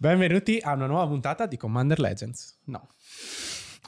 Benvenuti 0.00 0.58
a 0.62 0.72
una 0.74 0.86
nuova 0.86 1.06
puntata 1.08 1.46
di 1.46 1.56
Commander 1.56 1.98
Legends. 1.98 2.60
No, 2.66 2.88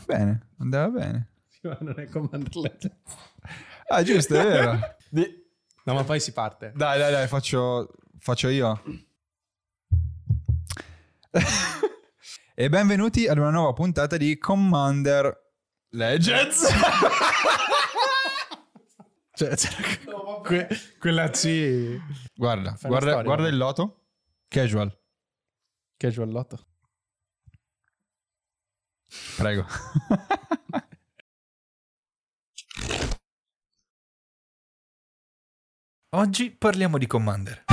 Bene, 0.06 0.48
andava 0.58 0.88
bene. 0.88 1.30
ma 1.62 1.76
non 1.80 1.98
è 2.00 2.08
Commander 2.08 2.54
Legends. 2.56 2.96
Ah, 3.86 4.02
giusto, 4.02 4.34
è 4.38 4.42
vero. 4.44 4.78
Di- 5.08 5.38
No, 5.84 5.94
ma 5.94 6.04
poi 6.04 6.20
si 6.20 6.32
parte. 6.32 6.72
Dai, 6.74 6.98
dai, 6.98 7.10
dai, 7.10 7.26
faccio, 7.26 7.88
faccio 8.18 8.48
io. 8.48 8.82
e 12.54 12.68
benvenuti 12.68 13.26
ad 13.26 13.38
una 13.38 13.50
nuova 13.50 13.72
puntata 13.72 14.16
di 14.16 14.36
Commander 14.38 15.52
Legends. 15.90 16.66
Cioè, 19.32 19.54
que- 20.42 20.68
quella 20.98 21.30
C. 21.30 21.98
guarda, 22.34 22.76
guarda, 22.82 22.98
storia, 23.10 23.22
guarda 23.22 23.48
il 23.48 23.56
loto. 23.56 24.08
Casual, 24.48 24.94
Casual 26.00 26.30
Lotto. 26.30 26.58
prego. 29.36 29.66
Oggi 36.16 36.52
parliamo 36.52 36.96
di 36.96 37.06
Commander. 37.06 37.64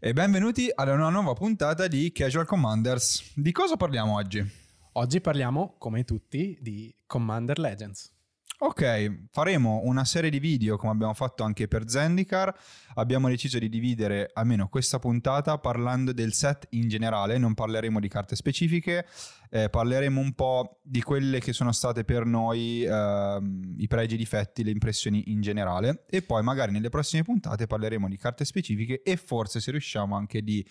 e 0.00 0.12
benvenuti 0.12 0.70
ad 0.72 0.86
una 0.86 1.08
nuova 1.08 1.32
puntata 1.32 1.88
di 1.88 2.12
Casual 2.12 2.46
Commanders. 2.46 3.32
Di 3.34 3.50
cosa 3.50 3.76
parliamo 3.76 4.14
oggi? 4.14 4.48
Oggi 4.92 5.20
parliamo, 5.20 5.74
come 5.78 6.04
tutti, 6.04 6.56
di 6.60 6.94
Commander 7.06 7.58
Legends. 7.58 8.17
Ok, 8.60 9.28
faremo 9.30 9.82
una 9.84 10.04
serie 10.04 10.30
di 10.30 10.40
video 10.40 10.76
come 10.76 10.90
abbiamo 10.90 11.14
fatto 11.14 11.44
anche 11.44 11.68
per 11.68 11.88
Zendikar. 11.88 12.52
Abbiamo 12.94 13.28
deciso 13.28 13.56
di 13.60 13.68
dividere 13.68 14.30
almeno 14.34 14.68
questa 14.68 14.98
puntata 14.98 15.58
parlando 15.58 16.12
del 16.12 16.32
set 16.32 16.66
in 16.70 16.88
generale, 16.88 17.38
non 17.38 17.54
parleremo 17.54 18.00
di 18.00 18.08
carte 18.08 18.34
specifiche, 18.34 19.06
eh, 19.50 19.70
parleremo 19.70 20.20
un 20.20 20.32
po' 20.32 20.80
di 20.82 21.00
quelle 21.02 21.38
che 21.38 21.52
sono 21.52 21.70
state 21.70 22.02
per 22.02 22.24
noi 22.24 22.82
ehm, 22.82 23.76
i 23.78 23.86
pregi, 23.86 24.14
i 24.14 24.18
difetti, 24.18 24.64
le 24.64 24.72
impressioni 24.72 25.30
in 25.30 25.40
generale 25.40 26.04
e 26.10 26.22
poi 26.22 26.42
magari 26.42 26.72
nelle 26.72 26.88
prossime 26.88 27.22
puntate 27.22 27.68
parleremo 27.68 28.08
di 28.08 28.16
carte 28.16 28.44
specifiche 28.44 29.02
e 29.04 29.16
forse 29.16 29.60
se 29.60 29.70
riusciamo 29.70 30.16
anche 30.16 30.42
di 30.42 30.68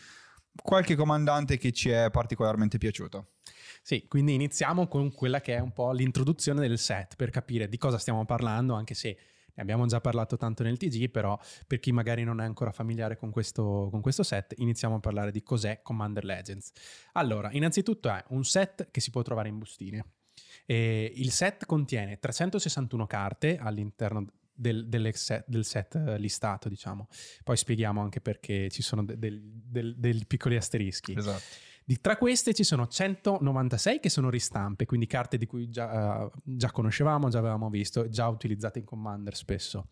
qualche 0.61 0.95
comandante 0.95 1.57
che 1.57 1.71
ci 1.71 1.87
è 1.87 2.09
particolarmente 2.11 2.77
piaciuto. 2.77 3.36
Sì, 3.87 4.05
quindi 4.09 4.33
iniziamo 4.33 4.89
con 4.89 5.13
quella 5.13 5.39
che 5.39 5.55
è 5.55 5.59
un 5.59 5.71
po' 5.71 5.93
l'introduzione 5.93 6.59
del 6.59 6.77
set 6.77 7.15
per 7.15 7.29
capire 7.29 7.69
di 7.69 7.77
cosa 7.77 7.97
stiamo 7.97 8.25
parlando, 8.25 8.73
anche 8.73 8.93
se 8.93 9.17
ne 9.53 9.61
abbiamo 9.61 9.85
già 9.85 10.01
parlato 10.01 10.35
tanto 10.35 10.61
nel 10.61 10.75
TG, 10.75 11.09
però 11.09 11.39
per 11.65 11.79
chi 11.79 11.93
magari 11.93 12.25
non 12.25 12.41
è 12.41 12.43
ancora 12.43 12.73
familiare 12.73 13.15
con 13.15 13.31
questo, 13.31 13.87
con 13.89 14.01
questo 14.01 14.23
set, 14.23 14.55
iniziamo 14.57 14.95
a 14.95 14.99
parlare 14.99 15.31
di 15.31 15.41
cos'è 15.41 15.79
Commander 15.83 16.25
Legends. 16.25 16.71
Allora, 17.13 17.49
innanzitutto 17.53 18.09
è 18.09 18.21
un 18.31 18.43
set 18.43 18.91
che 18.91 18.99
si 18.99 19.09
può 19.09 19.21
trovare 19.21 19.47
in 19.47 19.57
bustine. 19.57 20.05
E 20.65 21.13
il 21.15 21.31
set 21.31 21.65
contiene 21.65 22.19
361 22.19 23.07
carte 23.07 23.57
all'interno 23.57 24.25
del, 24.53 25.11
set- 25.13 25.45
del 25.47 25.63
set 25.63 25.95
eh, 25.95 26.17
listato, 26.17 26.67
diciamo. 26.67 27.07
Poi 27.41 27.55
spieghiamo 27.55 28.01
anche 28.01 28.19
perché 28.19 28.69
ci 28.69 28.81
sono 28.81 29.05
de- 29.05 29.17
del- 29.17 29.41
del- 29.41 29.95
dei 29.95 30.25
piccoli 30.27 30.57
asterischi. 30.57 31.13
Esatto. 31.17 31.66
Di- 31.87 32.01
tra 32.01 32.17
queste 32.17 32.53
ci 32.53 32.65
sono 32.65 32.85
196 32.85 34.01
che 34.01 34.09
sono 34.09 34.29
ristampe, 34.29 34.85
quindi 34.85 35.07
carte 35.07 35.37
di 35.37 35.45
cui 35.45 35.69
già, 35.69 36.25
eh, 36.25 36.31
già 36.43 36.69
conoscevamo, 36.69 37.29
già 37.29 37.39
avevamo 37.39 37.69
visto, 37.69 38.09
già 38.09 38.27
utilizzate 38.27 38.79
in 38.79 38.83
Commander 38.85 39.33
spesso. 39.33 39.91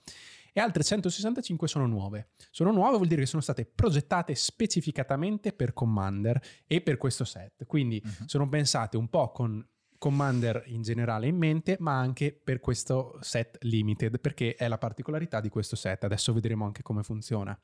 E 0.52 0.60
altre 0.60 0.84
165 0.84 1.70
sono 1.70 1.86
nuove. 1.88 2.32
Sono 2.52 2.74
nuove 2.74 2.98
vuol 2.98 3.08
dire 3.08 3.22
che 3.22 3.28
sono 3.28 3.42
state 3.42 3.64
progettate 3.66 4.36
specificatamente 4.36 5.54
per 5.54 5.72
Commander 5.72 6.42
e 6.68 6.82
per 6.82 6.98
questo 6.98 7.24
set. 7.24 7.66
Quindi 7.66 8.02
Mhm. 8.04 8.26
sono 8.26 8.50
pensate 8.50 8.98
un 8.98 9.08
po' 9.08 9.32
con 9.32 9.66
Commander 9.98 10.64
in 10.68 10.82
generale 10.82 11.28
in 11.28 11.38
mente, 11.38 11.78
ma 11.80 11.98
anche 11.98 12.34
per 12.34 12.60
questo 12.60 13.18
set 13.22 13.58
limited, 13.62 14.20
perché 14.20 14.56
è 14.56 14.68
la 14.68 14.78
particolarità 14.78 15.40
di 15.40 15.48
questo 15.48 15.78
set. 15.78 16.04
Adesso 16.04 16.34
vedremo 16.34 16.66
anche 16.66 16.82
come 16.82 17.04
funziona. 17.04 17.58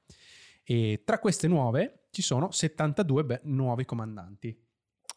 E 0.63 1.03
tra 1.05 1.19
queste 1.19 1.47
nuove 1.47 2.07
ci 2.11 2.21
sono 2.21 2.51
72 2.51 3.25
be- 3.25 3.41
nuovi 3.43 3.85
comandanti. 3.85 4.57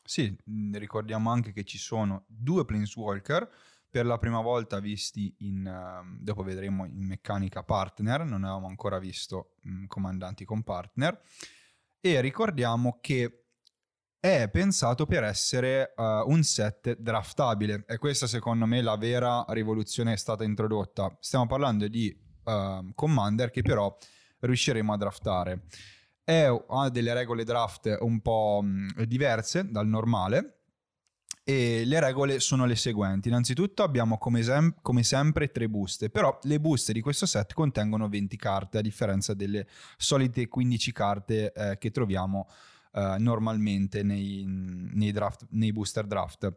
Sì, 0.03 0.37
mh, 0.45 0.77
ricordiamo 0.79 1.31
anche 1.31 1.53
che 1.53 1.65
ci 1.65 1.79
sono 1.79 2.25
due 2.27 2.65
Planeswalker, 2.65 3.51
per 3.95 4.07
la 4.07 4.19
prima 4.19 4.41
volta 4.41 4.81
visti 4.81 5.33
in, 5.39 5.65
ehm, 5.65 6.19
dopo 6.21 6.43
vedremo 6.43 6.85
in 6.85 7.07
meccanica 7.07 7.63
partner, 7.63 8.25
non 8.25 8.43
avevamo 8.43 8.67
ancora 8.67 8.99
visto 8.99 9.55
mh, 9.63 9.87
comandanti 9.87 10.45
con 10.45 10.65
partner, 10.65 11.21
e 12.01 12.21
ricordiamo 12.21 12.99
che 13.01 13.45
è 14.19 14.49
pensato 14.51 15.07
per 15.07 15.23
essere 15.23 15.95
eh, 15.97 16.23
un 16.27 16.43
set 16.43 16.97
draftabile, 16.97 17.85
e 17.87 17.99
questa 17.99 18.27
secondo 18.27 18.67
me 18.67 18.83
la 18.83 18.97
vera 18.97 19.45
rivoluzione 19.51 20.15
è 20.15 20.17
stata 20.17 20.43
introdotta. 20.43 21.17
Stiamo 21.21 21.47
parlando 21.47 21.87
di 21.87 22.13
ehm, 22.45 22.95
commander 22.95 23.51
che 23.51 23.63
però 23.63 23.97
riusciremo 24.47 24.93
a 24.93 24.97
draftare 24.97 25.63
è, 26.25 26.49
ha 26.69 26.89
delle 26.89 27.13
regole 27.13 27.45
draft 27.45 27.99
un 28.01 28.21
po' 28.21 28.61
mh, 28.63 29.03
diverse 29.05 29.71
dal 29.71 29.87
normale 29.87 30.61
e 31.45 31.85
le 31.85 32.01
regole 32.01 32.41
sono 32.41 32.65
le 32.65 32.75
seguenti. 32.75 33.29
Innanzitutto 33.29 33.83
abbiamo 33.83 34.17
come, 34.17 34.43
sem- 34.43 34.75
come 34.81 35.03
sempre 35.03 35.51
tre 35.51 35.69
buste, 35.69 36.09
però 36.09 36.39
le 36.45 36.59
buste 36.59 36.95
di 36.95 37.03
questo 37.03 37.27
set 37.27 37.53
contengono 37.53 38.09
20 38.09 38.37
carte 38.39 38.79
a 38.79 38.81
differenza 38.81 39.35
delle 39.35 39.67
solite 39.99 40.49
15 40.49 40.93
carte 40.93 41.53
eh, 41.53 41.77
che 41.77 41.91
troviamo 41.91 42.49
eh, 42.95 43.17
normalmente 43.19 44.03
nei, 44.03 44.43
nei 44.47 45.13
draft- 45.13 45.47
nei 45.51 45.73
booster 45.73 46.07
draft. 46.07 46.51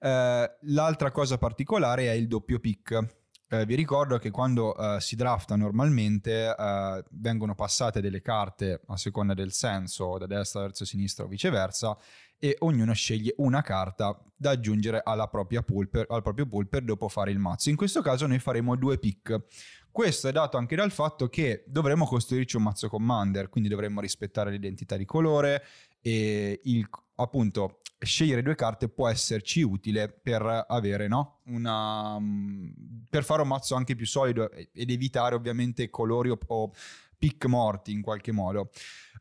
Eh, 0.00 0.56
l'altra 0.62 1.10
cosa 1.10 1.36
particolare 1.36 2.06
è 2.06 2.12
il 2.12 2.26
doppio 2.26 2.58
pick. 2.58 3.18
Eh, 3.52 3.66
vi 3.66 3.74
ricordo 3.74 4.16
che 4.18 4.30
quando 4.30 4.76
eh, 4.76 5.00
si 5.00 5.16
drafta 5.16 5.56
normalmente 5.56 6.54
eh, 6.56 7.04
vengono 7.10 7.56
passate 7.56 8.00
delle 8.00 8.22
carte 8.22 8.80
a 8.86 8.96
seconda 8.96 9.34
del 9.34 9.50
senso, 9.50 10.18
da 10.18 10.26
destra 10.26 10.60
verso 10.60 10.84
sinistra 10.84 11.24
o 11.24 11.26
viceversa, 11.26 11.98
e 12.38 12.54
ognuno 12.60 12.92
sceglie 12.92 13.34
una 13.38 13.60
carta 13.60 14.16
da 14.36 14.50
aggiungere 14.50 15.00
alla 15.04 15.26
propria 15.26 15.62
pool 15.62 15.88
per, 15.88 16.06
al 16.10 16.22
proprio 16.22 16.46
pool 16.46 16.68
per 16.68 16.84
dopo 16.84 17.08
fare 17.08 17.32
il 17.32 17.40
mazzo. 17.40 17.70
In 17.70 17.76
questo 17.76 18.02
caso 18.02 18.28
noi 18.28 18.38
faremo 18.38 18.76
due 18.76 18.98
pick. 18.98 19.42
Questo 19.90 20.28
è 20.28 20.32
dato 20.32 20.56
anche 20.56 20.76
dal 20.76 20.92
fatto 20.92 21.28
che 21.28 21.64
dovremo 21.66 22.06
costruirci 22.06 22.54
un 22.54 22.62
mazzo 22.62 22.88
commander, 22.88 23.48
quindi 23.48 23.68
dovremmo 23.68 24.00
rispettare 24.00 24.52
l'identità 24.52 24.96
di 24.96 25.04
colore 25.04 25.64
e 26.00 26.60
il, 26.62 26.88
appunto 27.16 27.80
scegliere 28.00 28.42
due 28.42 28.54
carte 28.54 28.88
può 28.88 29.08
esserci 29.08 29.62
utile 29.62 30.08
per 30.08 30.64
avere 30.68 31.06
no? 31.06 31.40
una 31.46 32.18
mm, 32.18 32.70
per 33.08 33.24
fare 33.24 33.42
un 33.42 33.48
mazzo 33.48 33.74
anche 33.74 33.94
più 33.94 34.06
solido 34.06 34.50
ed 34.50 34.90
evitare 34.90 35.34
ovviamente 35.34 35.90
colori 35.90 36.30
o, 36.30 36.38
o 36.46 36.72
pick 37.18 37.44
morti 37.46 37.92
in 37.92 38.00
qualche 38.00 38.32
modo. 38.32 38.70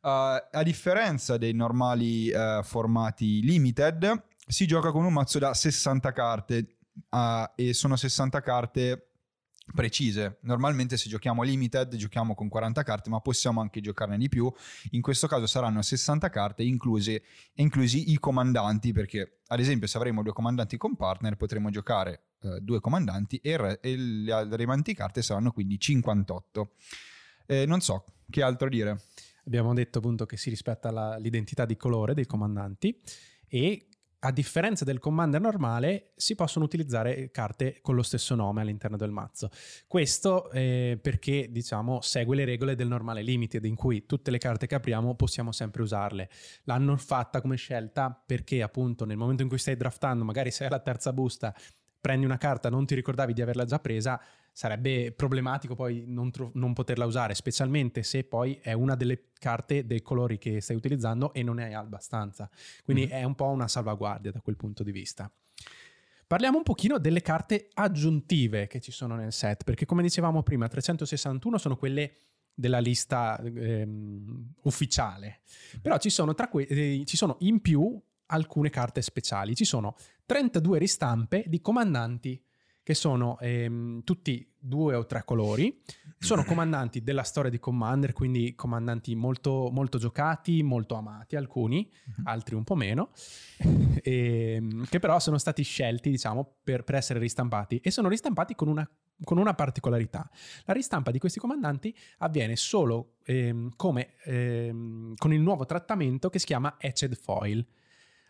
Uh, 0.01 0.39
a 0.51 0.63
differenza 0.63 1.37
dei 1.37 1.53
normali 1.53 2.31
uh, 2.31 2.63
formati 2.63 3.41
limited, 3.41 4.23
si 4.47 4.65
gioca 4.65 4.91
con 4.91 5.03
un 5.03 5.11
mazzo 5.11 5.39
da 5.39 5.53
60 5.53 6.11
carte 6.13 6.77
uh, 7.09 7.43
e 7.55 7.73
sono 7.73 7.97
60 7.97 8.41
carte 8.41 9.08
precise. 9.73 10.37
Normalmente 10.41 10.97
se 10.97 11.09
giochiamo 11.09 11.43
limited 11.43 11.95
giochiamo 11.95 12.35
con 12.35 12.47
40 12.47 12.83
carte, 12.83 13.09
ma 13.09 13.19
possiamo 13.19 13.61
anche 13.61 13.81
giocarne 13.81 14.17
di 14.17 14.29
più. 14.29 14.51
In 14.91 15.01
questo 15.01 15.27
caso 15.27 15.45
saranno 15.47 15.81
60 15.81 16.29
carte 16.29 16.63
inclusi, 16.63 17.21
inclusi 17.55 18.11
i 18.11 18.19
comandanti, 18.19 18.91
perché 18.91 19.39
ad 19.47 19.59
esempio 19.59 19.87
se 19.87 19.97
avremo 19.97 20.23
due 20.23 20.33
comandanti 20.33 20.77
con 20.77 20.95
partner 20.95 21.35
potremo 21.35 21.69
giocare 21.69 22.23
eh, 22.41 22.59
due 22.61 22.79
comandanti 22.79 23.37
e, 23.37 23.57
re- 23.57 23.79
e 23.81 23.95
le 23.97 24.55
remanenti 24.55 24.93
carte 24.93 25.21
saranno 25.21 25.51
quindi 25.51 25.79
58. 25.79 26.71
Eh, 27.45 27.65
non 27.65 27.81
so, 27.81 28.05
che 28.29 28.41
altro 28.41 28.69
dire? 28.69 29.01
Abbiamo 29.45 29.73
detto 29.73 29.97
appunto 29.97 30.25
che 30.25 30.37
si 30.37 30.49
rispetta 30.49 30.91
la- 30.91 31.17
l'identità 31.17 31.65
di 31.65 31.75
colore 31.75 32.13
dei 32.13 32.25
comandanti 32.25 32.97
e 33.47 33.88
a 34.21 34.31
differenza 34.31 34.83
del 34.83 34.99
commander 34.99 35.39
normale 35.39 36.11
si 36.15 36.35
possono 36.35 36.65
utilizzare 36.65 37.31
carte 37.31 37.79
con 37.81 37.95
lo 37.95 38.03
stesso 38.03 38.35
nome 38.35 38.61
all'interno 38.61 38.97
del 38.97 39.11
mazzo. 39.11 39.49
Questo 39.87 40.51
eh, 40.51 40.99
perché 41.01 41.47
diciamo 41.49 42.01
segue 42.01 42.35
le 42.35 42.45
regole 42.45 42.75
del 42.75 42.87
normale 42.87 43.21
limited 43.21 43.63
in 43.63 43.75
cui 43.75 44.05
tutte 44.05 44.31
le 44.31 44.37
carte 44.37 44.67
che 44.67 44.75
apriamo 44.75 45.15
possiamo 45.15 45.51
sempre 45.51 45.83
usarle. 45.83 46.29
L'hanno 46.63 46.97
fatta 46.97 47.39
come 47.41 47.55
scelta 47.55 48.11
perché 48.25 48.61
appunto 48.61 49.05
nel 49.05 49.17
momento 49.17 49.43
in 49.43 49.49
cui 49.49 49.57
stai 49.57 49.77
draftando, 49.77 50.23
magari 50.25 50.51
sei 50.51 50.67
alla 50.67 50.79
terza 50.79 51.13
busta, 51.13 51.55
prendi 51.99 52.25
una 52.25 52.37
carta, 52.37 52.69
non 52.69 52.85
ti 52.85 52.95
ricordavi 52.95 53.33
di 53.33 53.41
averla 53.41 53.65
già 53.65 53.79
presa, 53.79 54.19
sarebbe 54.51 55.11
problematico 55.11 55.75
poi 55.75 56.03
non, 56.07 56.31
tro- 56.31 56.51
non 56.55 56.73
poterla 56.73 57.05
usare, 57.05 57.33
specialmente 57.35 58.03
se 58.03 58.23
poi 58.23 58.59
è 58.61 58.73
una 58.73 58.95
delle 58.95 59.25
carte 59.39 59.85
dei 59.85 60.01
colori 60.01 60.37
che 60.37 60.59
stai 60.61 60.75
utilizzando 60.75 61.33
e 61.33 61.43
non 61.43 61.55
ne 61.55 61.65
hai 61.65 61.73
abbastanza. 61.73 62.49
Quindi 62.83 63.03
Mhm. 63.03 63.09
è 63.09 63.23
un 63.23 63.35
po' 63.35 63.47
una 63.49 63.67
salvaguardia 63.67 64.31
da 64.31 64.41
quel 64.41 64.55
punto 64.55 64.83
di 64.83 64.91
vista. 64.91 65.31
Parliamo 66.27 66.57
un 66.57 66.63
pochino 66.63 66.99
delle 66.99 67.21
carte 67.21 67.69
aggiuntive 67.73 68.67
che 68.67 68.79
ci 68.79 68.91
sono 68.91 69.15
nel 69.15 69.33
set, 69.33 69.63
perché 69.63 69.85
come 69.85 70.01
dicevamo 70.03 70.43
prima, 70.43 70.67
361 70.67 71.57
sono 71.57 71.75
quelle 71.75 72.13
della 72.53 72.79
lista 72.79 73.39
ehm, 73.41 74.53
ufficiale, 74.63 75.39
però 75.81 75.97
ci 75.97 76.09
sono, 76.09 76.33
tra 76.35 76.47
que- 76.49 76.67
eh, 76.67 77.03
ci 77.05 77.17
sono 77.17 77.37
in 77.39 77.61
più 77.61 77.99
alcune 78.31 78.69
carte 78.69 79.01
speciali, 79.01 79.55
ci 79.55 79.65
sono 79.65 79.95
32 80.25 80.77
ristampe 80.77 81.43
di 81.47 81.61
comandanti 81.61 82.41
che 82.83 82.93
sono 82.95 83.37
ehm, 83.39 84.03
tutti 84.03 84.51
due 84.57 84.95
o 84.95 85.05
tre 85.05 85.23
colori, 85.23 85.79
sono 86.17 86.43
comandanti 86.43 87.03
della 87.03 87.21
storia 87.21 87.51
di 87.51 87.59
Commander, 87.59 88.13
quindi 88.13 88.55
comandanti 88.55 89.13
molto, 89.15 89.69
molto 89.71 89.99
giocati, 89.99 90.63
molto 90.63 90.95
amati, 90.95 91.35
alcuni, 91.35 91.87
Mhm. 92.17 92.25
altri 92.27 92.55
un 92.55 92.63
po' 92.63 92.73
meno, 92.75 93.11
ehm, 94.01 94.85
che 94.85 94.99
però 94.99 95.19
sono 95.19 95.37
stati 95.37 95.61
scelti, 95.61 96.09
diciamo, 96.09 96.55
per, 96.63 96.83
per 96.83 96.95
essere 96.95 97.19
ristampati 97.19 97.77
e 97.77 97.91
sono 97.91 98.07
ristampati 98.09 98.55
con 98.55 98.67
una, 98.67 98.89
con 99.23 99.37
una 99.37 99.53
particolarità. 99.53 100.27
La 100.65 100.73
ristampa 100.73 101.11
di 101.11 101.19
questi 101.19 101.39
comandanti 101.39 101.95
avviene 102.19 102.55
solo 102.55 103.17
ehm, 103.25 103.73
come, 103.75 104.15
ehm, 104.23 105.13
con 105.15 105.31
il 105.31 105.41
nuovo 105.41 105.65
trattamento 105.65 106.29
che 106.29 106.39
si 106.39 106.45
chiama 106.47 106.75
Etched 106.79 107.15
Foil. 107.15 107.63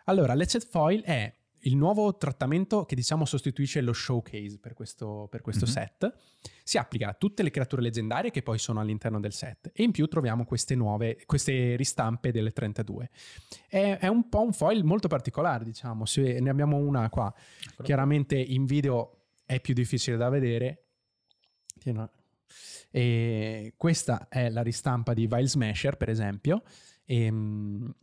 Allora, 0.09 0.33
l'Etched 0.33 0.65
Foil 0.67 1.03
è 1.03 1.31
il 1.63 1.75
nuovo 1.75 2.15
trattamento 2.17 2.85
che 2.85 2.95
diciamo 2.95 3.25
sostituisce 3.25 3.81
lo 3.81 3.93
showcase 3.93 4.57
per 4.59 4.73
questo, 4.73 5.27
per 5.29 5.41
questo 5.41 5.65
Mhm. 5.65 5.71
set. 5.71 6.13
Si 6.63 6.77
applica 6.77 7.09
a 7.09 7.13
tutte 7.13 7.43
le 7.43 7.51
creature 7.51 7.81
leggendarie 7.81 8.31
che 8.31 8.41
poi 8.41 8.57
sono 8.57 8.79
all'interno 8.79 9.19
del 9.19 9.33
set 9.33 9.69
e 9.73 9.83
in 9.83 9.91
più 9.91 10.07
troviamo 10.07 10.45
queste 10.45 10.73
nuove, 10.75 11.17
queste 11.25 11.75
ristampe 11.75 12.31
delle 12.31 12.51
32. 12.51 13.09
È, 13.67 13.97
è 13.99 14.07
un 14.07 14.29
po' 14.29 14.41
un 14.41 14.53
foil 14.53 14.83
molto 14.83 15.07
particolare, 15.07 15.63
diciamo, 15.65 16.05
se 16.05 16.39
ne 16.39 16.49
abbiamo 16.49 16.77
una 16.77 17.07
qua. 17.09 17.31
Chiaramente 17.83 18.35
in 18.37 18.65
video 18.65 19.25
è 19.45 19.59
più 19.59 19.73
difficile 19.73 20.17
da 20.17 20.29
vedere. 20.29 20.85
Tieni- 21.77 22.07
E 22.91 23.73
questa 23.77 24.27
è 24.27 24.49
la 24.49 24.63
ristampa 24.63 25.13
di 25.13 25.27
Vile 25.27 25.47
Smasher, 25.47 25.97
per 25.97 26.09
esempio. 26.09 26.63
Ehm, 27.05 27.93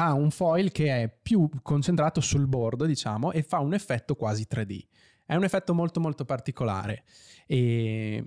ha 0.00 0.14
un 0.14 0.30
foil 0.30 0.72
che 0.72 1.02
è 1.02 1.14
più 1.22 1.48
concentrato 1.62 2.22
sul 2.22 2.46
bordo, 2.46 2.86
diciamo, 2.86 3.32
e 3.32 3.42
fa 3.42 3.58
un 3.58 3.74
effetto 3.74 4.14
quasi 4.14 4.46
3D. 4.50 4.86
È 5.26 5.34
un 5.34 5.44
effetto 5.44 5.74
molto 5.74 6.00
molto 6.00 6.24
particolare. 6.24 7.04
E 7.46 8.24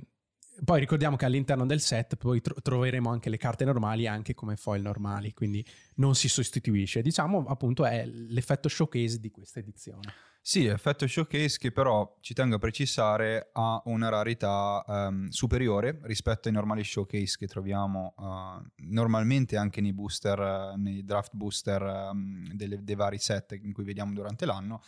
poi 0.63 0.79
ricordiamo 0.79 1.15
che 1.15 1.25
all'interno 1.25 1.65
del 1.65 1.81
set 1.81 2.15
poi 2.15 2.41
tro- 2.41 2.61
troveremo 2.61 3.09
anche 3.09 3.31
le 3.31 3.37
carte 3.37 3.65
normali 3.65 4.05
anche 4.05 4.35
come 4.35 4.55
foil 4.55 4.83
normali, 4.83 5.33
quindi 5.33 5.65
non 5.95 6.13
si 6.13 6.29
sostituisce. 6.29 7.01
Diciamo 7.01 7.43
appunto 7.47 7.85
è 7.85 8.05
l'effetto 8.05 8.69
showcase 8.69 9.19
di 9.19 9.31
questa 9.31 9.59
edizione. 9.59 10.13
Sì, 10.45 10.65
effetto 10.65 11.07
showcase 11.07 11.57
che 11.57 11.71
però 11.71 12.17
ci 12.19 12.33
tengo 12.33 12.55
a 12.55 12.59
precisare 12.59 13.49
ha 13.53 13.81
una 13.85 14.09
rarità 14.09 14.83
ehm, 14.85 15.29
superiore 15.29 15.99
rispetto 16.03 16.49
ai 16.49 16.53
normali 16.53 16.83
showcase 16.83 17.37
che 17.39 17.47
troviamo 17.47 18.13
eh, 18.19 18.71
normalmente 18.87 19.55
anche 19.55 19.79
nei 19.79 19.93
booster, 19.93 20.37
eh, 20.39 20.77
nei 20.77 21.05
draft 21.05 21.31
booster 21.33 21.81
ehm, 21.81 22.51
delle- 22.55 22.83
dei 22.83 22.95
vari 22.95 23.19
set 23.19 23.53
in 23.61 23.71
cui 23.71 23.85
vediamo 23.85 24.11
durante 24.11 24.45
l'anno. 24.45 24.81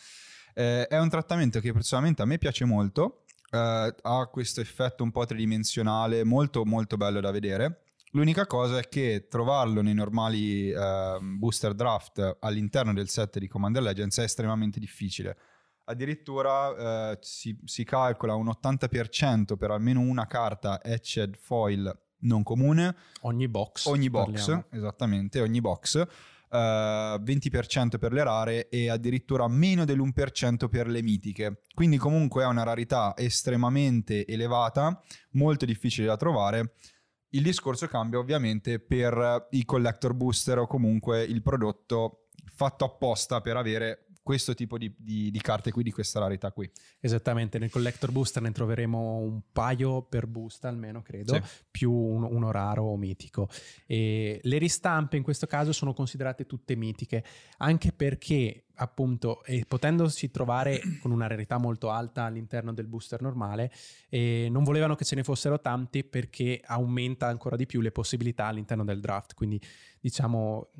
Eh, 0.53 0.87
è 0.87 0.99
un 0.99 1.07
trattamento 1.09 1.61
che 1.61 1.71
personalmente 1.71 2.21
a 2.21 2.25
me 2.25 2.37
piace 2.37 2.65
molto, 2.65 3.23
eh, 3.49 3.95
ha 4.01 4.25
questo 4.29 4.59
effetto 4.59 5.03
un 5.03 5.11
po' 5.11 5.23
tridimensionale 5.25 6.25
molto 6.25 6.65
molto 6.65 6.97
bello 6.97 7.21
da 7.21 7.31
vedere. 7.31 7.84
L'unica 8.15 8.47
cosa 8.47 8.79
è 8.79 8.87
che 8.87 9.27
trovarlo 9.29 9.81
nei 9.81 9.93
normali 9.93 10.71
ehm, 10.71 11.37
booster 11.37 11.73
draft 11.73 12.37
all'interno 12.39 12.93
del 12.93 13.09
set 13.09 13.39
di 13.39 13.47
Commander 13.49 13.83
Legends 13.83 14.17
è 14.19 14.23
estremamente 14.23 14.79
difficile. 14.79 15.37
Addirittura 15.83 17.11
eh, 17.11 17.17
si, 17.19 17.59
si 17.65 17.83
calcola 17.83 18.35
un 18.35 18.47
80% 18.47 19.57
per 19.57 19.71
almeno 19.71 19.99
una 19.99 20.27
carta 20.27 20.81
Etched 20.81 21.35
Foil 21.35 21.93
non 22.19 22.41
comune, 22.43 22.95
Ogni 23.23 23.49
box. 23.49 23.85
ogni 23.87 24.09
box, 24.09 24.45
parliamo. 24.45 24.65
esattamente, 24.71 25.41
ogni 25.41 25.59
box, 25.59 26.07
eh, 26.49 27.19
20% 27.21 27.97
per 27.99 28.13
le 28.13 28.23
rare 28.23 28.69
e 28.69 28.89
addirittura 28.89 29.45
meno 29.49 29.83
dell'1% 29.83 30.69
per 30.69 30.87
le 30.87 31.01
mitiche. 31.01 31.63
Quindi 31.73 31.97
comunque 31.97 32.43
è 32.43 32.47
una 32.47 32.63
rarità 32.63 33.13
estremamente 33.17 34.25
elevata, 34.25 35.03
molto 35.31 35.65
difficile 35.65 36.07
da 36.07 36.15
trovare. 36.15 36.75
Il 37.29 37.43
discorso 37.43 37.87
cambia 37.87 38.19
ovviamente 38.19 38.79
per 38.79 39.47
i 39.51 39.65
collector 39.65 40.13
booster 40.13 40.59
o 40.59 40.67
comunque 40.67 41.23
il 41.23 41.41
prodotto 41.41 42.27
fatto 42.53 42.85
apposta 42.85 43.41
per 43.41 43.57
avere 43.57 44.04
questo 44.25 44.55
tipo 44.55 44.79
di, 44.79 44.91
di- 44.97 45.29
di 45.29 45.39
carte 45.39 45.71
qui, 45.71 45.83
di 45.83 45.91
questa 45.91 46.19
rarità 46.19 46.51
qui. 46.51 46.67
Esattamente, 46.99 47.59
nel 47.59 47.69
collector 47.69 48.11
booster 48.11 48.41
ne 48.41 48.51
troveremo 48.51 49.17
un 49.17 49.39
paio 49.53 50.01
per 50.01 50.25
boost 50.25 50.65
almeno, 50.65 51.03
credo, 51.03 51.35
Sì. 51.35 51.41
più 51.69 51.91
uno, 51.91 52.27
uno 52.31 52.49
raro 52.49 52.85
o 52.85 52.97
mitico. 52.97 53.47
E 53.85 54.39
le 54.41 54.57
ristampe 54.57 55.15
in 55.15 55.21
questo 55.21 55.45
caso 55.45 55.71
sono 55.71 55.93
considerate 55.93 56.47
tutte 56.47 56.75
mitiche, 56.75 57.23
anche 57.57 57.91
perché 57.91 58.61
appunto, 58.77 59.43
eh, 59.45 59.63
potendosi 59.65 60.31
trovare 60.31 60.81
con 61.01 61.11
una 61.11 61.27
rarità 61.27 61.57
molto 61.57 61.91
alta 61.91 62.23
all'interno 62.23 62.73
del 62.73 62.87
booster 62.87 63.21
normale, 63.21 63.71
eh, 64.09 64.47
non 64.49 64.63
volevano 64.63 64.95
che 64.95 65.05
ce 65.05 65.15
ne 65.15 65.23
fossero 65.23 65.61
tanti 65.61 66.03
perché 66.03 66.61
aumenta 66.65 67.27
ancora 67.27 67.55
di 67.55 67.67
più 67.67 67.79
le 67.79 67.91
possibilità 67.91 68.47
all'interno 68.47 68.83
del 68.83 68.99
draft, 68.99 69.35
quindi 69.35 69.61
diciamo... 70.01 70.71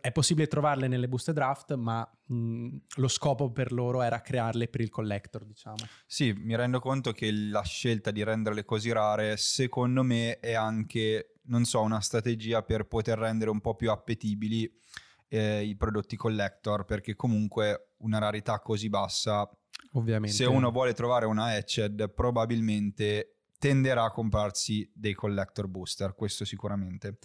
È 0.00 0.12
possibile 0.12 0.46
trovarle 0.46 0.88
nelle 0.88 1.08
booster 1.08 1.34
draft, 1.34 1.74
ma 1.74 2.08
mh, 2.26 2.76
lo 2.96 3.08
scopo 3.08 3.50
per 3.50 3.72
loro 3.72 4.02
era 4.02 4.20
crearle 4.20 4.68
per 4.68 4.80
il 4.80 4.90
collector, 4.90 5.44
diciamo. 5.44 5.76
Sì, 6.06 6.32
mi 6.32 6.56
rendo 6.56 6.80
conto 6.80 7.12
che 7.12 7.30
la 7.30 7.62
scelta 7.62 8.10
di 8.10 8.22
renderle 8.22 8.64
così 8.64 8.92
rare, 8.92 9.36
secondo 9.36 10.02
me, 10.02 10.38
è 10.40 10.54
anche, 10.54 11.34
non 11.44 11.64
so, 11.64 11.80
una 11.80 12.00
strategia 12.00 12.62
per 12.62 12.86
poter 12.86 13.18
rendere 13.18 13.50
un 13.50 13.60
po' 13.60 13.74
più 13.74 13.90
appetibili 13.90 14.70
eh, 15.28 15.62
i 15.64 15.76
prodotti 15.76 16.16
collector, 16.16 16.84
perché 16.84 17.14
comunque 17.14 17.92
una 17.98 18.18
rarità 18.18 18.60
così 18.60 18.88
bassa, 18.88 19.48
Ovviamente. 19.92 20.36
se 20.36 20.44
uno 20.44 20.70
vuole 20.70 20.92
trovare 20.92 21.26
una 21.26 21.56
Etched, 21.56 22.10
probabilmente 22.10 23.36
tenderà 23.58 24.04
a 24.04 24.10
comprarsi 24.10 24.90
dei 24.94 25.14
collector 25.14 25.68
booster, 25.68 26.14
questo 26.14 26.44
sicuramente. 26.44 27.18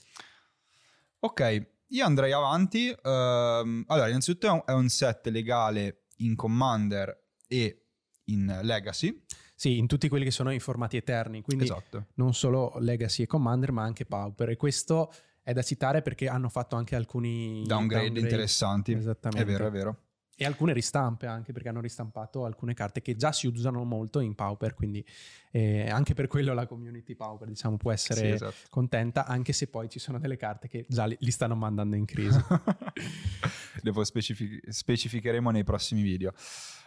Ok, 1.20 1.75
io 1.88 2.06
andrei 2.06 2.32
avanti. 2.32 2.90
ehm, 2.90 3.84
allora, 3.88 4.08
innanzitutto 4.08 4.48
è 4.48 4.52
un- 4.52 4.64
è 4.66 4.72
un 4.72 4.90
set 4.90 5.28
legale 5.28 6.04
in 6.18 6.36
Commander 6.36 7.24
e 7.48 7.86
in 8.26 8.60
Legacy. 8.64 9.24
Sì, 9.56 9.78
in 9.78 9.88
tutti 9.88 10.10
quelli 10.10 10.26
che 10.26 10.32
sono 10.32 10.52
i 10.52 10.60
formati 10.60 10.98
eterni, 10.98 11.42
quindi 11.42 11.64
Esatto. 11.66 12.08
non 12.16 12.34
solo 12.34 12.74
Legacy 12.80 13.24
e 13.24 13.26
Commander, 13.28 13.72
ma 13.72 13.84
anche 13.84 14.06
Pauper. 14.06 14.50
E 14.50 14.56
questo 14.58 15.14
è 15.42 15.54
da 15.54 15.62
citare 15.62 16.02
perché 16.02 16.28
hanno 16.28 16.50
fatto 16.50 16.76
anche 16.76 16.96
alcuni 16.96 17.64
Downgrade, 17.66 18.20
interessanti. 18.20 18.92
Esattamente. 18.94 19.44
È 19.44 19.46
vero, 19.52 19.68
è 19.68 19.72
vero. 19.72 20.00
E 20.38 20.44
alcune 20.44 20.74
ristampe 20.74 21.28
anche 21.28 21.54
perché 21.54 21.70
hanno 21.70 21.80
ristampato 21.80 22.44
alcune 22.44 22.74
carte 22.74 23.02
che 23.02 23.16
già 23.16 23.32
si 23.32 23.48
usano 23.48 23.84
molto 23.86 24.20
in 24.20 24.36
Pauper, 24.36 24.74
quindi 24.74 25.06
eh, 25.52 25.90
anche 25.90 26.14
per 26.14 26.28
quello 26.28 26.54
la 26.54 26.68
community 26.68 27.16
Pauper 27.16 27.48
diciamo 27.48 27.78
può 27.78 27.92
essere 27.94 28.20
Sì, 28.20 28.28
esatto. 28.28 28.56
contenta, 28.70 29.26
anche 29.26 29.54
se 29.54 29.68
poi 29.68 29.88
ci 29.88 30.00
sono 30.00 30.20
delle 30.20 30.36
carte 30.36 30.68
che 30.68 30.86
già 30.90 31.06
li, 31.06 31.16
li 31.22 31.32
stanno 31.32 31.56
mandando 31.56 31.96
in 31.96 32.04
crisi. 32.06 32.38
Dopo 33.82 34.04
specifi- 34.04 34.62
specificheremo 34.68 35.52
nei 35.52 35.64
prossimi 35.64 36.02
video. 36.02 36.34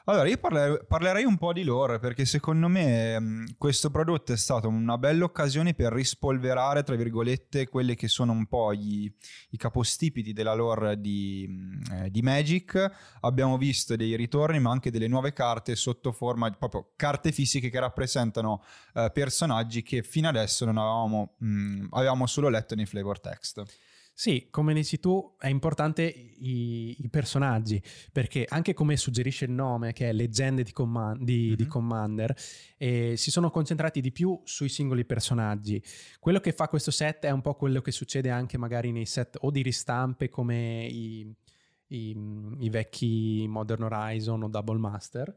Allora, 0.05 0.27
io 0.27 0.39
parle- 0.39 0.85
parlerei 0.89 1.25
un 1.25 1.37
po' 1.37 1.53
di 1.53 1.63
lore 1.65 1.99
perché 1.99 2.25
secondo 2.25 2.67
me 2.67 3.21
mh, 3.21 3.55
questo 3.59 3.91
prodotto 3.91 4.33
è 4.33 4.39
stata 4.39 4.67
una 4.67 4.97
bella 4.97 5.25
occasione 5.25 5.75
per 5.75 5.93
rispolverare, 5.93 6.83
tra 6.83 6.97
virgolette, 6.97 7.69
quelli 7.69 7.95
che 7.95 8.09
sono 8.09 8.33
un 8.33 8.47
po' 8.47 8.73
i, 8.73 9.13
i 9.51 9.57
capostipiti 9.59 10.33
della 10.33 10.55
lore 10.55 10.99
di, 10.99 11.47
mh, 11.47 11.93
eh, 12.05 12.11
di 12.11 12.23
Magic. 12.23 12.91
Abbiamo 13.39 13.57
visto 13.57 13.95
dei 13.95 14.17
ritorni, 14.17 14.59
ma 14.59 14.73
anche 14.73 14.91
delle 14.91 15.07
nuove 15.07 15.33
carte 15.33 15.77
sotto 15.77 16.11
forma 16.11 16.49
di 16.51 16.57
proprio 16.59 16.91
carte 16.97 17.31
fisiche 17.31 17.71
che 17.71 17.79
rappresentano 17.79 18.65
eh, 18.95 19.13
personaggi 19.15 19.85
che 19.85 20.03
fino 20.03 20.27
adesso 20.27 20.65
non 20.65 20.77
avevamo, 20.77 21.37
mh, 21.39 21.87
avevamo 21.91 22.27
solo 22.27 22.49
letto 22.49 22.75
nei 22.75 22.85
flavor 22.85 23.21
text. 23.21 23.63
Sì, 24.13 24.49
come 24.51 24.75
dici 24.75 24.99
tu, 24.99 25.37
è 25.39 25.47
importante 25.47 26.03
i, 26.03 26.97
i 26.99 27.09
personaggi, 27.09 27.81
perché 28.11 28.45
anche 28.49 28.75
come 28.75 28.97
suggerisce 28.97 29.45
il 29.45 29.53
nome, 29.53 29.93
che 29.93 30.09
è 30.09 30.13
Leggende 30.13 30.65
di, 30.65 30.73
Comman- 30.73 31.23
di- 31.25 31.55
di 31.55 31.63
Mhm. 31.63 31.69
Commander, 31.69 32.37
eh, 32.77 33.15
si 33.17 33.31
sono 33.31 33.51
concentrati 33.53 34.01
di 34.01 34.11
più 34.11 34.41
sui 34.43 34.69
singoli 34.69 35.05
personaggi. 35.05 35.81
Quello 36.19 36.41
che 36.41 36.51
fa 36.51 36.67
questo 36.67 36.91
set 36.91 37.27
è 37.27 37.31
un 37.31 37.41
po' 37.43 37.55
quello 37.55 37.81
che 37.83 37.93
succede 37.93 38.31
anche 38.31 38.59
magari 38.59 38.91
nei 38.91 39.07
set 39.07 39.37
o 39.43 39.53
di 39.53 39.63
ristampe 39.63 40.29
come 40.29 40.87
i, 40.91 41.33
i- 41.89 42.17
i 42.59 42.71
vecchi 42.71 43.47
Modern 43.49 43.83
Horizon 43.85 44.43
o 44.45 44.49
Double 44.49 44.79
Master, 44.79 45.37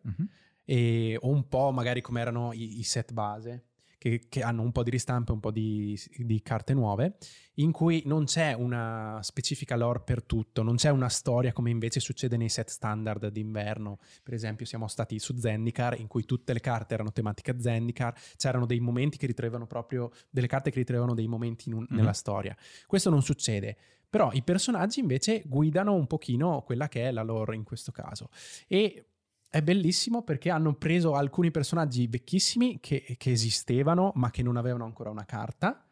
e- 0.65 1.17
o 1.21 1.29
un 1.29 1.47
po' 1.47 1.71
magari 1.71 2.01
come 2.01 2.21
erano 2.21 2.53
i, 2.53 2.79
i 2.79 2.83
set 2.83 3.13
base 3.13 3.63
che, 4.01 4.23
che 4.29 4.41
hanno 4.41 4.63
un 4.63 4.71
po' 4.71 4.81
di 4.81 4.89
ristampe, 4.89 5.31
un 5.31 5.39
po' 5.39 5.51
di, 5.51 5.95
di, 6.17 6.41
carte 6.41 6.73
nuove, 6.73 7.17
in 7.55 7.71
cui 7.71 8.01
non 8.07 8.23
c'è 8.23 8.53
una 8.53 9.19
specifica 9.21 9.75
lore 9.75 10.01
per 10.01 10.23
tutto, 10.23 10.63
non 10.63 10.75
c'è 10.75 10.89
una 10.89 11.07
storia 11.07 11.53
come 11.53 11.69
invece 11.69 11.99
succede 11.99 12.35
nei 12.35 12.49
set 12.49 12.69
standard 12.69 13.27
d'inverno. 13.27 13.99
Per 14.23 14.33
esempio 14.33 14.65
siamo 14.65 14.87
stati 14.87 15.19
su 15.19 15.37
Zendikar, 15.37 15.99
in 15.99 16.07
cui 16.07 16.25
tutte 16.25 16.51
le 16.51 16.61
carte 16.61 16.95
erano 16.95 17.11
tematica 17.11 17.59
Zendikar, 17.59 18.19
c'erano 18.37 18.65
dei 18.65 18.79
momenti 18.79 19.19
che 19.19 19.27
ritraevano 19.27 19.67
proprio, 19.67 20.09
delle 20.31 20.47
carte 20.47 20.71
che 20.71 20.79
ritraevano 20.79 21.13
dei 21.13 21.27
momenti 21.27 21.69
un, 21.69 21.81
mm-hmm. 21.81 21.95
nella 21.95 22.13
storia. 22.13 22.57
Questo 22.87 23.11
non 23.11 23.21
succede. 23.21 23.77
Però 24.09 24.31
i 24.33 24.41
personaggi 24.41 24.99
invece 24.99 25.43
guidano 25.45 25.93
un 25.93 26.07
pochino 26.07 26.63
quella 26.63 26.87
che 26.87 27.07
è 27.07 27.11
la 27.11 27.21
lore 27.21 27.55
in 27.55 27.63
questo 27.63 27.91
caso. 27.91 28.29
E 28.67 29.10
è 29.51 29.61
bellissimo 29.61 30.23
perché 30.23 30.49
hanno 30.49 30.75
preso 30.75 31.13
alcuni 31.13 31.51
personaggi 31.51 32.07
vecchissimi 32.07 32.79
che, 32.79 33.17
che, 33.17 33.31
esistevano 33.31 34.13
ma 34.15 34.31
che 34.31 34.43
non 34.43 34.55
avevano 34.55 34.85
ancora 34.85 35.09
una 35.09 35.25
carta. 35.25 35.85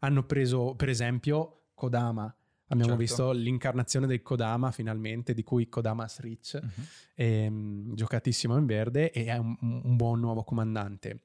Hanno 0.00 0.24
preso 0.24 0.74
per 0.76 0.90
esempio 0.90 1.68
Kodama. 1.72 2.24
Abbiamo 2.70 2.96
certo. 2.96 2.96
visto 2.98 3.32
l'incarnazione 3.32 4.06
del 4.06 4.20
Kodama 4.20 4.70
finalmente, 4.72 5.32
di 5.32 5.42
cui 5.42 5.70
Kodamas 5.70 6.20
Rich, 6.20 6.60
uh-huh. 6.62 6.84
è, 7.14 7.50
giocatissimo 7.94 8.58
in 8.58 8.66
verde 8.66 9.10
e 9.10 9.24
è 9.24 9.38
un, 9.38 9.56
un 9.58 9.96
buon 9.96 10.20
nuovo 10.20 10.44
comandante 10.44 11.22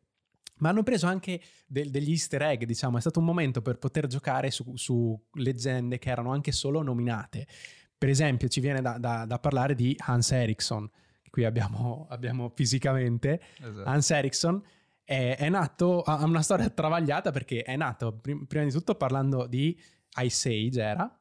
ma 0.60 0.70
hanno 0.70 0.84
preso 0.84 1.08
anche 1.08 1.42
de- 1.66 1.90
degli 1.90 2.12
easter 2.12 2.42
egg, 2.44 2.64
diciamo, 2.64 2.98
è 2.98 3.02
stato 3.02 3.20
un 3.20 3.26
momento 3.26 3.62
per 3.62 3.78
poter 3.78 4.08
giocare 4.08 4.50
su, 4.50 4.78
su 4.78 5.20
leggende 5.34 5.98
che 5.98 6.10
erano 6.10 6.32
anche 6.32 6.54
solo 6.54 6.82
nominate. 6.82 7.46
Per 7.98 8.08
esempio 8.08 8.48
ci 8.48 8.62
viene 8.62 8.80
da, 8.80 8.98
da, 8.98 9.26
da 9.26 9.40
parlare 9.40 9.76
di 9.76 9.94
Hans 9.98 10.32
Eriksson, 10.32 10.90
qui 11.34 11.46
abbiamo, 11.46 12.06
abbiamo 12.12 12.52
fisicamente. 12.54 13.42
Esatto. 13.60 13.90
Hans 13.90 14.12
Eriksson 14.12 14.64
è, 15.04 15.36
è, 15.36 15.50
nato, 15.50 16.04
ha 16.04 16.24
una 16.26 16.44
storia 16.44 16.70
travagliata 16.70 17.32
perché 17.32 17.64
è 17.64 17.76
nato 17.76 18.20
prim- 18.20 18.46
prima 18.46 18.66
di 18.66 18.72
tutto 18.72 18.94
parlando 18.94 19.48
di 19.48 19.76
Ice 20.22 20.50
Age, 20.50 20.80
era, 20.80 21.20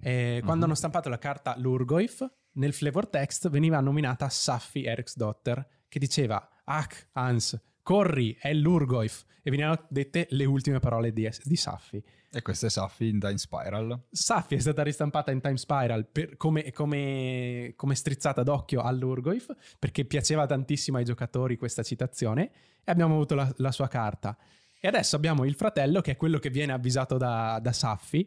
eh, 0.00 0.40
quando 0.40 0.52
mm-hmm. 0.52 0.62
hanno 0.64 0.74
stampato 0.74 1.08
la 1.08 1.18
carta 1.18 1.54
Lurgoif, 1.58 2.28
nel 2.54 2.72
flavor 2.72 3.06
text 3.06 3.48
veniva 3.50 3.78
nominata 3.78 4.28
Saffi 4.28 4.82
Eriksdotter, 4.82 5.64
che 5.86 6.00
diceva, 6.00 6.44
Ach, 6.64 7.10
Hans, 7.12 7.56
corri, 7.84 8.36
è 8.40 8.52
l'Urgoif. 8.52 9.24
E 9.44 9.50
venivano 9.50 9.86
dette 9.90 10.26
le 10.30 10.44
ultime 10.44 10.80
parole 10.80 11.12
di, 11.12 11.30
di 11.44 11.56
Saffi. 11.56 12.02
E 12.34 12.40
questa 12.40 12.66
è 12.66 12.70
Saffi 12.70 13.08
in 13.08 13.18
Time 13.18 13.36
Spiral. 13.36 14.04
Saffi 14.10 14.54
è 14.54 14.58
stata 14.58 14.82
ristampata 14.82 15.30
in 15.30 15.42
Time 15.42 15.58
Spiral 15.58 16.06
per, 16.06 16.38
come, 16.38 16.72
come, 16.72 17.74
come, 17.76 17.94
strizzata 17.94 18.42
d'occhio 18.42 18.80
all'Urgoif, 18.80 19.54
perché 19.78 20.06
piaceva 20.06 20.46
tantissimo 20.46 20.96
ai 20.96 21.04
giocatori 21.04 21.58
questa 21.58 21.82
citazione, 21.82 22.50
e 22.82 22.90
abbiamo 22.90 23.14
avuto 23.14 23.34
la, 23.34 23.52
la 23.58 23.70
sua 23.70 23.86
carta. 23.88 24.34
E 24.80 24.88
adesso 24.88 25.14
abbiamo 25.14 25.44
il 25.44 25.54
fratello, 25.54 26.00
che 26.00 26.12
è 26.12 26.16
quello 26.16 26.38
che 26.38 26.48
viene 26.48 26.72
avvisato 26.72 27.18
da, 27.18 27.58
da 27.60 27.72
Saffi, 27.72 28.26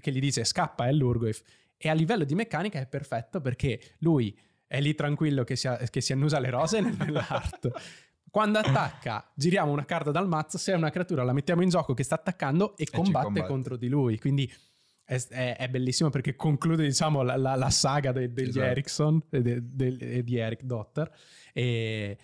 che 0.00 0.10
gli 0.10 0.20
dice 0.20 0.42
scappa, 0.42 0.88
è 0.88 0.92
l'Urgoif. 0.92 1.42
E 1.76 1.88
a 1.88 1.92
livello 1.92 2.24
di 2.24 2.34
meccanica 2.34 2.80
è 2.80 2.86
perfetto 2.86 3.40
perché 3.40 3.94
lui 3.98 4.36
è 4.66 4.80
lì 4.80 4.94
tranquillo 4.96 5.44
che 5.44 5.54
si, 5.54 5.68
che 5.90 6.00
si 6.00 6.12
annusa 6.12 6.40
le 6.40 6.50
rose 6.50 6.80
nell'art. 6.80 7.70
Quando 8.36 8.58
attacca, 8.58 9.26
giriamo 9.34 9.72
una 9.72 9.86
carta 9.86 10.10
dal 10.10 10.28
mazzo, 10.28 10.58
se 10.58 10.74
è 10.74 10.76
una 10.76 10.90
creatura 10.90 11.24
la 11.24 11.32
mettiamo 11.32 11.62
in 11.62 11.70
gioco 11.70 11.94
che 11.94 12.02
sta 12.02 12.16
attaccando 12.16 12.76
e, 12.76 12.82
e 12.82 12.90
combatte, 12.90 13.24
combatte, 13.24 13.46
contro 13.46 13.76
di 13.78 13.88
lui. 13.88 14.18
Quindi 14.18 14.52
è, 15.06 15.18
è, 15.28 15.56
è 15.56 15.68
bellissimo 15.70 16.10
perché 16.10 16.36
conclude 16.36 16.82
diciamo, 16.82 17.22
la, 17.22 17.34
la, 17.38 17.54
la 17.54 17.70
saga 17.70 18.12
de, 18.12 18.30
degli 18.30 18.48
esatto. 18.48 18.66
Ericsson 18.66 19.22
e, 19.30 19.40
de, 19.40 19.60
de, 19.62 20.22
di 20.22 20.36
Eric 20.36 20.64
Dotter 20.64 21.10
e 21.54 22.18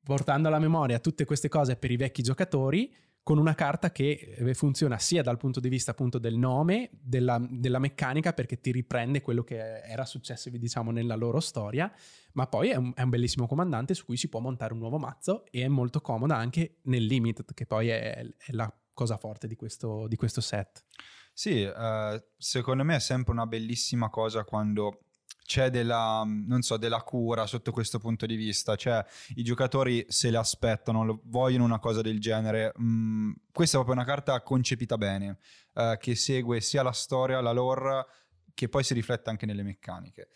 portando 0.00 0.46
alla 0.46 0.60
memoria 0.60 1.00
tutte 1.00 1.24
queste 1.24 1.48
cose 1.48 1.74
per 1.74 1.90
i 1.90 1.96
vecchi 1.96 2.22
giocatori 2.22 2.94
con 3.26 3.38
una 3.38 3.56
carta 3.56 3.90
che 3.90 4.36
eh, 4.38 4.54
funziona 4.54 4.98
sia 4.98 5.20
dal 5.20 5.36
punto 5.36 5.58
di 5.58 5.68
vista 5.68 5.90
appunto 5.90 6.20
del 6.20 6.36
nome, 6.36 6.90
della, 6.92 7.44
della, 7.50 7.80
meccanica, 7.80 8.32
perché 8.32 8.60
ti 8.60 8.70
riprende 8.70 9.20
quello 9.20 9.42
che 9.42 9.80
era 9.80 10.04
successo, 10.04 10.48
diciamo, 10.48 10.92
nella 10.92 11.16
loro 11.16 11.40
storia, 11.40 11.92
ma 12.34 12.46
poi 12.46 12.68
è 12.68 12.76
un, 12.76 12.92
è 12.94 13.02
un, 13.02 13.10
bellissimo 13.10 13.48
comandante 13.48 13.94
su 13.94 14.04
cui 14.04 14.16
si 14.16 14.28
può 14.28 14.38
montare 14.38 14.74
un 14.74 14.78
nuovo 14.78 14.98
mazzo 14.98 15.44
e 15.50 15.64
è 15.64 15.66
molto 15.66 16.00
comoda 16.00 16.36
anche 16.36 16.76
nel 16.82 17.04
limited, 17.04 17.52
che 17.52 17.66
poi 17.66 17.88
è, 17.88 18.14
è 18.14 18.52
la 18.52 18.72
cosa 18.92 19.16
forte 19.16 19.48
di 19.48 19.56
questo, 19.56 20.06
di 20.06 20.14
questo 20.14 20.40
set. 20.40 20.84
Sì, 21.32 21.64
uh, 21.64 22.22
secondo 22.36 22.84
me 22.84 22.94
è 22.94 23.00
sempre 23.00 23.32
una 23.32 23.46
bellissima 23.46 24.08
cosa 24.08 24.44
quando 24.44 25.05
c'è 25.46 25.70
della, 25.70 26.26
so, 26.58 26.76
della 26.76 27.00
cura 27.02 27.46
sotto 27.46 27.70
questo 27.70 27.98
punto 27.98 28.26
di 28.26 28.36
vista, 28.36 28.76
cioè 28.76 29.04
i 29.36 29.42
giocatori 29.42 30.04
se 30.08 30.30
le 30.30 30.36
aspettano, 30.36 31.20
vogliono 31.24 31.64
una 31.64 31.78
cosa 31.78 32.02
del 32.02 32.20
genere. 32.20 32.72
Mm, 32.80 33.32
questa 33.52 33.78
è 33.78 33.82
proprio 33.82 34.02
una 34.02 34.12
carta 34.12 34.42
concepita 34.42 34.98
bene, 34.98 35.38
eh, 35.74 35.96
che 36.00 36.14
segue 36.14 36.60
sia 36.60 36.82
la 36.82 36.92
storia, 36.92 37.40
la 37.40 37.52
lore, 37.52 38.06
che 38.52 38.68
poi 38.68 38.82
si 38.84 38.94
riflette 38.94 39.30
anche 39.30 39.46
nelle 39.46 39.62
meccaniche. 39.62 40.28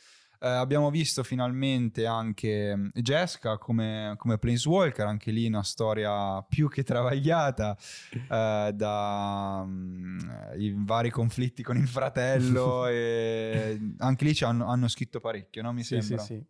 Eh, 0.42 0.48
abbiamo 0.48 0.88
visto 0.88 1.22
finalmente 1.22 2.06
anche 2.06 2.74
mm, 2.74 2.88
Jessica 2.94 3.58
come, 3.58 4.14
come 4.16 4.38
Planeswalker, 4.38 5.04
anche 5.04 5.30
lì 5.32 5.46
una 5.46 5.62
storia 5.62 6.40
più 6.48 6.70
che 6.70 6.82
travagliata 6.82 7.76
eh, 8.10 8.70
da 8.74 9.62
um, 9.62 10.18
i 10.56 10.74
vari 10.78 11.10
conflitti 11.10 11.62
con 11.62 11.76
il 11.76 11.86
fratello 11.86 12.86
e 12.86 13.78
anche 13.98 14.24
lì 14.24 14.34
ci 14.34 14.44
hanno, 14.44 14.66
hanno 14.66 14.88
scritto 14.88 15.20
parecchio, 15.20 15.60
no? 15.60 15.74
Mi 15.74 15.82
sì, 15.82 16.00
sembra. 16.00 16.24
Sì, 16.24 16.34
sì. 16.34 16.44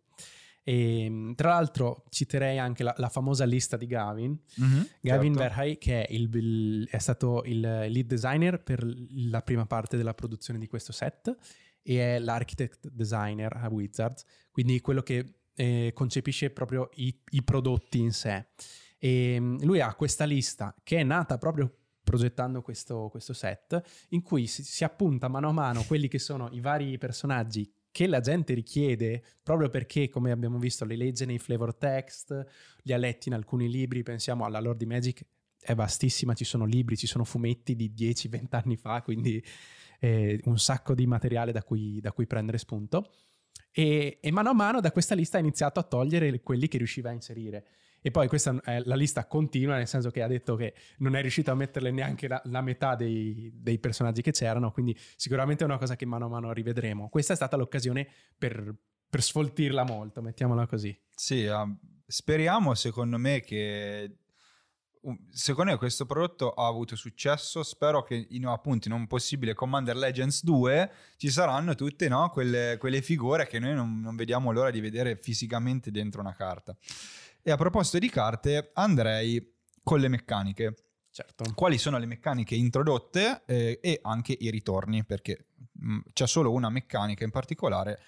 E, 0.63 1.03
ehm, 1.03 1.35
tra 1.35 1.49
l'altro 1.49 2.05
citerei 2.09 2.59
anche 2.59 2.83
la, 2.83 2.93
la 2.95 3.09
famosa 3.09 3.43
lista 3.43 3.75
di 3.75 3.87
Gavin, 3.87 4.39
mm-hmm, 4.61 4.81
Gavin 5.01 5.33
certo. 5.33 5.53
Verhey 5.53 5.77
che 5.77 6.05
è, 6.05 6.13
il, 6.13 6.33
il, 6.33 6.87
è, 6.89 6.97
stato 6.99 7.43
il 7.43 7.59
lead 7.59 8.05
designer 8.05 8.63
per 8.63 8.85
la 9.27 9.41
prima 9.41 9.65
parte 9.65 9.97
della 9.97 10.13
produzione 10.13 10.59
di 10.59 10.67
questo 10.67 10.93
set 10.93 11.35
e 11.81 12.15
è 12.15 12.19
l'architect 12.19 12.89
designer 12.89 13.55
a 13.57 13.67
Wizards, 13.69 14.23
quindi 14.51 14.79
quello 14.81 15.01
che 15.01 15.41
eh, 15.55 15.91
concepisce 15.93 16.49
proprio 16.51 16.89
i, 16.95 17.15
i, 17.29 17.43
prodotti 17.43 17.99
in 17.99 18.11
sé. 18.11 18.47
E 18.97 19.33
ehm, 19.35 19.63
lui 19.63 19.81
ha 19.81 19.93
questa 19.95 20.25
lista 20.25 20.75
che 20.83 20.97
è 20.97 21.03
nata 21.03 21.37
proprio 21.37 21.75
progettando 22.03 22.61
questo, 22.61 23.09
questo 23.09 23.33
set, 23.33 23.81
in 24.09 24.21
cui 24.21 24.47
si, 24.47 24.63
si 24.63 24.83
appunta 24.83 25.27
mano 25.27 25.49
a 25.49 25.53
mano 25.53 25.83
quelli 25.83 26.07
che 26.07 26.19
sono 26.19 26.49
i 26.51 26.59
vari 26.59 26.97
personaggi 26.97 27.71
che 27.91 28.07
la 28.07 28.21
gente 28.21 28.53
richiede 28.53 29.21
proprio 29.43 29.69
perché, 29.69 30.09
come 30.09 30.31
abbiamo 30.31 30.57
visto, 30.57 30.85
li 30.85 30.95
legge 30.95 31.25
nei 31.25 31.39
flavor 31.39 31.75
text, 31.75 32.45
li 32.83 32.93
ha 32.93 32.97
letti 32.97 33.27
in 33.27 33.35
alcuni 33.35 33.69
libri, 33.69 34.01
pensiamo 34.01 34.45
alla 34.45 34.61
Lord 34.61 34.77
di 34.77 34.85
Magic, 34.85 35.25
è 35.59 35.75
vastissima, 35.75 36.33
ci 36.33 36.45
sono 36.45 36.65
libri, 36.65 36.97
ci 36.97 37.05
sono 37.05 37.23
fumetti 37.23 37.75
di 37.75 37.93
10-20 37.95 38.45
anni 38.51 38.77
fa, 38.77 39.01
quindi 39.01 39.43
eh, 40.03 40.41
un 40.45 40.57
sacco 40.57 40.95
di 40.95 41.05
materiale 41.05 41.51
da 41.51 41.63
cui, 41.63 41.99
da 42.01 42.11
cui 42.11 42.25
prendere 42.25 42.57
spunto. 42.57 43.11
E, 43.71 44.17
e, 44.19 44.31
mano 44.31 44.49
a 44.49 44.53
mano 44.53 44.81
da 44.81 44.91
questa 44.91 45.13
lista 45.13 45.37
ha 45.37 45.39
iniziato 45.39 45.79
a 45.79 45.83
togliere 45.83 46.41
quelli 46.41 46.67
che 46.67 46.77
riusciva 46.77 47.09
a 47.09 47.13
inserire. 47.13 47.65
E 48.01 48.09
poi 48.09 48.27
questa 48.27 48.59
è 48.63 48.81
la 48.83 48.95
lista 48.95 49.27
continua, 49.27 49.75
nel 49.75 49.87
senso 49.87 50.09
che 50.09 50.23
ha 50.23 50.27
detto 50.27 50.55
che 50.55 50.73
non 50.97 51.15
è 51.15 51.21
riuscito 51.21 51.51
a 51.51 51.55
metterle 51.55 51.91
neanche 51.91 52.27
la, 52.27 52.41
la 52.45 52.61
metà 52.61 52.95
dei, 52.95 53.51
dei, 53.53 53.77
personaggi 53.77 54.23
che 54.23 54.31
c'erano, 54.31 54.71
quindi 54.71 54.97
sicuramente 55.15 55.63
è 55.63 55.67
una 55.67 55.77
cosa 55.77 55.95
che 55.95 56.07
mano 56.07 56.25
a 56.25 56.29
mano 56.29 56.51
rivedremo. 56.51 57.09
Questa 57.09 57.33
è 57.33 57.35
stata 57.35 57.55
l'occasione 57.57 58.07
per, 58.35 58.73
per 59.07 59.21
sfoltirla 59.21 59.83
molto, 59.83 60.23
mettiamola 60.23 60.65
così. 60.65 60.99
Sì, 61.13 61.45
uh, 61.45 61.77
speriamo 62.07 62.73
secondo 62.73 63.19
me 63.19 63.41
che 63.41 64.17
secondo 65.31 65.71
me 65.71 65.77
questo 65.77 66.05
prodotto 66.05 66.51
ha 66.51 66.67
avuto 66.67 66.95
successo. 66.95 67.63
Spero 67.63 68.03
che 68.03 68.27
in, 68.29 68.45
appunto 68.45 68.87
in 68.87 68.93
un 68.93 69.07
possibile 69.07 69.53
Commander 69.53 69.95
Legends 69.95 70.43
2 70.43 70.91
ci 71.17 71.29
saranno 71.29 71.75
tutte 71.75 72.07
no, 72.07 72.29
quelle, 72.29 72.77
quelle, 72.79 73.01
figure 73.01 73.47
che 73.47 73.59
noi 73.59 73.73
non, 73.73 73.99
non, 73.99 74.15
vediamo 74.15 74.51
l'ora 74.51 74.71
di 74.71 74.79
vedere 74.79 75.15
fisicamente 75.17 75.91
dentro 75.91 76.21
una 76.21 76.33
carta. 76.33 76.75
E 77.41 77.51
a 77.51 77.57
proposito 77.57 77.97
di 77.97 78.09
carte, 78.09 78.71
andrei 78.73 79.55
con 79.83 79.99
le 79.99 80.07
meccaniche. 80.07 80.75
Certo. 81.09 81.51
Quali 81.55 81.77
sono 81.77 81.97
le 81.97 82.05
meccaniche 82.05 82.55
introdotte 82.55 83.43
eh, 83.45 83.79
e 83.81 83.99
anche 84.03 84.37
i 84.39 84.49
ritorni, 84.49 85.03
perché 85.03 85.47
mh, 85.73 85.99
c'è 86.13 86.25
solo 86.25 86.51
una 86.51 86.69
meccanica 86.69 87.25
in 87.25 87.31
particolare 87.31 87.99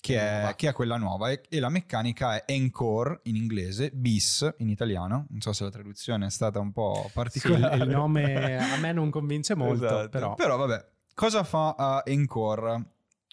che 0.00 0.18
è, 0.20 0.54
che 0.56 0.68
è, 0.68 0.72
quella 0.72 0.96
nuova 0.96 1.30
e, 1.30 1.42
e, 1.48 1.58
la 1.58 1.68
meccanica 1.68 2.44
è 2.44 2.52
Encore 2.52 3.20
in 3.24 3.36
inglese, 3.36 3.90
bis 3.92 4.54
in 4.58 4.68
italiano, 4.68 5.26
non 5.28 5.40
so 5.40 5.52
se 5.52 5.64
la 5.64 5.70
traduzione 5.70 6.26
è 6.26 6.30
stata 6.30 6.60
un 6.60 6.72
po' 6.72 7.10
particolare. 7.12 7.76
Sì, 7.76 7.82
il 7.82 7.88
nome 7.88 8.56
a 8.72 8.76
me 8.76 8.92
non 8.92 9.10
convince 9.10 9.54
molto, 9.54 9.86
esatto. 9.86 10.08
però. 10.08 10.34
Però 10.34 10.56
vabbè, 10.56 10.86
cosa 11.14 11.42
fa 11.42 12.02
uh, 12.04 12.10
Encore 12.10 12.84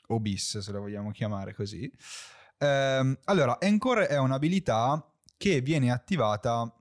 o 0.07 0.19
bis 0.19 0.59
se 0.59 0.71
la 0.71 0.79
vogliamo 0.79 1.11
chiamare 1.11 1.53
così? 1.53 1.91
Um, 2.59 3.17
allora, 3.25 3.59
Encore 3.59 4.07
è 4.07 4.17
un'abilità 4.17 5.05
che 5.37 5.61
viene 5.61 5.91
attivata 5.91 6.73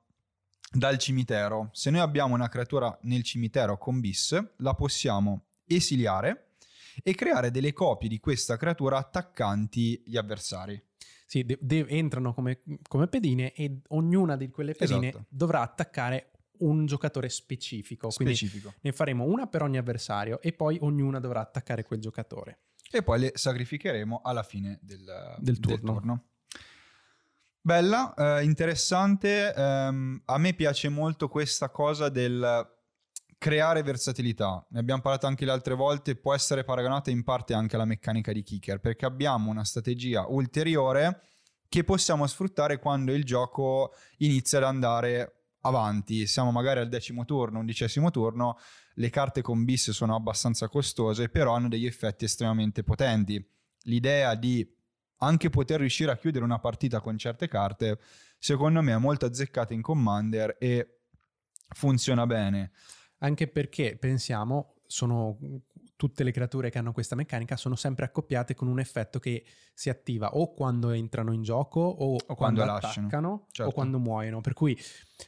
dal 0.71 0.97
cimitero. 0.99 1.69
Se 1.73 1.91
noi 1.91 2.01
abbiamo 2.01 2.35
una 2.35 2.49
creatura 2.49 2.97
nel 3.03 3.23
cimitero 3.23 3.77
con 3.77 4.01
bis, 4.01 4.41
la 4.59 4.75
possiamo 4.75 5.47
esiliare 5.67 6.52
e 7.03 7.15
creare 7.15 7.51
delle 7.51 7.73
copie 7.73 8.09
di 8.09 8.19
questa 8.21 8.57
creatura 8.57 8.99
attaccanti 8.99 10.03
gli 10.07 10.17
avversari. 10.17 10.81
Sì, 11.27 11.45
de- 11.45 11.59
de- 11.61 11.87
entrano 11.89 12.35
come, 12.35 12.61
come, 12.87 13.09
pedine 13.09 13.53
e 13.53 13.81
ognuna 13.89 14.37
di 14.37 14.51
quelle 14.51 14.75
pedine 14.75 15.09
esatto. 15.09 15.25
dovrà 15.29 15.63
attaccare 15.63 16.33
un 16.59 16.87
giocatore 16.87 17.29
specifico. 17.29 18.11
Specifico. 18.11 18.75
ne 18.83 18.93
faremo 18.93 19.25
una 19.25 19.47
per 19.47 19.63
ogni 19.63 19.79
avversario 19.79 20.41
e 20.41 20.53
poi 20.53 20.79
ognuna 20.81 21.19
dovrà 21.21 21.41
attaccare 21.41 21.85
quel 21.85 22.01
giocatore. 22.01 22.59
E 22.91 23.03
poi 23.03 23.21
le 23.21 23.33
sacrificheremo 23.35 24.21
alla 24.23 24.43
fine 24.43 24.79
del, 24.83 25.37
Del 25.39 25.59
turno. 25.59 26.27
Bella, 27.65 28.13
eh, 28.15 28.45
interessante. 28.45 29.55
ehm, 29.55 30.23
a 30.25 30.39
me 30.39 30.53
piace 30.53 30.89
molto 30.89 31.29
questa 31.29 31.71
cosa 31.71 32.09
del 32.09 32.81
creare 33.43 33.83
versatilità. 33.83 34.65
Ne 34.71 34.79
abbiamo 34.79 35.01
parlato 35.01 35.27
anche 35.27 35.45
le 35.45 35.51
altre 35.51 35.75
volte, 35.75 36.15
può 36.15 36.33
essere 36.33 36.63
paragonata 36.63 37.11
in 37.11 37.25
parte 37.25 37.55
anche 37.55 37.75
alla 37.75 37.85
meccanica 37.85 38.31
di 38.31 38.45
kicker, 38.45 38.79
perché 38.79 39.05
abbiamo 39.05 39.51
una 39.51 39.65
strategia 39.65 40.27
ulteriore 40.29 41.23
che 41.69 41.83
possiamo 41.83 42.25
sfruttare 42.29 42.79
quando 42.79 43.13
il 43.13 43.25
gioco 43.25 43.95
inizia 44.19 44.59
ad 44.59 44.65
andare 44.65 45.47
avanti. 45.63 46.29
Siamo 46.29 46.53
magari 46.53 46.79
al 46.79 46.89
decimo 46.89 47.25
turno, 47.25 47.59
undicesimo 47.59 48.13
turno, 48.13 48.59
le 48.95 49.11
carte 49.11 49.43
con 49.43 49.65
bis 49.65 49.91
sono 49.91 50.15
abbastanza 50.15 50.69
costose, 50.69 51.29
però 51.29 51.55
hanno 51.57 51.67
degli 51.67 51.87
effetti 51.87 52.27
estremamente 52.27 52.85
potenti. 52.85 53.45
L'idea 53.87 54.37
di 54.37 54.65
anche 55.17 55.51
poter 55.51 55.81
riuscire 55.81 56.13
a 56.13 56.17
chiudere 56.17 56.45
una 56.45 56.61
partita 56.61 57.01
con 57.01 57.19
certe 57.19 57.49
carte, 57.49 57.99
secondo 58.39 58.83
me 58.83 58.93
è 58.93 58.99
molto 58.99 59.27
azzeccata 59.27 59.75
in 59.75 59.83
Commander 59.83 60.55
e 60.61 61.01
funziona 61.71 62.25
bene. 62.25 62.71
Anche 63.23 63.49
perché 63.49 63.97
pensiamo, 63.99 64.75
sono 64.87 65.39
tutte 66.03 66.25
le 66.25 66.33
creature 66.33 66.69
che 66.69 66.79
hanno 66.79 66.91
questa 66.91 67.15
meccanica 67.15 67.57
sono 67.57 67.77
sempre 67.77 68.05
accoppiate 68.05 68.57
con 68.57 68.67
un 68.67 68.81
effetto 68.81 69.21
che 69.21 69.45
si 69.73 69.89
attiva 69.89 70.35
o 70.35 70.53
quando 70.53 70.91
entrano 70.91 71.33
in 71.33 71.43
gioco 71.43 71.79
o, 71.79 72.17
quando 72.17 72.35
quando, 72.35 72.65
lasciano. 72.65 73.07
attaccano 73.07 73.47
Certo. 73.53 73.71
o 73.71 73.73
quando 73.73 74.01
muoiono. 74.01 74.41
Per 74.41 74.53
cui 74.53 74.77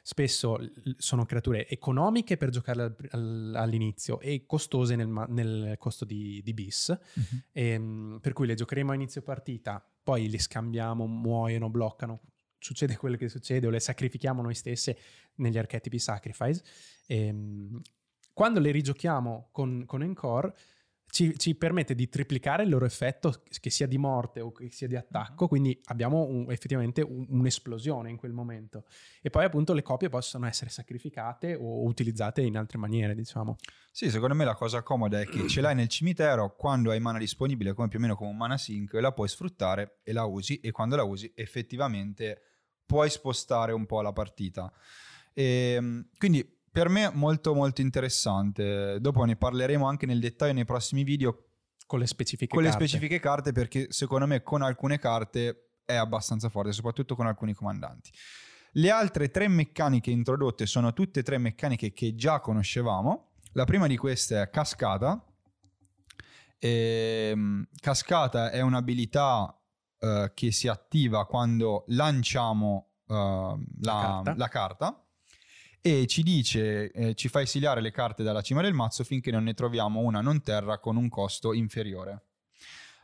spesso 0.03 0.59
sono 0.97 1.25
creature 1.27 1.69
economiche 1.69 2.37
per 2.37 2.51
al- 3.11 3.53
all'inizio 3.55 4.19
e 4.19 4.45
costose 4.47 4.97
nel, 4.97 5.07
nel 5.29 5.77
costo 5.79 6.05
di, 6.05 6.43
di 6.43 6.53
bis. 6.53 6.99
Ehm, 7.53 8.19
per 8.21 8.33
cui 8.33 8.49
le 8.49 8.55
giocheremo 8.55 8.91
a 8.91 8.95
inizio 8.97 9.23
partita, 9.23 9.81
poi 10.03 10.29
le 10.29 10.41
scambiamo, 10.41 11.07
muoiono, 11.07 11.71
bloccano, 11.71 12.21
succede 12.65 12.97
quello 12.97 13.17
che 13.17 13.29
succede 13.29 13.67
o 13.67 13.71
le 13.71 13.79
sacrifichiamo 13.79 14.41
noi 14.41 14.55
stesse 14.55 14.97
negli 15.35 15.59
archetipi 15.59 15.99
sacrifice. 15.99 16.63
Ehm, 17.07 17.79
quando 18.33 18.59
le 18.59 18.71
rigiochiamo 18.71 19.51
con, 19.53 19.85
con 19.85 20.03
Encore 20.03 20.55
ci, 21.07 21.39
ci 21.39 21.55
permette 21.55 21.95
di 21.95 22.09
triplicare 22.09 22.63
il 22.63 22.71
loro 22.71 22.87
effetto, 22.87 23.43
che 23.61 23.69
sia 23.69 23.87
di 23.87 23.99
morte 23.99 24.41
o 24.41 24.51
che 24.51 24.71
sia 24.73 24.89
di 24.89 24.97
attacco, 24.97 25.47
quindi 25.47 25.79
abbiamo 25.85 26.25
un- 26.25 26.51
effettivamente 26.51 27.03
un- 27.03 27.27
un'esplosione 27.29 28.09
in 28.09 28.17
quel 28.17 28.33
momento. 28.33 28.87
E 29.21 29.29
poi 29.29 29.45
appunto 29.45 29.75
le 29.75 29.83
copie 29.83 30.09
possono 30.09 30.47
essere 30.47 30.71
sacrificate 30.71 31.55
o 31.55 31.85
utilizzate 31.85 32.41
in 32.41 32.57
altre 32.57 32.79
maniere, 32.79 33.15
diciamo. 33.15 33.57
Sì, 33.93 34.11
secondo 34.11 34.35
me 34.35 34.45
la 34.45 34.55
cosa 34.55 34.83
comoda 34.83 35.21
è 35.21 35.27
che 35.27 35.47
ce 35.47 35.61
l'hai 35.61 35.75
nel 35.75 35.89
cimitero, 35.89 36.57
quando 36.57 36.91
hai 36.91 36.99
mana 36.99 37.19
disponibile, 37.19 37.75
come 37.75 37.89
più 37.89 37.99
o 37.99 38.03
meno 38.03 38.17
come 38.17 38.31
un 38.31 38.37
mana 38.39 38.57
sync, 38.57 38.95
la 38.95 39.13
puoi 39.13 39.29
sfruttare 39.29 39.99
e 40.03 40.13
la 40.13 40.25
usi, 40.25 40.59
e 40.61 40.73
quando 40.73 40.97
la 40.97 41.05
usi 41.05 41.31
effettivamente 41.37 42.54
puoi 42.87 43.11
spostare 43.11 43.73
un 43.73 43.87
po' 43.87 44.01
la 44.03 44.13
partita. 44.13 44.73
E, 45.33 46.07
quindi 46.19 46.49
per 46.71 46.89
me 46.89 47.11
molto 47.13 47.55
molto 47.55 47.81
interessante. 47.81 48.99
Dopo 49.01 49.25
ne 49.25 49.37
parleremo 49.37 49.87
anche 49.87 50.07
nel 50.07 50.21
dettaglio 50.21 50.55
nei 50.55 50.65
prossimi 50.65 51.05
video 51.05 51.51
Con 51.87 52.01
le 52.01 52.07
specifiche 52.07 52.53
con 52.53 52.63
le 52.63 52.71
carte. 52.71 52.85
specifiche 52.85 53.21
carte 53.21 53.53
perché 53.53 53.87
secondo 53.91 54.27
me 54.27 54.43
con 54.43 54.63
alcune 54.63 54.99
carte 54.99 55.69
è 55.85 55.95
abbastanza 55.95 56.49
forte, 56.49 56.73
soprattutto 56.73 57.15
con 57.15 57.27
alcuni 57.27 57.55
comandanti. 57.55 58.11
Le 58.73 58.91
altre 58.91 59.31
tre 59.31 59.47
meccaniche 59.47 60.11
introdotte 60.11 60.67
sono 60.67 60.93
tutte 60.93 61.21
e 61.21 61.23
tre 61.23 61.39
meccaniche 61.39 61.93
che 61.93 62.17
già 62.17 62.41
conoscevamo. 62.41 63.35
La 63.53 63.65
prima 63.65 63.87
di 63.87 63.97
queste 63.97 64.43
è 64.43 64.51
Cascata. 64.51 65.25
Ehm, 66.59 67.69
cascata 67.79 68.51
è 68.51 68.63
un'abilità 68.63 69.57
eh, 70.05 70.33
che 70.35 70.53
si 70.53 70.69
attiva 70.69 71.25
quando 71.25 71.85
lanciamo 71.89 72.91
eh, 73.09 73.15
la, 73.81 74.23
carta. 74.23 74.35
la 74.37 74.49
carta 74.49 75.07
e 75.81 76.07
ci 76.07 76.23
dice, 76.23 76.91
eh, 76.93 77.15
ci 77.15 77.29
fa 77.29 77.41
esiliare 77.41 77.81
le 77.81 77.91
carte 77.91 78.23
dalla 78.23 78.43
cima 78.43 78.61
del 78.61 78.75
mazzo 78.75 79.03
finché 79.03 79.31
non 79.31 79.45
ne 79.45 79.55
troviamo 79.55 80.01
una 80.01 80.21
non 80.21 80.43
terra 80.43 80.79
con 80.79 80.97
un 80.97 81.09
costo 81.09 81.53
inferiore. 81.55 82.23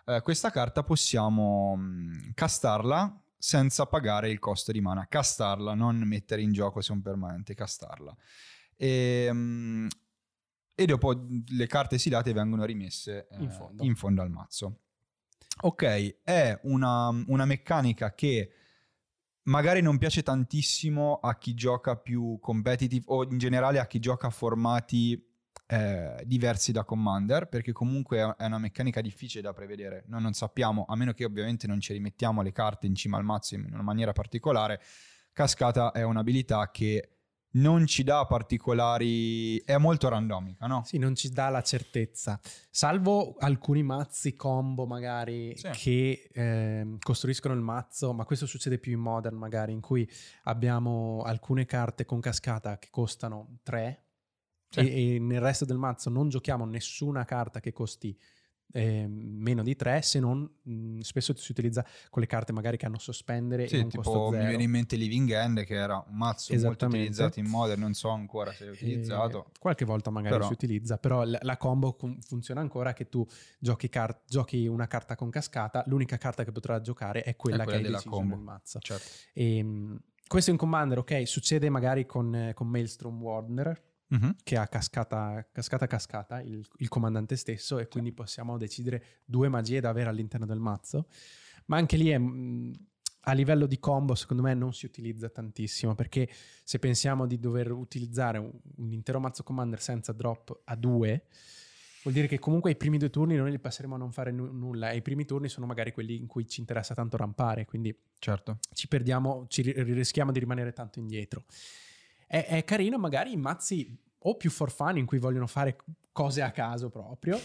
Eh, 0.05 0.21
questa 0.23 0.51
carta 0.51 0.83
possiamo 0.83 1.77
mh, 1.77 2.33
castarla 2.35 3.23
senza 3.39 3.87
pagare 3.87 4.31
il 4.31 4.39
costo 4.39 4.73
di 4.73 4.81
mana. 4.83 5.07
Castarla, 5.09 5.73
non 5.75 5.97
mettere 5.99 6.43
in 6.43 6.53
gioco 6.53 6.83
se 6.83 6.93
è 6.93 6.97
un 6.97 7.03
permanente, 7.03 7.55
castarla. 7.55 8.15
E, 8.77 9.33
mh, 9.33 9.89
e 10.75 10.87
dopo 10.87 11.27
le 11.49 11.67
carte 11.67 11.95
esiliate 11.95 12.33
vengono 12.33 12.65
rimesse 12.65 13.29
eh, 13.31 13.43
In 13.43 13.51
fondo. 13.51 13.85
in 13.85 13.95
fondo 13.95 14.23
al 14.23 14.31
mazzo. 14.31 14.81
Ok, 15.63 16.23
è 16.23 16.59
una, 16.63 17.09
una 17.27 17.45
meccanica 17.45 18.15
che 18.15 18.53
magari 19.45 19.83
non 19.83 19.99
piace 19.99 20.23
tantissimo 20.23 21.17
a 21.17 21.37
chi 21.37 21.55
gioca 21.55 21.97
più 21.97 22.39
competitive 22.41 23.05
o 23.09 23.25
in 23.25 23.39
generale 23.39 23.79
a 23.79 23.87
chi 23.87 23.99
gioca 23.99 24.31
formati 24.31 25.23
eh, 25.67 26.23
diversi 26.25 26.73
da 26.73 26.85
Commander, 26.85 27.49
perché 27.49 27.73
comunque 27.73 28.35
è 28.37 28.45
una 28.45 28.59
meccanica 28.59 29.01
difficile 29.01 29.43
da 29.43 29.53
prevedere. 29.53 30.05
Noi 30.07 30.23
non 30.23 30.33
sappiamo, 30.33 30.85
a 30.89 30.97
meno 30.97 31.13
che 31.13 31.25
ovviamente 31.25 31.67
non 31.67 31.79
ci 31.81 31.93
rimettiamo 31.93 32.43
le 32.43 32.53
carte 32.53 32.87
in 32.87 32.95
cima 32.95 33.19
al 33.19 33.25
mazzo 33.25 33.55
in 33.55 33.69
una 33.71 33.83
maniera 33.83 34.13
particolare, 34.13 34.81
Cascata 35.33 35.93
è 35.93 36.03
un'abilità 36.03 36.71
che 36.71 37.20
non 37.53 37.87
ci 37.87 38.03
dà 38.05 38.25
particolari... 38.27 39.59
è 39.65 39.77
molto 39.77 40.09
randomica, 40.09 40.67
no? 40.67 40.83
Sì, 40.85 40.99
non 40.99 41.15
ci 41.15 41.31
dà 41.31 41.49
la 41.49 41.63
certezza, 41.63 42.39
salvo 42.71 43.35
alcuni 43.39 43.83
mazzi 43.83 44.37
combo 44.37 44.87
magari 44.87 45.57
Sì. 45.57 45.69
che 45.73 46.29
ehm, 46.33 46.99
costruiscono 47.01 47.55
il 47.55 47.61
mazzo, 47.61 48.13
ma 48.13 48.25
questo 48.25 48.47
succede 48.47 48.79
più 48.79 48.93
in 48.93 49.01
modern 49.01 49.37
magari, 49.37 49.73
in 49.73 49.81
cui 49.81 50.09
abbiamo 50.45 51.23
alcune 51.25 51.67
carte 51.67 52.05
con 52.05 52.21
cascata 52.21 52.79
che 52.79 52.89
costano 52.91 53.59
3 53.63 54.05
Sì. 54.69 54.81
e, 54.81 55.15
e 55.15 55.19
nel 55.19 55.41
resto 55.41 55.65
del 55.65 55.79
mazzo 55.79 56.11
non 56.11 56.29
giochiamo 56.29 56.65
nessuna 56.65 57.25
carta 57.25 57.59
che 57.61 57.73
costi 57.73 58.17
ehm, 58.73 59.11
meno 59.13 59.63
di 59.63 59.75
3, 59.77 60.03
se 60.03 60.21
non 60.21 60.49
mh, 60.63 61.01
spesso 61.01 61.35
si 61.37 61.51
utilizza 61.53 61.85
con 62.09 62.23
le 62.23 62.29
carte 62.29 62.53
magari 62.53 62.77
che 62.77 62.87
hanno 62.87 62.99
sospendere 62.99 63.65
e 63.65 63.69
Sì, 63.69 63.77
un 63.77 63.89
tipo 63.89 64.31
mi 64.31 64.47
viene 64.47 64.63
in 64.63 64.71
mente 64.71 64.97
Living 64.97 65.31
End 65.31 65.65
che 65.65 65.75
era 65.75 65.97
un 66.07 66.17
mazzo 66.17 66.55
molto 66.59 66.87
utilizzato 66.87 67.39
in 67.39 67.47
Modern, 67.47 67.81
non 67.81 67.95
so 67.95 68.09
ancora 68.11 68.53
se 68.53 68.65
è 68.65 68.69
E 68.69 68.71
utilizzato. 68.71 69.51
qualche 69.59 69.85
volta 69.85 70.11
magari 70.11 70.35
Però- 70.35 70.47
si 70.47 70.53
utilizza, 70.53 70.99
però 70.99 71.25
la, 71.25 71.39
la 71.43 71.57
combo 71.57 71.95
com- 71.95 72.19
funziona 72.21 72.61
ancora 72.61 72.93
che 72.93 73.09
tu 73.09 73.27
giochi, 73.59 73.89
car- 73.89 74.23
giochi 74.27 74.67
una 74.67 74.87
carta 74.87 75.17
con 75.17 75.31
cascata, 75.31 75.83
l'unica 75.87 76.17
carta 76.19 76.45
che 76.45 76.53
potrà 76.53 76.81
giocare 76.81 77.23
è 77.23 77.37
quella, 77.37 77.63
È 77.63 77.65
quella 77.65 77.79
che 77.81 77.87
hai 77.87 77.93
deciso 77.93 78.11
combo. 78.11 78.35
nel 78.35 78.45
mazzo. 78.45 78.79
Certo. 78.81 79.09
E, 79.33 79.63
mh, 79.63 80.01
questo 80.27 80.51
in 80.51 80.57
Commander, 80.57 80.99
ok, 80.99 81.27
succede 81.27 81.69
magari 81.71 82.07
con, 82.07 82.33
eh, 82.35 82.55
con 82.55 82.69
Maelstrom 82.69 83.21
Warner, 83.21 83.83
Mhm. 84.13 84.37
che 84.43 84.57
ha 84.57 84.67
cascata, 84.67 85.47
cascata, 85.53 85.87
cascata, 85.87 86.41
il, 86.41 86.67
il 86.79 86.89
comandante 86.89 87.37
stesso, 87.37 87.79
e 87.79 87.87
quindi 87.87 88.13
possiamo 88.13 88.59
decidere 88.59 89.05
due 89.25 89.49
magie 89.49 89.81
da 89.81 89.89
avere 89.89 90.09
all'interno 90.11 90.47
del 90.47 90.59
mazzo. 90.59 91.07
Ma 91.67 91.77
anche 91.77 91.97
lì 91.97 92.09
è, 92.09 92.19
mh, 92.19 92.73
a 93.25 93.33
livello 93.33 93.67
di 93.67 93.79
combo, 93.79 94.15
secondo 94.17 94.43
me, 94.43 94.55
non 94.55 94.73
si 94.73 94.87
utilizza 94.87 95.29
tantissimo, 95.29 95.95
perché 95.95 96.29
se 96.65 96.79
pensiamo 96.81 97.27
di 97.27 97.39
dover 97.39 97.71
utilizzare 97.71 98.39
un, 98.39 98.51
un 98.79 98.93
intero 98.93 99.21
mazzo 99.21 99.43
commander 99.45 99.81
senza 99.81 100.13
drop 100.13 100.63
a 100.65 100.75
due, 100.75 101.27
vuol 102.03 102.15
dire 102.15 102.27
che 102.27 102.39
comunque 102.39 102.71
i 102.73 102.77
primi 102.77 102.97
due 102.99 103.11
turni 103.11 103.37
noi 103.37 103.51
li 103.51 103.59
passeremo 103.61 103.95
a 103.95 103.99
non 103.99 104.11
fare 104.11 104.33
nu- 104.33 104.51
nulla, 104.51 104.91
e 104.91 104.97
i 104.97 105.03
primi 105.03 105.25
turni 105.25 105.49
sono 105.49 105.67
magari 105.67 105.93
quelli 105.93 106.17
in 106.17 106.27
cui 106.27 106.49
ci 106.49 106.59
interessa 106.61 106.95
tanto 106.95 107.17
rampare, 107.17 107.65
quindi 107.67 107.97
Certo. 108.19 108.59
ci 108.73 108.89
perdiamo, 108.89 109.45
ci 109.49 109.63
ri- 109.63 109.81
rischiamo 109.93 110.33
di 110.33 110.39
rimanere 110.41 110.73
tanto 110.73 110.99
indietro. 110.99 111.45
È, 112.33 112.47
è 112.47 112.63
carino 112.63 112.97
magari 112.97 113.33
i 113.33 113.37
mazzi 113.37 113.93
o 114.19 114.37
più 114.37 114.51
for 114.51 114.71
fun 114.71 114.99
in 114.99 115.05
cui 115.05 115.19
vogliono 115.19 115.49
fare 115.49 115.77
cose 116.13 116.43
a 116.43 116.53
caso 116.53 116.89
proprio, 116.89 117.41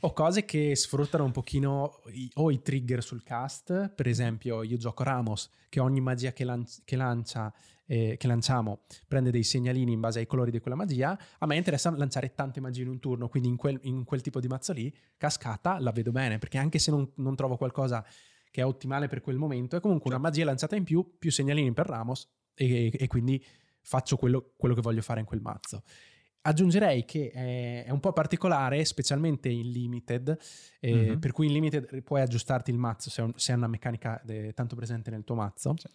o 0.00 0.12
cose 0.14 0.46
che 0.46 0.74
sfruttano 0.74 1.24
un 1.24 1.30
pochino 1.30 2.00
i- 2.12 2.30
o 2.36 2.50
i 2.50 2.62
trigger 2.62 3.02
sul 3.02 3.22
cast, 3.22 3.90
per 3.90 4.06
esempio 4.06 4.62
io 4.62 4.78
gioco 4.78 5.02
Ramos, 5.02 5.50
che 5.68 5.78
ogni 5.80 6.00
magia 6.00 6.32
che, 6.32 6.44
lan- 6.44 6.64
che 6.86 6.96
lancia, 6.96 7.52
eh, 7.84 8.16
che 8.18 8.26
lanciamo 8.26 8.84
prende 9.06 9.30
dei 9.30 9.42
segnalini 9.42 9.92
in 9.92 10.00
base 10.00 10.20
ai 10.20 10.26
colori 10.26 10.50
di 10.50 10.60
quella 10.60 10.76
magia, 10.76 11.18
a 11.38 11.44
me 11.46 11.56
interessa 11.56 11.90
lanciare 11.94 12.34
tante 12.34 12.60
magie 12.60 12.80
in 12.82 12.88
un 12.88 12.98
turno, 12.98 13.28
quindi 13.28 13.48
in 13.50 13.56
quel, 13.56 13.78
in 13.82 14.04
quel 14.04 14.22
tipo 14.22 14.40
di 14.40 14.48
mazzo 14.48 14.72
lì, 14.72 14.94
cascata 15.18 15.78
la 15.80 15.90
vedo 15.92 16.12
bene, 16.12 16.38
perché 16.38 16.56
anche 16.56 16.78
se 16.78 16.90
non, 16.90 17.10
non 17.16 17.36
trovo 17.36 17.58
qualcosa 17.58 18.02
che 18.50 18.62
è 18.62 18.64
ottimale 18.64 19.06
per 19.08 19.20
quel 19.20 19.36
momento, 19.36 19.76
è 19.76 19.80
comunque 19.80 20.08
una 20.08 20.18
magia 20.20 20.46
lanciata 20.46 20.76
in 20.76 20.84
più, 20.84 21.16
più 21.18 21.30
segnalini 21.30 21.72
per 21.74 21.86
Ramos 21.86 22.26
e, 22.54 22.90
e 22.96 23.06
quindi 23.06 23.42
faccio 23.82 24.16
quello, 24.16 24.52
quello 24.56 24.74
che 24.74 24.80
voglio 24.80 25.02
fare 25.02 25.20
in 25.20 25.26
quel 25.26 25.40
mazzo. 25.40 25.82
Aggiungerei 26.42 27.04
che 27.04 27.30
è, 27.30 27.84
è 27.84 27.90
un 27.90 28.00
po' 28.00 28.12
particolare, 28.14 28.82
specialmente 28.86 29.50
in 29.50 29.68
limited, 29.68 30.38
eh, 30.80 30.94
Mhm. 31.10 31.18
per 31.18 31.32
cui 31.32 31.46
in 31.48 31.52
limited 31.52 32.02
puoi 32.02 32.22
aggiustarti 32.22 32.70
il 32.70 32.78
mazzo 32.78 33.10
se 33.10 33.30
se 33.36 33.52
è 33.52 33.56
una 33.56 33.66
meccanica 33.66 34.22
eh, 34.22 34.52
tanto 34.54 34.74
presente 34.74 35.10
nel 35.10 35.24
tuo 35.24 35.34
mazzo. 35.34 35.74
Sì. 35.76 35.88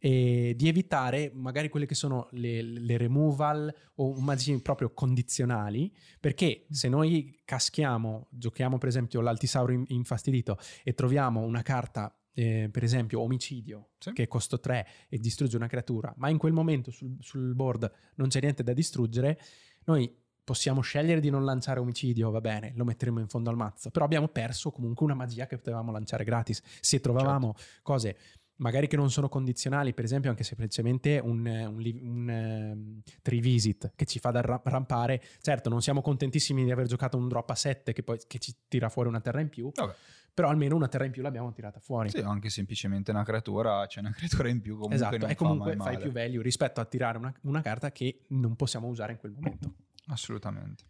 e 0.00 0.54
di 0.56 0.68
evitare 0.68 1.32
magari 1.34 1.68
quelle 1.68 1.84
che 1.84 1.96
sono 1.96 2.28
le, 2.30 2.62
le 2.62 2.96
removal 2.96 3.74
o 3.96 4.14
magie 4.20 4.60
proprio 4.60 4.92
condizionali, 4.94 5.92
perché 6.20 6.66
se 6.70 6.88
noi 6.88 7.40
caschiamo, 7.44 8.28
giochiamo 8.30 8.78
per 8.78 8.88
esempio 8.90 9.20
l'altisauro 9.20 9.72
infastidito 9.88 10.56
e 10.84 10.94
troviamo 10.94 11.40
una 11.40 11.62
carta 11.62 12.16
eh, 12.38 12.68
per 12.70 12.84
esempio 12.84 13.20
omicidio 13.20 13.88
sì. 13.98 14.12
che 14.12 14.28
costa 14.28 14.58
3 14.58 14.86
e 15.08 15.18
distrugge 15.18 15.56
una 15.56 15.66
creatura, 15.66 16.14
ma 16.18 16.28
in 16.28 16.38
quel 16.38 16.52
momento 16.52 16.92
sul, 16.92 17.16
sul, 17.18 17.52
board 17.54 17.90
non 18.14 18.28
c'è 18.28 18.40
niente 18.40 18.62
da 18.62 18.72
distruggere, 18.72 19.40
noi 19.86 20.14
possiamo 20.44 20.80
scegliere 20.80 21.18
di 21.18 21.30
non 21.30 21.44
lanciare 21.44 21.80
omicidio, 21.80 22.30
va 22.30 22.40
bene, 22.40 22.72
lo 22.76 22.84
metteremo 22.84 23.18
in 23.18 23.26
fondo 23.26 23.50
al 23.50 23.56
mazzo, 23.56 23.90
però 23.90 24.04
abbiamo 24.04 24.28
perso 24.28 24.70
comunque 24.70 25.04
una 25.04 25.14
magia 25.14 25.48
che 25.48 25.56
potevamo 25.56 25.90
lanciare 25.90 26.22
gratis. 26.22 26.62
Se 26.80 27.00
trovavamo 27.00 27.54
certo. 27.56 27.80
cose 27.82 28.16
magari 28.58 28.86
che 28.86 28.96
non 28.96 29.10
sono 29.10 29.28
condizionali, 29.28 29.92
per 29.92 30.04
esempio 30.04 30.30
anche 30.30 30.44
semplicemente 30.44 31.20
un, 31.22 31.44
un, 31.44 31.98
un, 32.02 32.28
um, 32.28 33.00
tree 33.22 33.40
visit 33.40 33.92
che 33.94 34.04
ci 34.04 34.18
fa 34.18 34.30
da 34.30 34.40
rampare, 34.64 35.22
certo 35.40 35.68
non 35.68 35.82
siamo 35.82 36.02
contentissimi 36.02 36.64
di 36.64 36.70
aver 36.70 36.86
giocato 36.86 37.16
un 37.16 37.28
drop 37.28 37.50
a 37.50 37.54
7 37.54 37.92
che 37.92 38.02
poi 38.02 38.18
che 38.26 38.38
ci 38.38 38.54
tira 38.68 38.88
fuori 38.88 39.08
una 39.08 39.20
terra 39.20 39.40
in 39.40 39.48
più, 39.48 39.70
Vabbè. 39.72 39.94
Però 40.38 40.50
almeno 40.50 40.76
una 40.76 40.86
terra 40.86 41.04
in 41.04 41.10
più 41.10 41.20
l'abbiamo 41.20 41.52
tirata 41.52 41.80
fuori. 41.80 42.10
Sì, 42.10 42.18
anche 42.18 42.48
semplicemente 42.48 43.10
una 43.10 43.24
creatura, 43.24 43.80
c'è 43.80 43.94
cioè 43.94 44.04
una 44.04 44.12
creatura 44.12 44.48
in 44.48 44.60
più 44.60 44.74
comunque 44.74 44.94
Esatto, 44.94 45.26
e 45.26 45.34
comunque 45.34 45.74
fa 45.74 45.82
fai 45.82 45.98
più 45.98 46.12
value 46.12 46.40
rispetto 46.44 46.80
a 46.80 46.84
tirare 46.84 47.18
una, 47.18 47.34
una 47.40 47.60
carta 47.60 47.90
che 47.90 48.20
non 48.28 48.54
possiamo 48.54 48.86
usare 48.86 49.10
in 49.10 49.18
quel 49.18 49.32
momento. 49.32 49.74
Assolutamente. 50.06 50.84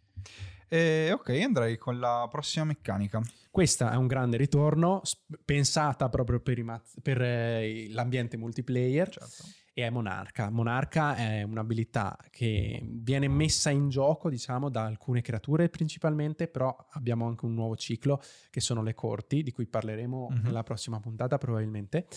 E, 0.67 1.11
ok, 1.11 1.29
andrei 1.29 1.79
con 1.79 1.97
la 1.97 2.27
prossima 2.29 2.65
meccanica. 2.65 3.19
Questa 3.49 3.91
è 3.91 3.95
un 3.95 4.05
grande 4.05 4.37
ritorno, 4.37 5.01
pensata 5.43 6.09
proprio 6.09 6.39
per, 6.41 6.63
maz- 6.63 6.99
per 7.01 7.19
eh, 7.19 7.87
l'ambiente 7.89 8.37
multiplayer. 8.37 9.09
Certo. 9.09 9.43
E 9.73 9.85
è 9.85 9.89
Monarca. 9.89 10.49
Monarca 10.49 11.15
è 11.15 11.43
un'abilità 11.43 12.17
che 12.29 12.81
viene 12.83 13.27
messa 13.27 13.69
in 13.69 13.89
gioco, 13.89 14.29
diciamo, 14.29 14.69
da 14.69 14.83
alcune 14.83 15.21
creature 15.21 15.69
principalmente, 15.69 16.47
però 16.47 16.75
abbiamo 16.91 17.27
anche 17.27 17.45
un 17.45 17.53
nuovo 17.53 17.75
ciclo 17.75 18.21
che 18.49 18.61
sono 18.61 18.83
le 18.83 18.93
corti, 18.93 19.43
di 19.43 19.51
cui 19.51 19.67
parleremo 19.67 20.29
mm-hmm. 20.31 20.43
nella 20.43 20.63
prossima 20.63 20.99
puntata 20.99 21.37
probabilmente. 21.37 22.07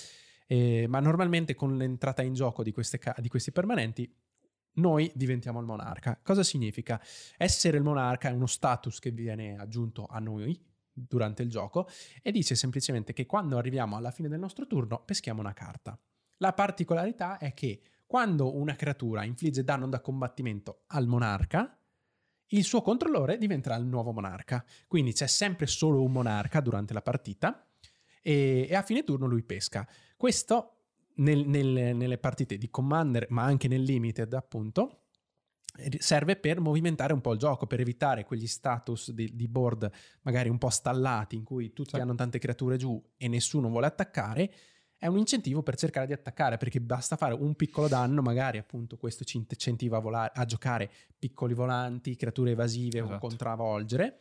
Eh, 0.47 0.87
ma 0.89 1.01
normalmente 1.01 1.55
con 1.55 1.77
l'entrata 1.77 2.23
in 2.23 2.35
gioco 2.35 2.63
di, 2.63 2.73
ca- 2.73 3.17
di 3.19 3.29
questi 3.29 3.53
permanenti 3.53 4.13
noi 4.75 5.11
diventiamo 5.15 5.61
il 5.61 5.67
monarca. 5.67 6.19
Cosa 6.23 6.43
significa? 6.43 7.01
Essere 7.37 7.77
il 7.77 7.83
monarca 7.83 8.29
è 8.29 8.33
uno 8.33 8.47
status 8.47 8.99
che 8.99 9.11
viene 9.11 9.57
aggiunto 9.57 10.07
a 10.07 10.19
noi 10.19 10.59
durante 10.93 11.43
il 11.43 11.49
gioco 11.49 11.89
e 12.21 12.31
dice 12.31 12.55
semplicemente 12.55 13.13
che 13.13 13.27
quando 13.27 13.57
arriviamo 13.57 13.97
alla 13.97 14.11
fine 14.11 14.29
del 14.29 14.39
nostro 14.39 14.67
turno 14.67 15.03
peschiamo 15.05 15.41
una 15.41 15.55
carta. 15.55 15.99
La 16.43 16.53
particolarità 16.55 17.39
è 17.39 17.55
che 17.55 17.81
quando 18.05 18.57
una 18.57 18.75
creatura 18.75 19.23
infligge 19.23 19.63
danno 19.63 19.87
da 19.87 20.01
combattimento 20.01 20.83
al 20.89 21.07
monarca, 21.07 21.79
il 22.49 22.65
suo 22.65 22.83
controllore 22.83 23.39
diventerà 23.39 23.77
il 23.77 23.87
nuovo 23.87 24.11
monarca. 24.11 24.65
Quindi 24.89 25.13
c'è 25.13 25.29
sempre 25.29 25.69
solo 25.69 26.03
un 26.03 26.11
monarca 26.11 26.61
durante 26.61 26.93
la 26.95 27.01
partita 27.01 27.65
e, 28.21 28.67
e 28.69 28.75
a 28.75 28.83
fine 28.83 29.05
turno 29.05 29.27
lui 29.27 29.45
pesca. 29.45 29.89
Questo 30.17 30.79
nel, 31.19 31.47
nel, 31.47 31.95
nelle 31.95 32.19
partite 32.19 32.59
di 32.59 32.69
Commander, 32.71 33.27
ma 33.31 33.45
anche 33.45 33.69
nel 33.69 33.83
Limited, 33.83 34.33
appunto, 34.33 35.03
serve 35.99 36.35
per 36.35 36.59
movimentare 36.59 37.13
un 37.13 37.21
po' 37.21 37.35
il 37.35 37.39
gioco, 37.39 37.69
per 37.69 37.79
evitare 37.79 38.25
quegli 38.25 38.49
status 38.49 39.13
di, 39.13 39.31
di 39.37 39.47
board 39.47 39.89
magari 40.23 40.49
un 40.49 40.59
po' 40.59 40.71
stallati 40.71 41.37
in 41.37 41.45
cui 41.45 41.73
tutti 41.73 41.91
sì. 41.91 42.01
hanno 42.01 42.17
tante 42.17 42.41
creature 42.41 42.77
giù 42.77 43.01
e 43.17 43.29
nessuno 43.29 43.69
vuole 43.69 43.87
attaccare. 43.87 44.53
È 45.03 45.09
un 45.09 45.19
incentivo 45.19 45.65
per 45.65 45.75
cercare 45.75 46.07
di 46.07 46.13
attaccare 46.13 46.59
perché 46.59 46.81
basta 46.81 47.17
fare 47.17 47.35
un 47.35 47.57
piccolo 47.57 47.89
danno, 47.89 48.23
magari 48.23 48.59
appunto 48.59 48.97
questo 48.97 49.25
ci 49.25 49.37
incentiva 49.37 49.97
a, 49.97 50.01
volare, 50.01 50.31
a 50.33 50.45
giocare 50.45 50.89
piccoli 51.19 51.55
volanti, 51.55 52.15
creature 52.15 52.53
evasive 52.53 53.01
esatto. 53.01 53.15
o 53.15 53.19
contravolgere 53.19 54.21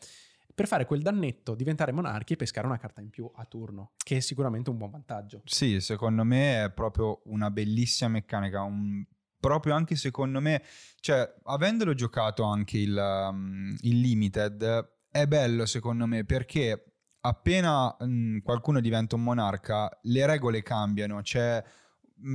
per 0.56 0.66
fare 0.66 0.88
quel 0.88 1.04
dannetto, 1.04 1.54
diventare 1.54 1.92
monarchi 1.92 2.34
e 2.34 2.36
pescare 2.36 2.66
una 2.66 2.80
carta 2.80 3.00
in 3.00 3.12
più 3.12 3.30
a 3.32 3.46
turno, 3.46 3.92
che 3.96 4.18
è 4.18 4.20
sicuramente 4.22 4.72
un 4.72 4.78
buon 4.78 4.90
vantaggio. 4.90 5.44
Sì, 5.46 5.80
secondo 5.82 6.24
me 6.24 6.64
è 6.64 6.72
proprio 6.72 7.22
una 7.26 7.52
bellissima 7.52 8.10
meccanica, 8.10 8.64
un 8.64 9.06
proprio 9.40 9.76
anche 9.76 9.96
secondo 9.96 10.42
me, 10.42 10.64
cioè 11.00 11.32
avendolo 11.44 11.94
giocato 11.94 12.42
anche 12.42 12.80
il, 12.80 12.98
um, 12.98 13.78
il 13.82 14.00
limited, 14.00 14.90
è 15.12 15.28
bello 15.28 15.68
secondo 15.68 16.08
me 16.08 16.26
perché 16.26 16.91
appena 17.22 17.96
um, 18.00 18.42
qualcuno 18.42 18.80
diventa 18.80 19.16
un 19.16 19.24
monarca, 19.24 19.90
le 20.04 20.26
regole 20.26 20.62
cambiano, 20.62 21.22
c'è, 21.22 21.64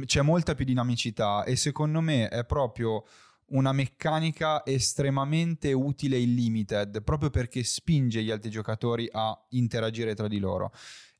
c'è 0.04 0.22
molta 0.22 0.54
più 0.54 0.64
dinamicità 0.64 1.44
e 1.44 1.56
secondo 1.56 2.00
me 2.00 2.28
è 2.28 2.44
proprio 2.44 3.04
una 3.48 3.72
meccanica 3.72 4.64
estremamente 4.64 5.72
utile 5.72 6.18
in 6.18 6.34
limited, 6.34 7.02
proprio 7.02 7.30
perché 7.30 7.62
spinge 7.62 8.22
gli 8.22 8.30
altri 8.30 8.50
giocatori 8.50 9.08
a 9.10 9.36
interagire 9.50 10.14
tra 10.14 10.28
di 10.28 10.38
loro. 10.38 10.72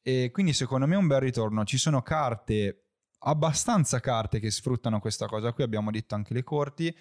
E 0.03 0.31
quindi 0.33 0.53
secondo 0.53 0.87
me 0.87 0.95
è 0.95 0.99
un 0.99 1.07
bel 1.07 1.21
ritorno. 1.21 1.65
Ci 1.65 1.79
sono 1.79 2.03
carte, 2.03 2.85
abbastanza 3.21 4.01
carte 4.01 4.41
che 4.41 4.51
sfruttano 4.51 4.99
questa 5.01 5.27
cosa 5.27 5.53
qui, 5.53 5.65
abbiamo 5.65 5.91
detto 5.91 6.15
anche 6.15 6.35
le 6.35 6.43
corti, 6.43 6.95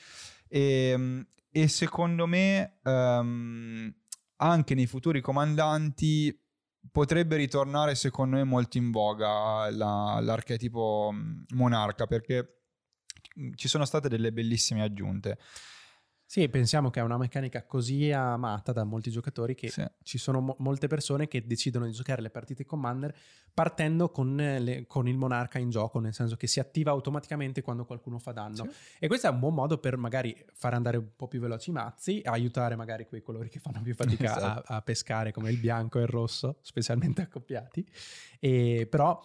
e, 0.47 0.89
ehm, 0.89 1.28
e 1.51 1.67
secondo 1.67 2.28
me 2.28 2.80
um, 2.84 3.93
anche 4.38 4.75
nei 4.75 4.88
futuri 4.88 5.21
comandanti 5.21 6.44
potrebbe 6.91 7.36
ritornare 7.36 7.95
secondo 7.95 8.38
me 8.38 8.43
molto 8.43 8.78
in 8.78 8.91
voga 8.91 9.69
la, 9.71 10.19
l'archetipo 10.21 11.13
monarca 11.50 12.06
perché 12.08 12.62
ci 13.56 13.67
sono 13.67 13.86
state 13.86 14.08
delle 14.08 14.32
bellissime 14.32 14.84
aggiunte. 14.84 15.38
Sì, 16.27 16.49
pensiamo 16.49 16.89
che 16.89 16.99
è 16.99 17.03
una 17.03 17.17
meccanica 17.17 17.63
così 17.65 18.11
amata 18.11 18.71
da 18.71 18.83
molti 18.83 19.11
giocatori 19.11 19.53
che 19.53 19.69
sì. 19.69 19.85
ci 20.01 20.17
sono 20.17 20.39
mo- 20.41 20.55
molte 20.59 20.88
persone 20.88 21.27
che 21.27 21.45
decidono 21.45 21.85
di 21.85 21.91
giocare 21.91 22.21
le 22.21 22.31
partite 22.31 22.65
Commander 22.65 23.15
partendo 23.53 24.09
con, 24.09 24.35
le, 24.35 24.85
con, 24.88 25.07
il 25.07 25.17
monarca 25.17 25.59
in 25.59 25.69
gioco, 25.69 25.99
nel 25.99 26.13
senso 26.13 26.35
che 26.35 26.47
si 26.47 26.59
attiva 26.59 26.91
automaticamente 26.91 27.61
quando 27.61 27.85
qualcuno 27.85 28.17
fa 28.17 28.31
danno. 28.31 28.65
Sì. 28.65 28.69
E 28.99 29.07
questo 29.07 29.27
è 29.27 29.29
un 29.29 29.39
buon 29.39 29.53
modo 29.53 29.77
per 29.77 29.97
magari 29.97 30.35
far 30.51 30.73
andare 30.73 30.97
un 30.97 31.15
po' 31.15 31.27
più 31.27 31.39
veloci 31.39 31.69
i 31.69 31.73
mazzi, 31.73 32.21
aiutare 32.25 32.75
magari 32.75 33.05
quei 33.05 33.21
colori 33.21 33.47
che 33.47 33.59
fanno 33.59 33.81
più 33.81 33.93
fatica 33.93 34.25
esatto. 34.35 34.73
a, 34.73 34.77
a, 34.77 34.81
pescare, 34.81 35.31
come 35.31 35.51
il 35.51 35.57
bianco 35.57 35.99
e 35.99 36.01
il 36.01 36.07
rosso, 36.07 36.57
specialmente 36.63 37.21
accoppiati. 37.21 37.88
E, 38.39 38.88
però 38.89 39.23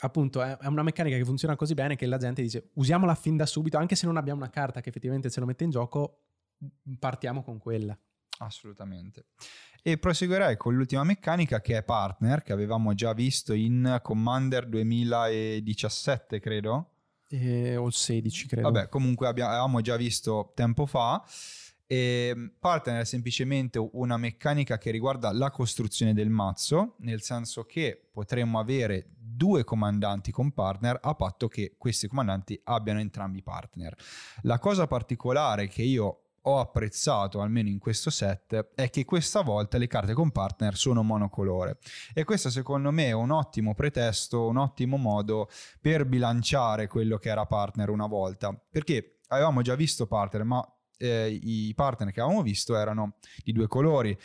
appunto 0.00 0.42
è 0.42 0.56
una 0.66 0.82
meccanica 0.82 1.16
che 1.16 1.24
funziona 1.24 1.56
così 1.56 1.74
bene 1.74 1.96
che 1.96 2.06
la 2.06 2.18
gente 2.18 2.42
dice 2.42 2.70
usiamola 2.74 3.14
fin 3.14 3.36
da 3.36 3.46
subito, 3.46 3.78
anche 3.78 3.96
se 3.96 4.06
non 4.06 4.16
abbiamo 4.16 4.40
una 4.40 4.50
carta 4.50 4.80
che 4.80 4.88
effettivamente 4.88 5.30
ce 5.30 5.40
lo 5.40 5.46
mette 5.46 5.64
in 5.64 5.70
gioco, 5.70 6.22
partiamo 6.98 7.42
con 7.42 7.58
quella. 7.58 7.98
Assolutamente. 8.38 9.26
E 9.82 9.98
proseguirei 9.98 10.56
con 10.56 10.74
l'ultima 10.74 11.02
meccanica 11.02 11.60
che 11.60 11.76
è 11.76 11.82
partner, 11.82 12.42
che 12.42 12.52
avevamo 12.52 12.94
già 12.94 13.12
visto 13.12 13.52
in 13.52 13.98
Commander 14.02 14.66
2017, 14.66 16.40
credo. 16.40 16.90
Eh, 17.28 17.76
o 17.76 17.90
16, 17.90 18.46
credo. 18.46 18.70
Vabbè, 18.70 18.88
comunque 18.88 19.26
abbiamo 19.26 19.80
già 19.80 19.96
visto 19.96 20.52
tempo 20.54 20.86
fa. 20.86 21.24
E 21.90 22.32
ehm, 22.34 22.52
partner 22.58 23.00
è 23.00 23.04
semplicemente 23.04 23.78
una 23.92 24.18
meccanica 24.18 24.76
che 24.76 24.90
riguarda 24.90 25.32
la 25.32 25.50
costruzione 25.50 26.12
del 26.12 26.28
mazzo, 26.28 26.96
nel 26.98 27.22
senso 27.22 27.64
che 27.64 28.08
potremmo 28.12 28.58
avere 28.58 29.14
due 29.38 29.62
comandanti 29.62 30.32
con 30.32 30.50
partner 30.50 30.98
a 31.00 31.14
patto 31.14 31.46
che 31.46 31.76
questi 31.78 32.08
comandanti 32.08 32.60
abbiano 32.64 32.98
entrambi 32.98 33.40
partner. 33.40 33.96
La 34.42 34.58
cosa 34.58 34.88
particolare 34.88 35.68
che 35.68 35.82
io 35.82 36.22
ho 36.42 36.58
apprezzato 36.58 37.40
almeno 37.40 37.68
in 37.68 37.78
questo 37.78 38.10
set 38.10 38.70
è 38.74 38.90
che 38.90 39.04
questa 39.04 39.42
volta 39.42 39.78
le 39.78 39.86
carte 39.86 40.12
con 40.12 40.32
partner 40.32 40.76
sono 40.76 41.02
monocolore. 41.02 41.78
E 42.12 42.24
questo 42.24 42.50
secondo 42.50 42.90
me 42.90 43.06
è 43.06 43.12
un 43.12 43.30
ottimo 43.30 43.74
pretesto, 43.74 44.48
un 44.48 44.56
ottimo 44.56 44.96
modo 44.96 45.48
per 45.80 46.04
bilanciare 46.04 46.88
quello 46.88 47.18
che 47.18 47.28
era 47.28 47.46
partner 47.46 47.90
una 47.90 48.06
volta. 48.06 48.52
Perché 48.68 49.20
avevamo 49.28 49.62
già 49.62 49.76
visto 49.76 50.06
partner 50.06 50.42
ma 50.42 50.66
eh, 50.96 51.28
i 51.30 51.72
partner 51.76 52.12
che 52.12 52.20
avevamo 52.20 52.42
visto 52.42 52.76
erano 52.76 53.18
di 53.44 53.52
due 53.52 53.68
colori 53.68 54.18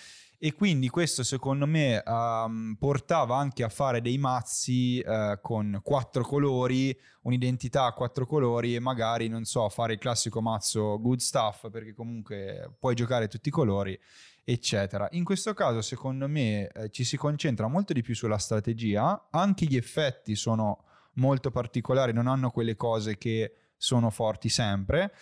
e 0.46 0.52
quindi 0.52 0.90
questo 0.90 1.24
secondo 1.24 1.66
me 1.66 2.04
um, 2.06 2.76
portava 2.78 3.38
anche 3.38 3.64
a 3.64 3.70
fare 3.70 4.02
dei 4.02 4.18
mazzi 4.18 5.02
uh, 5.02 5.40
con 5.42 5.80
quattro 5.82 6.22
colori, 6.26 6.94
un'identità 7.22 7.86
a 7.86 7.94
quattro 7.94 8.26
colori 8.26 8.76
e 8.76 8.82
magari, 8.82 9.30
non 9.30 9.46
so, 9.46 9.70
fare 9.70 9.94
il 9.94 10.00
classico 10.00 10.42
mazzo 10.42 11.00
good 11.00 11.20
stuff 11.20 11.70
perché 11.70 11.94
comunque 11.94 12.76
puoi 12.78 12.94
giocare 12.94 13.30
tutti 13.30 13.48
i 13.48 13.52
colori, 13.54 13.98
eccetera. 14.44 15.08
In 15.12 15.24
questo 15.24 15.54
caso 15.54 15.82
secondo 15.82 16.28
me 16.28 16.68
eh, 16.68 16.90
ci 16.90 17.06
si 17.06 17.16
concentra 17.16 17.70
molto 17.70 17.94
di 17.94 18.02
più 18.02 18.14
sulla 18.14 18.38
strategia, 18.38 19.30
anche 19.32 19.64
gli 19.64 19.78
effetti 19.78 20.36
sono 20.36 20.84
molto 21.14 21.52
particolari, 21.52 22.12
non 22.12 22.28
hanno 22.28 22.52
quelle 22.52 22.76
cose 22.76 23.18
che 23.18 23.56
sono 23.78 24.10
forti 24.10 24.50
sempre 24.50 25.14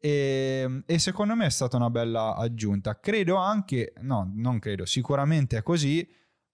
e, 0.00 0.62
ehm, 0.64 0.82
e, 0.86 0.98
secondo 0.98 1.36
me 1.36 1.46
è 1.46 1.50
stata 1.50 1.76
una 1.76 1.90
bella 1.90 2.34
aggiunta. 2.34 2.98
Credo 2.98 3.36
anche, 3.36 3.92
no, 4.00 4.30
non 4.34 4.58
credo, 4.58 4.86
sicuramente 4.86 5.58
è 5.58 5.62
così. 5.62 6.08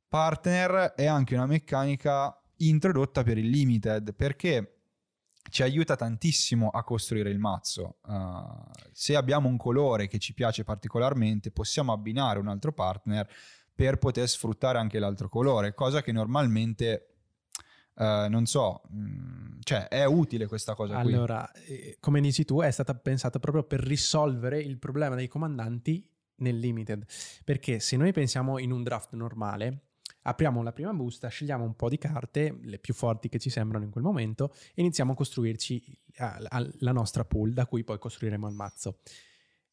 Partner 0.08 0.94
è 0.94 1.06
anche 1.06 1.34
una 1.34 1.46
meccanica 1.46 2.38
introdotta 2.58 3.22
per 3.22 3.38
il 3.38 3.48
limited 3.48 4.14
perché 4.14 4.72
ci 5.48 5.62
aiuta 5.62 5.94
tantissimo 5.94 6.68
a 6.70 6.82
costruire 6.82 7.30
il 7.30 7.38
mazzo. 7.38 7.98
Uh, 8.02 8.68
se 8.92 9.14
abbiamo 9.14 9.48
un 9.48 9.56
colore 9.56 10.08
che 10.08 10.18
ci 10.18 10.34
piace 10.34 10.64
particolarmente, 10.64 11.50
possiamo 11.50 11.92
abbinare 11.92 12.38
un 12.38 12.48
altro 12.48 12.72
partner 12.72 13.28
per 13.74 13.98
poter 13.98 14.28
sfruttare 14.28 14.78
anche 14.78 14.98
l'altro 14.98 15.28
colore, 15.28 15.74
cosa 15.74 16.02
che 16.02 16.10
normalmente 16.10 17.15
Uh, 17.98 18.28
non 18.28 18.44
so, 18.44 18.82
mh, 18.90 18.98
mm, 18.98 19.58
cioè 19.62 19.88
è 19.88 20.04
utile 20.04 20.46
questa 20.46 20.74
cosa 20.74 20.98
allora, 20.98 21.50
qui. 21.52 21.74
Eh, 21.74 21.96
come 21.98 22.20
dici 22.20 22.44
tu, 22.44 22.60
è 22.60 22.70
stata 22.70 22.94
pensata 22.94 23.38
proprio 23.38 23.62
per 23.62 23.80
risolvere 23.80 24.60
il 24.60 24.78
problema 24.78 25.14
dei 25.14 25.28
comandanti 25.28 26.06
nel 26.36 26.58
limited, 26.58 27.06
perché 27.42 27.80
se 27.80 27.96
noi 27.96 28.12
pensiamo 28.12 28.58
in 28.58 28.70
un 28.70 28.82
draft 28.82 29.14
normale, 29.14 29.86
apriamo 30.22 30.62
la 30.62 30.72
prima 30.72 30.92
busta, 30.92 31.28
scegliamo 31.28 31.64
un 31.64 31.74
po' 31.74 31.88
di 31.88 31.96
carte, 31.96 32.58
le 32.62 32.78
più 32.78 32.92
forti 32.92 33.30
che 33.30 33.38
ci 33.38 33.48
sembrano 33.48 33.84
in 33.84 33.90
quel 33.90 34.04
momento, 34.04 34.52
e 34.74 34.82
iniziamo 34.82 35.12
a 35.12 35.14
costruirci 35.14 35.98
la 36.78 36.92
nostra 36.92 37.24
pool 37.24 37.52
da 37.52 37.66
cui 37.66 37.82
poi 37.82 37.98
costruiremo 37.98 38.46
il 38.46 38.54
mazzo. 38.54 38.98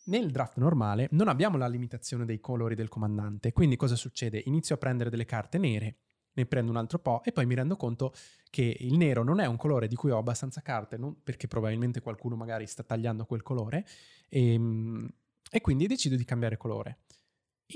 Nel 0.06 0.32
draft 0.32 0.58
normale 0.58 1.08
non 1.12 1.28
abbiamo 1.28 1.58
la 1.58 1.68
limitazione 1.68 2.26
dei 2.26 2.40
colori 2.40 2.76
del 2.76 2.90
comandante, 2.90 3.52
quindi 3.52 3.76
cosa 3.76 3.96
succede? 3.96 4.42
Inizio 4.46 4.76
a 4.76 4.78
prendere 4.78 5.10
delle 5.10 5.26
carte 5.26 5.58
nere, 5.58 5.98
ne 6.34 6.46
prendo 6.46 6.72
un 6.72 6.78
altro 6.78 7.00
po' 7.00 7.24
e 7.24 7.32
poi 7.32 7.46
mi 7.46 7.56
rendo 7.56 7.76
conto 7.76 8.14
che 8.50 8.78
il 8.80 8.98
nero 8.98 9.24
non 9.24 9.40
è 9.40 9.46
un 9.46 9.56
colore 9.56 9.88
di 9.88 9.96
cui 9.96 10.12
ho 10.12 10.18
abbastanza 10.18 10.62
carte, 10.62 11.00
perché 11.24 11.48
probabilmente 11.48 12.02
qualcuno 12.02 12.36
magari 12.36 12.68
sta 12.68 12.84
tagliando 12.84 13.26
quel 13.26 13.42
colore, 13.42 13.86
e, 14.30 14.54
ehm, 14.54 15.10
e 15.50 15.62
quindi 15.62 15.88
decido 15.88 16.16
di 16.16 16.26
cambiare 16.26 16.58
colore. 16.58 17.00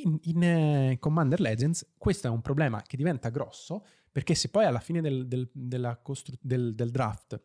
In, 0.03 0.19
in 0.23 0.91
uh, 0.93 0.99
Commander 0.99 1.39
Legends 1.39 1.93
questo 1.97 2.27
è 2.27 2.29
un 2.29 2.41
problema 2.41 2.81
che 2.81 2.97
diventa 2.97 3.29
grosso 3.29 3.85
perché 4.11 4.35
se 4.35 4.49
poi 4.49 4.65
alla 4.65 4.81
fine 4.81 4.99
del, 4.99 5.27
del, 5.27 5.99
costru- 6.03 6.37
del, 6.41 6.75
del 6.75 6.91
draft 6.91 7.41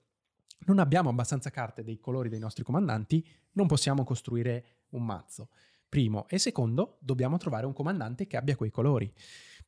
non 0.66 0.78
abbiamo 0.78 1.08
abbastanza 1.08 1.50
carte 1.50 1.82
dei 1.82 1.98
colori 1.98 2.28
dei 2.28 2.38
nostri 2.38 2.64
comandanti, 2.64 3.26
non 3.52 3.66
possiamo 3.66 4.04
costruire 4.04 4.64
un 4.90 5.04
mazzo. 5.04 5.48
Primo. 5.88 6.26
E 6.28 6.38
secondo, 6.38 6.96
dobbiamo 7.00 7.36
trovare 7.36 7.66
un 7.66 7.72
comandante 7.72 8.26
che 8.26 8.36
abbia 8.36 8.56
quei 8.56 8.70
colori. 8.70 9.12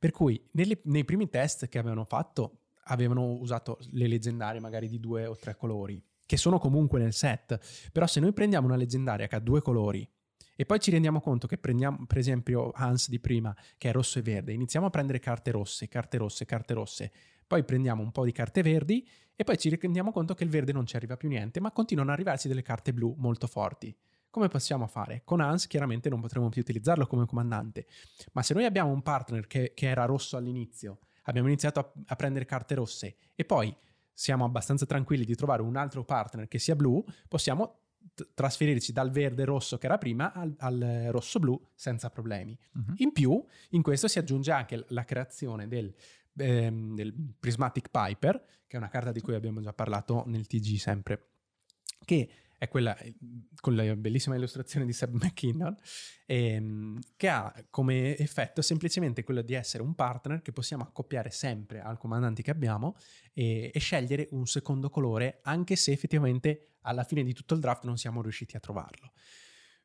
Per 0.05 0.13
cui 0.13 0.39
nelle, 0.51 0.83
nei 0.85 1.03
primi 1.03 1.31
test 1.31 1.67
che 1.67 1.79
avevano 1.79 2.05
fatto 2.05 2.59
avevano 2.89 3.39
usato 3.39 3.79
le 3.93 4.07
leggendarie 4.07 4.61
magari 4.61 4.87
di 4.87 5.01
due 5.01 5.25
o 5.25 5.35
tre 5.35 5.57
colori, 5.57 5.99
che 6.27 6.37
sono 6.37 6.59
comunque 6.59 6.99
nel 6.99 7.15
set. 7.15 7.89
Però 7.91 8.07
se 8.07 8.21
noi 8.21 8.35
prendiamo 8.35 8.67
una 8.67 8.77
leggendaria 8.77 9.27
che 9.27 9.37
ha 9.37 9.41
due 9.41 9.63
colori 9.63 10.07
e 10.55 10.67
poi 10.67 10.79
ci 10.79 10.91
rendiamo 10.91 11.23
conto 11.23 11.47
che 11.47 11.57
prendiamo, 11.57 12.05
per 12.07 12.19
esempio, 12.19 12.71
Hans 12.75 13.09
di 13.09 13.19
prima, 13.19 13.57
che 13.79 13.89
è 13.89 13.93
rosso 13.93 14.19
e 14.19 14.23
verde, 14.23 14.53
iniziamo 14.53 14.85
a 14.85 14.91
prendere 14.91 15.21
carte 15.21 15.51
rosse, 15.53 15.89
carte 15.89 16.19
rosse, 16.19 16.45
carte 16.45 16.75
rosse, 16.75 17.11
poi 17.47 17.65
prendiamo 17.65 18.03
un 18.03 18.13
po' 18.13 18.27
di 18.27 18.33
carte 18.33 18.61
verdi 18.61 19.09
e 19.35 19.43
poi 19.43 19.57
ci 19.57 19.75
rendiamo 19.75 20.13
conto 20.13 20.35
che 20.35 20.45
il 20.45 20.51
verde 20.51 20.73
non 20.73 20.85
ci 20.85 20.97
arriva 20.97 21.17
più 21.17 21.31
niente, 21.31 21.61
ma 21.61 21.73
continuano 21.73 22.11
ad 22.11 22.17
arrivarsi 22.17 22.47
delle 22.47 22.61
carte 22.61 22.93
blu 22.93 23.15
molto 23.17 23.47
forti. 23.47 23.97
Come 24.35 24.49
possiamo 24.49 24.89
fare? 24.89 25.23
Con 25.23 25.41
Hans 25.41 25.69
chiaramente 25.69 26.09
non 26.09 26.21
potremo 26.21 26.49
più 26.49 26.61
utilizzarlo 26.61 27.07
come 27.07 27.25
comandante, 27.25 27.87
ma 28.33 28.43
se 28.43 28.53
noi 28.53 28.65
abbiamo 28.65 28.91
un 28.91 29.01
partner 29.01 29.47
che, 29.47 29.75
che 29.77 29.87
era 29.87 30.07
rosso 30.07 30.37
all'inizio, 30.37 30.99
abbiamo 31.27 31.47
iniziato 31.47 31.79
a, 31.79 31.93
a 32.07 32.17
prendere 32.17 32.45
carte 32.45 32.75
rosse 32.75 33.15
e 33.33 33.45
poi 33.45 33.73
siamo 34.13 34.45
abbastanza 34.45 34.87
tranquilli 34.87 35.25
di 35.25 35.37
trovare 35.37 35.63
un 35.63 35.77
altro 35.77 36.03
partner 36.03 36.49
che 36.49 36.59
sia 36.59 36.75
blu, 36.75 37.05
possiamo 37.29 37.83
trasferirci 38.35 38.93
dal 38.93 39.13
verde 39.13 39.45
rosso 39.45 39.79
che 39.79 39.87
era 39.87 39.99
prima 39.99 40.33
al, 40.33 40.53
al 40.59 41.07
rosso 41.11 41.39
blu 41.39 41.69
senza 41.73 42.11
problemi. 42.11 42.59
Uh-huh. 42.73 42.95
In 42.97 43.13
più, 43.13 43.41
in 43.71 43.83
questo 43.83 44.09
si 44.09 44.19
aggiunge 44.19 44.51
anche 44.51 44.85
la 44.89 45.05
creazione 45.05 45.69
del, 45.69 45.95
ehm, 46.39 46.97
del, 46.97 47.15
Prismatic 47.39 47.89
Piper, 47.89 48.45
che 48.67 48.75
è 48.75 48.79
una 48.79 48.89
carta 48.89 49.13
di 49.13 49.21
cui 49.21 49.37
abbiamo 49.37 49.61
già 49.61 49.73
parlato 49.73 50.25
nel 50.27 50.49
TG 50.49 50.75
sempre, 50.77 51.29
che 52.05 52.29
è 52.59 52.69
quella 52.69 52.97
con 53.61 53.75
la 53.75 53.95
bellissima 53.97 54.37
illustrazione 54.37 54.87
di 54.87 54.93
Seb 54.93 55.15
McKinnon, 55.15 55.75
ehm, 56.27 56.99
che 57.17 57.29
ha 57.29 57.53
come 57.71 58.17
effetto 58.17 58.63
semplicemente 58.63 59.25
quello 59.25 59.43
di 59.43 59.55
essere 59.55 59.83
un 59.83 59.95
partner 59.95 60.43
che 60.43 60.53
possiamo 60.53 60.83
accoppiare 60.83 61.31
sempre 61.31 61.81
al 61.81 61.99
comandante 61.99 62.43
che 62.43 62.51
abbiamo 62.51 62.97
e, 63.33 63.71
e 63.73 63.79
scegliere 63.79 64.29
un 64.33 64.47
secondo 64.47 64.91
colore, 64.91 65.41
anche 65.43 65.77
se 65.77 65.93
effettivamente 65.93 66.75
alla 66.83 67.05
fine 67.05 67.23
di 67.23 67.33
tutto 67.33 67.55
il 67.55 67.61
draft 67.61 67.85
non 67.85 67.97
siamo 67.97 68.23
riusciti 68.23 68.57
a 68.57 68.61
trovarlo. 68.61 69.13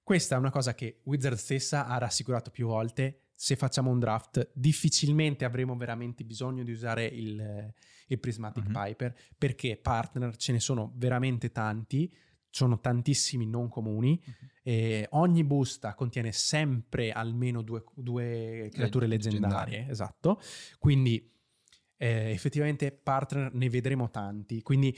Questa 0.03 0.36
è 0.36 0.39
una 0.39 0.49
cosa 0.49 0.73
che 0.73 1.01
Wizard 1.03 1.38
stessa 1.38 1.86
ha 1.86 1.97
rassicurato 1.97 2.49
più 2.49 2.65
volte. 2.65 3.25
Se 3.36 3.55
facciamo 3.55 3.91
un 3.91 3.99
draft, 3.99 4.49
difficilmente 4.53 5.45
avremo 5.45 5.77
veramente 5.77 6.25
bisogno 6.25 6.63
di 6.63 6.71
usare 6.71 7.05
il, 7.05 7.73
il 8.08 8.19
Prismatic 8.19 8.63
mm-hmm. 8.63 8.73
Piper 8.73 9.15
perché 9.38 9.77
partner 9.77 10.36
ce 10.36 10.51
ne 10.51 10.60
sono 10.60 10.91
veramente 10.95 11.51
tanti 11.51 12.12
sono 12.50 12.80
tantissimi 12.80 13.46
non 13.46 13.70
comuni. 13.70 14.22
Uh-huh. 14.24 14.48
E 14.64 15.08
ogni 15.12 15.44
busta 15.44 15.94
contiene 15.94 16.32
sempre 16.32 17.12
almeno 17.12 17.62
due, 17.62 17.84
due 17.96 18.70
creature 18.72 19.08
leggendarie, 19.08 19.40
leggendarie. 19.50 19.92
Esatto. 19.92 20.42
Quindi 20.78 21.32
eh, 21.98 22.32
effettivamente 22.32 22.92
partner 22.92 23.54
ne 23.54 23.70
vedremo 23.70 24.10
tanti. 24.10 24.62
Quindi 24.62 24.98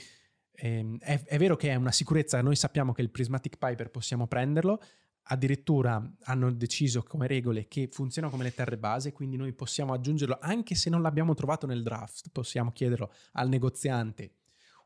ehm, 0.52 0.98
è, 0.98 1.22
è, 1.24 1.38
vero 1.38 1.56
che 1.56 1.70
è 1.70 1.74
una 1.74 1.92
sicurezza, 1.92 2.40
noi 2.40 2.56
sappiamo 2.56 2.92
che 2.92 3.02
il 3.02 3.10
Prismatic 3.10 3.58
Piper 3.58 3.90
possiamo 3.90 4.26
prenderlo. 4.26 4.80
Addirittura 5.26 6.02
hanno 6.24 6.50
deciso 6.50 7.04
come 7.04 7.28
regole 7.28 7.68
che 7.68 7.88
funziona 7.92 8.28
come 8.28 8.42
le 8.42 8.54
terre 8.54 8.76
base, 8.76 9.12
quindi 9.12 9.36
noi 9.36 9.52
possiamo 9.52 9.92
aggiungerlo 9.92 10.36
anche 10.40 10.74
se 10.74 10.90
non 10.90 11.00
l'abbiamo 11.00 11.34
trovato 11.34 11.64
nel 11.66 11.84
draft, 11.84 12.30
possiamo 12.32 12.72
chiederlo 12.72 13.12
al 13.32 13.48
negoziante 13.48 14.32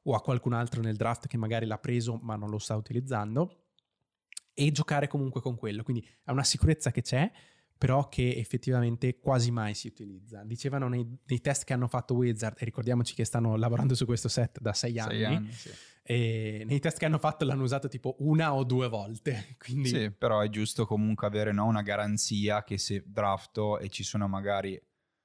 o 0.09 0.15
a 0.15 0.21
qualcun 0.21 0.53
altro 0.53 0.81
nel 0.81 0.97
draft 0.97 1.27
che 1.27 1.37
magari 1.37 1.67
l'ha 1.67 1.79
preso 1.79 2.19
ma 2.23 2.37
non 2.37 2.51
lo 2.51 2.59
sta 2.59 2.75
utilizzando 2.75 3.67
e 4.59 4.73
giocare 4.73 5.07
comunque 5.07 5.43
con 5.43 5.55
quello. 5.55 5.83
Quindi 5.83 6.09
è 6.25 6.31
una 6.31 6.45
sicurezza 6.45 6.91
che 6.91 7.03
c'è, 7.03 7.31
però 7.77 8.09
che 8.09 8.37
effettivamente 8.37 9.19
quasi 9.19 9.51
mai 9.51 9.75
si 9.75 9.89
utilizza. 9.89 10.43
Dicevano 10.45 10.89
nei, 10.89 11.07
nei, 11.27 11.41
test 11.41 11.65
che 11.65 11.75
hanno 11.75 11.89
fatto 11.89 12.15
Wizard, 12.15 12.57
e 12.59 12.65
ricordiamoci 12.65 13.15
che 13.15 13.25
stanno 13.25 13.57
lavorando 13.57 13.95
su 13.95 14.07
questo 14.07 14.29
set 14.29 14.61
da 14.61 14.73
sei 14.73 14.99
anni, 14.99 15.15
sei 15.15 15.25
anni 15.25 15.53
sì. 15.53 15.71
e 16.03 16.65
nei 16.67 16.79
test 16.79 16.97
che 16.97 17.05
hanno 17.05 17.19
fatto 17.19 17.45
l'hanno 17.45 17.65
usato 17.65 17.89
tipo 17.89 18.17
una 18.21 18.55
o 18.55 18.65
due 18.65 18.89
volte. 18.89 19.57
Quindi... 19.61 19.89
Sì, 19.89 20.11
però 20.11 20.41
è 20.41 20.49
giusto 20.49 20.87
comunque 20.87 21.27
avere 21.27 21.53
no, 21.53 21.67
una 21.67 21.83
garanzia 21.83 22.65
che 22.65 22.79
se 22.79 23.05
drafto 23.07 23.79
e 23.79 23.91
ci 23.91 24.05
sono 24.05 24.27
magari 24.27 24.81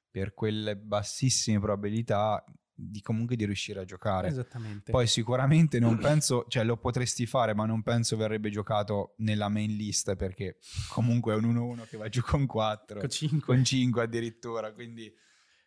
per 0.09 0.33
quelle 0.33 0.75
bassissime 0.75 1.57
probabilità 1.57 2.43
di 2.89 3.01
comunque 3.01 3.35
di 3.35 3.45
riuscire 3.45 3.81
a 3.81 3.85
giocare. 3.85 4.29
Esattamente. 4.29 4.91
Poi 4.91 5.07
sicuramente 5.07 5.79
non 5.79 5.97
penso, 6.01 6.45
cioè 6.47 6.63
lo 6.63 6.77
potresti 6.77 7.25
fare, 7.25 7.53
ma 7.53 7.65
non 7.65 7.83
penso 7.83 8.17
verrebbe 8.17 8.49
giocato 8.49 9.13
nella 9.17 9.49
main 9.49 9.75
list 9.75 10.15
perché 10.15 10.57
comunque 10.89 11.33
è 11.33 11.37
un 11.37 11.53
1-1 11.53 11.87
che 11.87 11.97
va 11.97 12.09
giù 12.09 12.21
con 12.21 12.45
4, 12.45 12.99
con 12.99 13.09
5, 13.09 13.39
con 13.41 13.63
5 13.63 14.01
addirittura, 14.01 14.73
quindi 14.73 15.13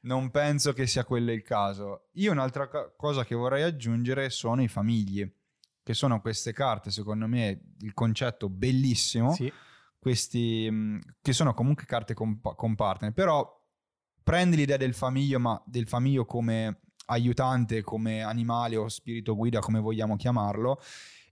non 0.02 0.30
penso 0.30 0.72
che 0.72 0.86
sia 0.86 1.04
quello 1.04 1.32
il 1.32 1.42
caso. 1.42 2.08
Io 2.14 2.32
un'altra 2.32 2.68
cosa 2.96 3.24
che 3.24 3.34
vorrei 3.34 3.62
aggiungere 3.62 4.30
sono 4.30 4.62
i 4.62 4.68
famigli, 4.68 5.30
che 5.82 5.94
sono 5.94 6.20
queste 6.20 6.52
carte, 6.52 6.90
secondo 6.90 7.26
me 7.26 7.74
il 7.80 7.94
concetto 7.94 8.48
bellissimo, 8.48 9.32
sì. 9.32 9.52
questi 9.98 11.00
che 11.20 11.32
sono 11.32 11.54
comunque 11.54 11.84
carte 11.84 12.14
con, 12.14 12.40
con 12.40 12.74
partner, 12.74 13.12
però 13.12 13.62
prendi 14.22 14.56
l'idea 14.56 14.78
del 14.78 14.94
famiglio, 14.94 15.38
ma 15.38 15.62
del 15.66 15.86
famiglio 15.86 16.24
come 16.24 16.80
aiutante, 17.06 17.82
come 17.82 18.22
animale 18.22 18.76
o 18.76 18.88
spirito 18.88 19.34
guida, 19.36 19.60
come 19.60 19.80
vogliamo 19.80 20.16
chiamarlo. 20.16 20.80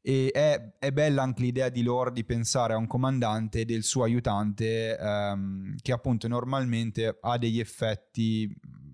E 0.04 0.30
è, 0.32 0.72
è, 0.80 0.90
bella 0.90 1.22
anche 1.22 1.42
l'idea 1.42 1.68
di 1.68 1.82
loro 1.82 2.10
di 2.10 2.24
pensare 2.24 2.74
a 2.74 2.76
un 2.76 2.88
comandante 2.88 3.60
e 3.60 3.64
del 3.64 3.84
suo 3.84 4.02
aiutante 4.02 4.98
ehm, 4.98 5.76
che 5.80 5.92
appunto 5.92 6.26
normalmente 6.26 7.18
ha 7.20 7.38
degli 7.38 7.60
effetti 7.60 8.52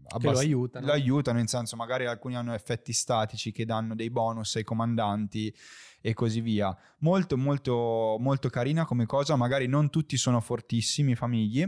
abbast- 0.09 0.21
che 0.21 0.31
lo 0.31 0.38
aiutano. 0.38 0.87
lo 0.87 0.93
aiutano, 0.93 1.38
nel 1.38 1.49
senso 1.49 1.77
magari 1.77 2.05
alcuni 2.05 2.37
hanno 2.37 2.53
effetti 2.53 2.93
statici 2.93 3.53
che 3.53 3.64
danno 3.64 3.95
dei 3.95 4.11
bonus 4.11 4.57
ai 4.57 4.64
comandanti 4.64 5.55
e 6.03 6.12
così 6.12 6.43
via. 6.43 6.77
Molto 6.99 7.38
molto 7.38 8.17
molto 8.19 8.51
carina 8.51 8.85
come 8.85 9.07
cosa, 9.07 9.35
magari 9.37 9.67
non 9.67 9.88
tutti 9.88 10.19
sono 10.19 10.41
fortissimi 10.41 11.14
famigli, 11.14 11.67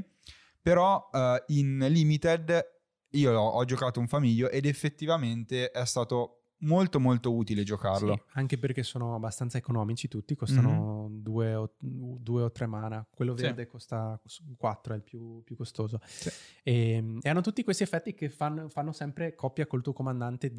però 0.60 1.08
eh, 1.12 1.44
in 1.48 1.78
limited 1.88 2.79
io 3.10 3.38
ho 3.38 3.64
giocato 3.64 4.00
un 4.00 4.08
famiglio 4.08 4.48
ed 4.48 4.66
effettivamente 4.66 5.70
è 5.70 5.84
stato 5.84 6.40
molto 6.60 6.98
molto 7.00 7.32
utile 7.32 7.62
giocarlo. 7.62 8.14
Sì, 8.14 8.22
anche 8.34 8.58
perché 8.58 8.82
sono 8.82 9.14
abbastanza 9.14 9.58
economici 9.58 10.08
tutti, 10.08 10.34
costano 10.34 11.08
2 11.10 11.46
mm-hmm. 11.46 11.56
o, 11.56 11.70
due 11.78 12.42
o 12.42 12.50
3 12.50 12.66
mana, 12.66 13.06
quello 13.10 13.34
verde 13.34 13.62
sì. 13.64 13.68
costa 13.68 14.20
4, 14.56 14.94
è 14.94 14.96
il 14.96 15.02
più, 15.02 15.42
più 15.42 15.56
costoso. 15.56 16.00
Sì. 16.04 16.30
E, 16.62 16.92
ehm, 16.92 17.18
e, 17.22 17.28
hanno 17.28 17.40
tutti 17.40 17.62
questi 17.64 17.82
effetti 17.82 18.14
che 18.14 18.28
fanno, 18.28 18.68
fanno, 18.68 18.92
sempre 18.92 19.34
coppia 19.34 19.66
col 19.66 19.82
tuo 19.82 19.92
comandante 19.92 20.52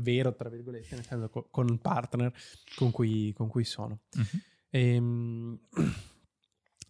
vero, 0.00 0.34
tra 0.34 0.48
virgolette, 0.48 0.94
nel 0.94 1.04
senso 1.04 1.28
con 1.50 1.68
il 1.68 1.78
partner 1.78 2.32
con 2.76 2.90
cui, 2.90 3.32
con 3.32 3.48
cui 3.48 3.64
sono. 3.64 4.00
Mm-hmm. 4.16 4.42
Ehm, 4.70 5.60
e, 5.70 5.82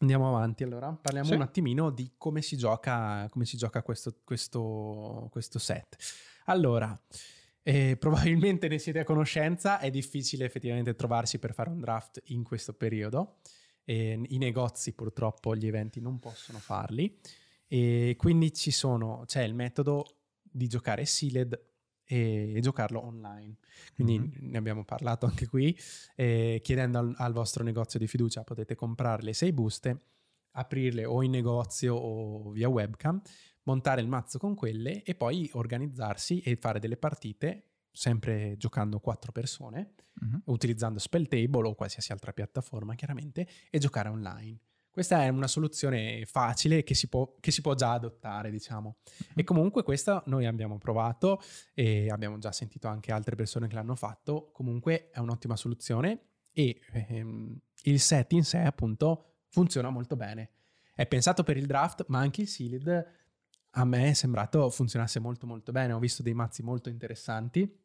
Andiamo 0.01 0.29
avanti 0.29 0.63
allora, 0.63 0.93
parliamo 0.93 1.29
sì. 1.29 1.35
un 1.35 1.43
attimino 1.43 1.91
di 1.91 2.13
come 2.17 2.43
si 2.43 2.57
gioca, 2.57 3.29
come 3.31 3.45
si 3.45 3.57
gioca 3.57 3.83
questo, 3.83 4.17
questo, 4.25 5.29
questo 5.31 5.59
set. 5.59 5.97
Allora, 6.47 6.99
E 7.63 7.97
probabilmente 7.99 8.69
ne 8.69 8.79
siete 8.79 9.01
a 9.01 9.05
conoscenza, 9.05 9.79
è 9.79 9.91
difficile 9.91 10.45
effettivamente 10.45 10.95
trovarsi 10.95 11.39
per 11.39 11.53
fare 11.53 11.71
un 11.71 11.81
draft 11.81 12.21
in 12.27 12.43
questo 12.43 12.73
periodo. 12.73 13.39
E 13.85 14.21
I 14.29 14.39
negozi 14.39 14.95
purtroppo 14.95 15.55
gli 15.55 15.67
eventi 15.67 16.01
non 16.01 16.19
possono 16.19 16.59
farli 16.59 17.19
e 17.67 18.15
quindi 18.17 18.53
ci 18.53 18.71
sono, 18.71 19.25
c'è 19.27 19.43
il 19.43 19.55
metodo 19.55 20.05
di 20.43 20.69
giocare 20.69 21.05
sealed 21.05 21.70
e, 22.11 22.55
e 22.57 22.61
giocarlo 22.61 23.05
online. 23.05 23.57
Quindi 23.94 24.18
mm-hmm. 24.18 24.51
ne 24.51 24.59
abbiamo 24.59 24.85
parlato 24.85 25.27
anche 25.27 25.46
qui, 25.46 25.77
eh, 26.16 26.61
chiedendo 26.62 26.99
al, 26.99 27.14
al, 27.16 27.33
vostro 27.33 27.62
negozio 27.62 28.01
di 28.01 28.09
fiducia 28.09 28.42
potete 28.42 28.75
comprare 28.75 29.23
le 29.23 29.33
sei 29.33 29.53
buste, 29.53 30.07
aprirle 30.53 31.05
o 31.05 31.23
in 31.23 31.31
negozio 31.31 31.94
o 31.94 32.51
via 32.51 32.68
webcam, 32.68 33.20
montare 33.64 34.01
il 34.01 34.09
mazzo 34.09 34.38
con 34.38 34.57
quelle 34.57 35.05
e 35.05 35.14
poi 35.14 35.49
organizzarsi 35.53 36.40
e 36.40 36.57
fare 36.57 36.81
delle 36.81 36.96
partite 36.96 37.66
sempre 37.92 38.57
giocando 38.57 38.99
quattro 38.99 39.31
persone, 39.31 39.94
uh-huh. 40.20 40.42
utilizzando 40.46 40.99
Spelltable 40.99 41.68
o 41.68 41.75
qualsiasi 41.75 42.12
altra 42.12 42.33
piattaforma 42.33 42.94
chiaramente, 42.94 43.49
e 43.70 43.79
giocare 43.79 44.09
online. 44.09 44.59
Questa 44.90 45.22
è 45.22 45.29
una 45.29 45.46
soluzione 45.46 46.24
facile 46.26 46.83
che 46.83 46.94
si 46.94 47.09
può, 47.09 47.37
che 47.38 47.53
si 47.53 47.61
può 47.61 47.74
già 47.74 47.92
adottare, 47.92 48.50
diciamo. 48.50 48.96
Uh-huh. 49.05 49.26
E 49.37 49.44
comunque 49.44 49.83
questa 49.83 50.22
noi 50.26 50.46
abbiamo 50.46 50.79
provato 50.79 51.40
e 51.74 52.11
abbiamo 52.11 52.38
già 52.38 52.50
sentito 52.50 52.88
anche 52.88 53.12
altre 53.12 53.37
persone 53.37 53.68
che 53.68 53.74
l'hanno 53.74 53.94
fatto. 53.94 54.50
Comunque 54.53 55.11
è 55.11 55.18
un'ottima 55.20 55.57
soluzione 55.57 56.20
e 56.53 56.81
ehm, 56.92 57.57
il 57.85 58.00
set 58.00 58.33
in 58.33 58.44
sé 58.44 58.59
appunto 58.59 59.42
funziona 59.48 59.90
molto 59.90 60.16
bene. 60.16 60.50
È 60.94 61.07
pensato 61.07 61.44
per 61.44 61.57
il 61.57 61.66
draft, 61.66 62.05
ma 62.09 62.18
anche 62.18 62.42
il 62.42 62.48
sealed 62.48 63.18
a 63.74 63.85
me 63.85 64.09
è 64.09 64.12
sembrato 64.12 64.68
funzionasse 64.70 65.20
molto 65.20 65.46
molto 65.46 65.70
bene. 65.72 65.92
Ho 65.92 65.98
visto 66.00 66.22
dei 66.22 66.35
mazzi 66.35 66.62
molto 66.62 66.88
interessanti, 66.88 67.79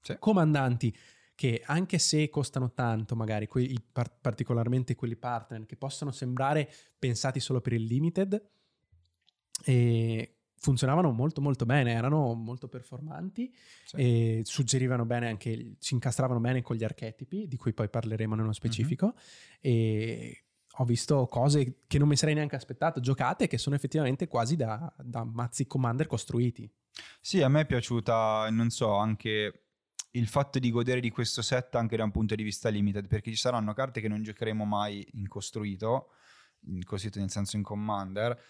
sì. 0.00 0.16
comandanti 0.18 0.94
che 1.38 1.62
anche 1.64 2.00
se 2.00 2.28
costano 2.30 2.72
tanto, 2.72 3.14
magari 3.14 3.46
quelli, 3.46 3.80
particolarmente 3.92 4.96
quelli 4.96 5.14
partner, 5.14 5.66
che 5.66 5.76
possono 5.76 6.10
sembrare 6.10 6.68
pensati 6.98 7.38
solo 7.38 7.60
per 7.60 7.74
il 7.74 7.84
limited, 7.84 8.44
funzionavano 10.56 11.12
molto 11.12 11.40
molto 11.40 11.64
bene, 11.64 11.92
erano 11.92 12.34
molto 12.34 12.66
performanti 12.66 13.54
sì. 13.84 13.96
e 13.96 14.40
suggerivano 14.42 15.04
bene 15.04 15.28
anche, 15.28 15.76
si 15.78 15.94
incastravano 15.94 16.40
bene 16.40 16.60
con 16.60 16.74
gli 16.74 16.82
archetipi, 16.82 17.46
di 17.46 17.56
cui 17.56 17.72
poi 17.72 17.88
parleremo 17.88 18.34
nello 18.34 18.52
specifico, 18.52 19.06
mm-hmm. 19.06 19.14
e 19.60 20.44
ho 20.78 20.84
visto 20.84 21.26
cose 21.26 21.82
che 21.86 21.98
non 21.98 22.08
mi 22.08 22.16
sarei 22.16 22.34
neanche 22.34 22.56
aspettato, 22.56 22.98
giocate 22.98 23.46
che 23.46 23.58
sono 23.58 23.76
effettivamente 23.76 24.26
quasi 24.26 24.56
da, 24.56 24.92
da 24.98 25.22
mazzi 25.22 25.68
commander 25.68 26.08
costruiti. 26.08 26.68
Sì, 27.20 27.42
a 27.42 27.48
me 27.48 27.60
è 27.60 27.66
piaciuta, 27.66 28.48
non 28.50 28.70
so, 28.70 28.96
anche 28.96 29.67
il 30.12 30.26
fatto 30.26 30.58
di 30.58 30.70
godere 30.70 31.00
di 31.00 31.10
questo 31.10 31.42
set 31.42 31.74
anche 31.74 31.96
da 31.96 32.04
un 32.04 32.10
punto 32.10 32.34
di 32.34 32.42
vista 32.42 32.68
limited, 32.68 33.06
perché 33.06 33.30
ci 33.30 33.36
saranno 33.36 33.74
carte 33.74 34.00
che 34.00 34.08
non 34.08 34.22
giocheremo 34.22 34.64
mai 34.64 35.06
in 35.14 35.28
costruito, 35.28 36.12
in 36.66 36.84
costruito 36.84 37.18
nel 37.18 37.30
senso 37.30 37.56
in 37.56 37.62
commander, 37.62 38.40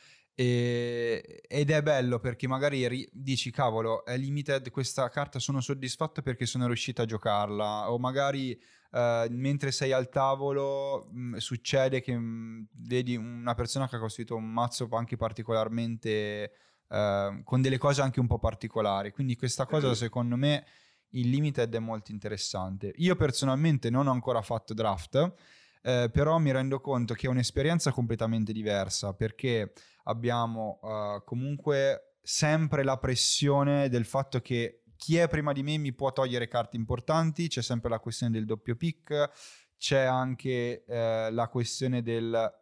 e, 0.41 1.43
ed 1.49 1.71
è 1.71 1.83
bello 1.83 2.21
perché 2.21 2.47
magari 2.47 2.87
ri- 2.87 3.09
dici 3.13 3.51
cavolo 3.51 4.05
è 4.05 4.17
limited 4.17 4.71
questa 4.71 5.09
carta 5.09 5.41
sono 5.41 5.61
soddisfatto 5.61 6.23
perché 6.23 6.47
sono 6.47 6.67
riuscito 6.67 7.03
a 7.03 7.07
giocarla. 7.07 7.91
O 7.91 7.99
magari 7.99 8.57
uh, 8.93 9.27
mentre 9.31 9.73
sei 9.73 9.91
al 9.91 10.09
tavolo 10.09 11.09
mh, 11.11 11.21
mm, 11.21 11.37
succede 11.39 12.01
che 12.01 12.17
mh, 12.17 12.23
mm, 12.23 12.63
vedi 12.71 13.17
una 13.17 13.55
persona 13.55 13.89
che 13.89 13.97
ha 13.97 13.99
costruito 13.99 14.37
un 14.37 14.49
mazzo 14.49 14.87
anche 14.93 15.17
particolarmente 15.17 16.53
uh, 16.87 17.43
con 17.43 17.61
delle 17.61 17.79
cose 17.79 18.03
anche 18.03 18.21
un 18.21 18.29
po' 18.29 18.39
particolari. 18.39 19.11
Quindi 19.11 19.35
questa 19.35 19.67
cosa 19.67 19.93
secondo 19.97 20.37
me 20.37 20.65
il 21.11 21.31
limited 21.31 21.75
è 21.75 21.79
molto 21.79 22.13
interessante. 22.13 22.93
Io 22.97 23.17
personalmente 23.17 23.91
non 23.91 24.07
ho 24.07 24.13
ancora 24.13 24.43
fatto 24.43 24.75
draft 24.75 25.35
eh, 25.83 26.11
però 26.13 26.39
mi 26.39 26.51
rendo 26.53 26.81
conto 26.81 27.15
che 27.15 27.27
è 27.27 27.31
un'esperienza 27.31 27.93
completamente 27.93 28.53
diversa 28.53 29.15
perché 29.15 29.73
abbiamo 30.05 30.81
uh, 30.83 31.25
comunque 31.25 32.17
sempre 32.21 32.83
la 32.83 32.99
pressione 32.99 33.89
del 33.89 34.05
fatto 34.05 34.41
che 34.41 34.83
chi 34.97 35.17
è 35.17 35.29
prima 35.29 35.53
di 35.53 35.63
me 35.63 35.79
mi 35.79 35.95
può 35.95 36.13
togliere 36.13 36.49
carte 36.49 36.77
importanti, 36.77 37.49
c'è 37.49 37.63
sempre 37.63 37.89
la 37.89 38.01
questione 38.01 38.33
del 38.33 38.45
doppio 38.45 38.75
pick, 38.75 39.31
c'è 39.79 40.01
anche 40.01 40.85
uh, 40.87 41.33
la 41.33 41.49
questione 41.51 42.03
del 42.03 42.57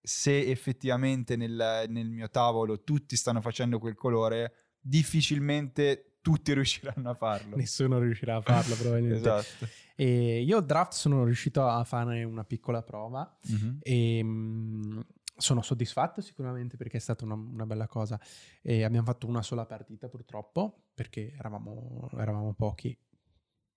se 0.00 0.46
effettivamente 0.46 1.36
nel, 1.36 1.84
nel 1.88 2.08
mio 2.08 2.30
tavolo 2.30 2.82
tutti 2.82 3.14
stanno 3.16 3.42
facendo 3.42 3.78
quel 3.78 3.94
colore, 3.94 4.76
difficilmente 4.80 6.17
tutti 6.28 6.52
riusciranno 6.52 7.08
a 7.08 7.14
farlo. 7.14 7.56
Nessuno 7.56 7.98
riuscirà 7.98 8.36
a 8.36 8.42
farlo 8.42 8.74
probabilmente. 8.74 9.18
esatto. 9.18 9.66
E 9.94 10.42
io 10.42 10.60
draft 10.60 10.92
sono 10.92 11.24
riuscito 11.24 11.66
a 11.66 11.82
fare 11.84 12.22
una 12.22 12.44
piccola 12.44 12.82
prova 12.82 13.38
mm-hmm. 13.50 13.76
e 13.80 14.22
mh, 14.22 15.06
sono 15.38 15.62
soddisfatto 15.62 16.20
sicuramente 16.20 16.76
perché 16.76 16.98
è 16.98 17.00
stata 17.00 17.24
una, 17.24 17.32
una, 17.32 17.64
bella 17.64 17.86
cosa. 17.86 18.20
E 18.60 18.84
abbiamo 18.84 19.06
fatto 19.06 19.26
una 19.26 19.40
sola 19.40 19.64
partita 19.64 20.08
purtroppo 20.08 20.88
perché 20.92 21.32
eravamo, 21.32 22.10
eravamo 22.12 22.52
pochi 22.52 22.94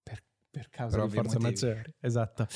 per, 0.03 0.21
per 0.49 0.67
causa 0.69 0.97
Però 0.97 1.07
di 1.07 1.15
forze 1.15 1.39
maggiori. 1.39 1.95
Esatto. 2.01 2.47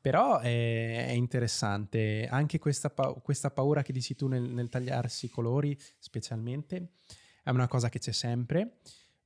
Però 0.00 0.38
è, 0.38 1.08
è 1.08 1.12
interessante 1.12 2.26
anche 2.26 2.58
questa, 2.58 2.88
pa- 2.88 3.12
questa, 3.12 3.50
paura 3.50 3.82
che 3.82 3.92
dici 3.92 4.14
tu 4.14 4.28
nel, 4.28 4.44
nel 4.44 4.70
tagliarsi 4.70 5.26
i 5.26 5.30
colori 5.30 5.78
specialmente 5.98 6.92
è 7.44 7.50
una 7.50 7.68
cosa 7.68 7.90
che 7.90 7.98
c'è 7.98 8.12
sempre. 8.12 8.78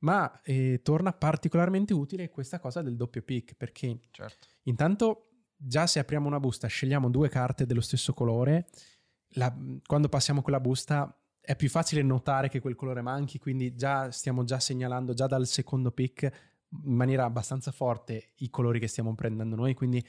Ma 0.07 0.41
eh, 0.43 0.81
torna 0.83 1.13
particolarmente 1.13 1.93
utile 1.93 2.31
questa 2.31 2.61
cosa 2.61 2.81
del 2.81 2.97
doppio 2.97 3.23
pick 3.23 3.55
perché 3.55 3.99
certo. 4.13 4.47
intanto 4.65 5.31
già 5.57 5.87
se 5.87 5.99
apriamo 5.99 6.29
una 6.29 6.39
busta 6.39 6.69
scegliamo 6.69 7.11
due 7.11 7.29
carte 7.29 7.67
dello 7.67 7.81
stesso 7.81 8.13
colore 8.13 8.69
la, 9.31 9.55
quando 9.85 10.09
passiamo 10.09 10.43
quella 10.43 10.61
busta 10.61 11.19
è 11.41 11.55
più 11.55 11.69
facile 11.69 12.03
notare 12.03 12.49
che 12.49 12.61
quel 12.61 12.75
colore 12.75 13.03
manchi, 13.03 13.39
quindi 13.39 13.75
già 13.77 14.11
stiamo 14.11 14.45
già 14.45 14.59
segnalando 14.59 15.15
già 15.15 15.27
dal 15.27 15.47
secondo 15.47 15.93
pick 15.93 16.23
in 16.85 16.95
maniera 16.95 17.25
abbastanza 17.25 17.71
forte 17.71 18.33
i 18.37 18.51
colori 18.51 18.81
che 18.81 18.89
stiamo 18.89 19.15
prendendo 19.15 19.55
noi, 19.55 19.75
quindi 19.75 20.05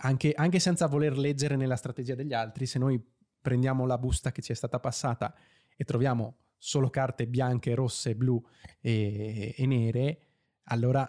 anche, 0.00 0.32
anche 0.32 0.58
senza 0.58 0.86
voler 0.86 1.16
leggere 1.16 1.56
nella 1.56 1.76
strategia 1.76 2.14
degli 2.14 2.34
altri, 2.34 2.66
se 2.66 2.78
noi 2.78 3.02
prendiamo 3.40 3.86
la 3.86 3.96
busta 3.96 4.32
che 4.32 4.42
ci 4.42 4.52
è 4.52 4.54
stata 4.54 4.78
passata 4.78 5.34
e 5.76 5.84
troviamo 5.84 6.43
solo 6.64 6.88
carte 6.88 7.26
bianche, 7.26 7.74
rosse, 7.74 8.14
blu 8.14 8.42
e, 8.80 9.54
e 9.54 9.66
nere, 9.66 10.18
allora 10.68 11.06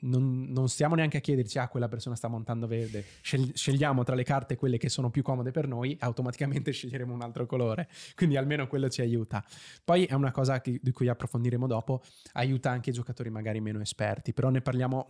non, 0.00 0.50
non, 0.50 0.68
stiamo 0.68 0.94
neanche 0.94 1.16
a 1.16 1.20
chiederci, 1.20 1.58
ah, 1.58 1.68
quella 1.68 1.88
persona 1.88 2.14
sta 2.14 2.28
montando 2.28 2.66
verde. 2.66 3.02
Scegliamo 3.22 4.04
tra 4.04 4.14
le 4.14 4.22
carte 4.22 4.56
quelle 4.56 4.76
che 4.76 4.90
sono 4.90 5.08
più 5.08 5.22
comode 5.22 5.50
per 5.50 5.66
noi, 5.66 5.96
automaticamente 5.98 6.72
sceglieremo 6.72 7.14
un 7.14 7.22
altro 7.22 7.46
colore. 7.46 7.88
Quindi 8.14 8.36
almeno 8.36 8.66
quello 8.66 8.90
ci 8.90 9.00
aiuta. 9.00 9.42
Poi 9.82 10.04
è 10.04 10.12
una 10.12 10.30
cosa 10.30 10.60
che, 10.60 10.78
di 10.82 10.92
cui 10.92 11.08
approfondiremo 11.08 11.66
dopo, 11.66 12.02
aiuta 12.32 12.70
anche 12.70 12.90
i 12.90 12.92
giocatori 12.92 13.30
magari 13.30 13.62
meno 13.62 13.80
esperti, 13.80 14.34
però 14.34 14.50
ne 14.50 14.60
parliamo 14.60 15.06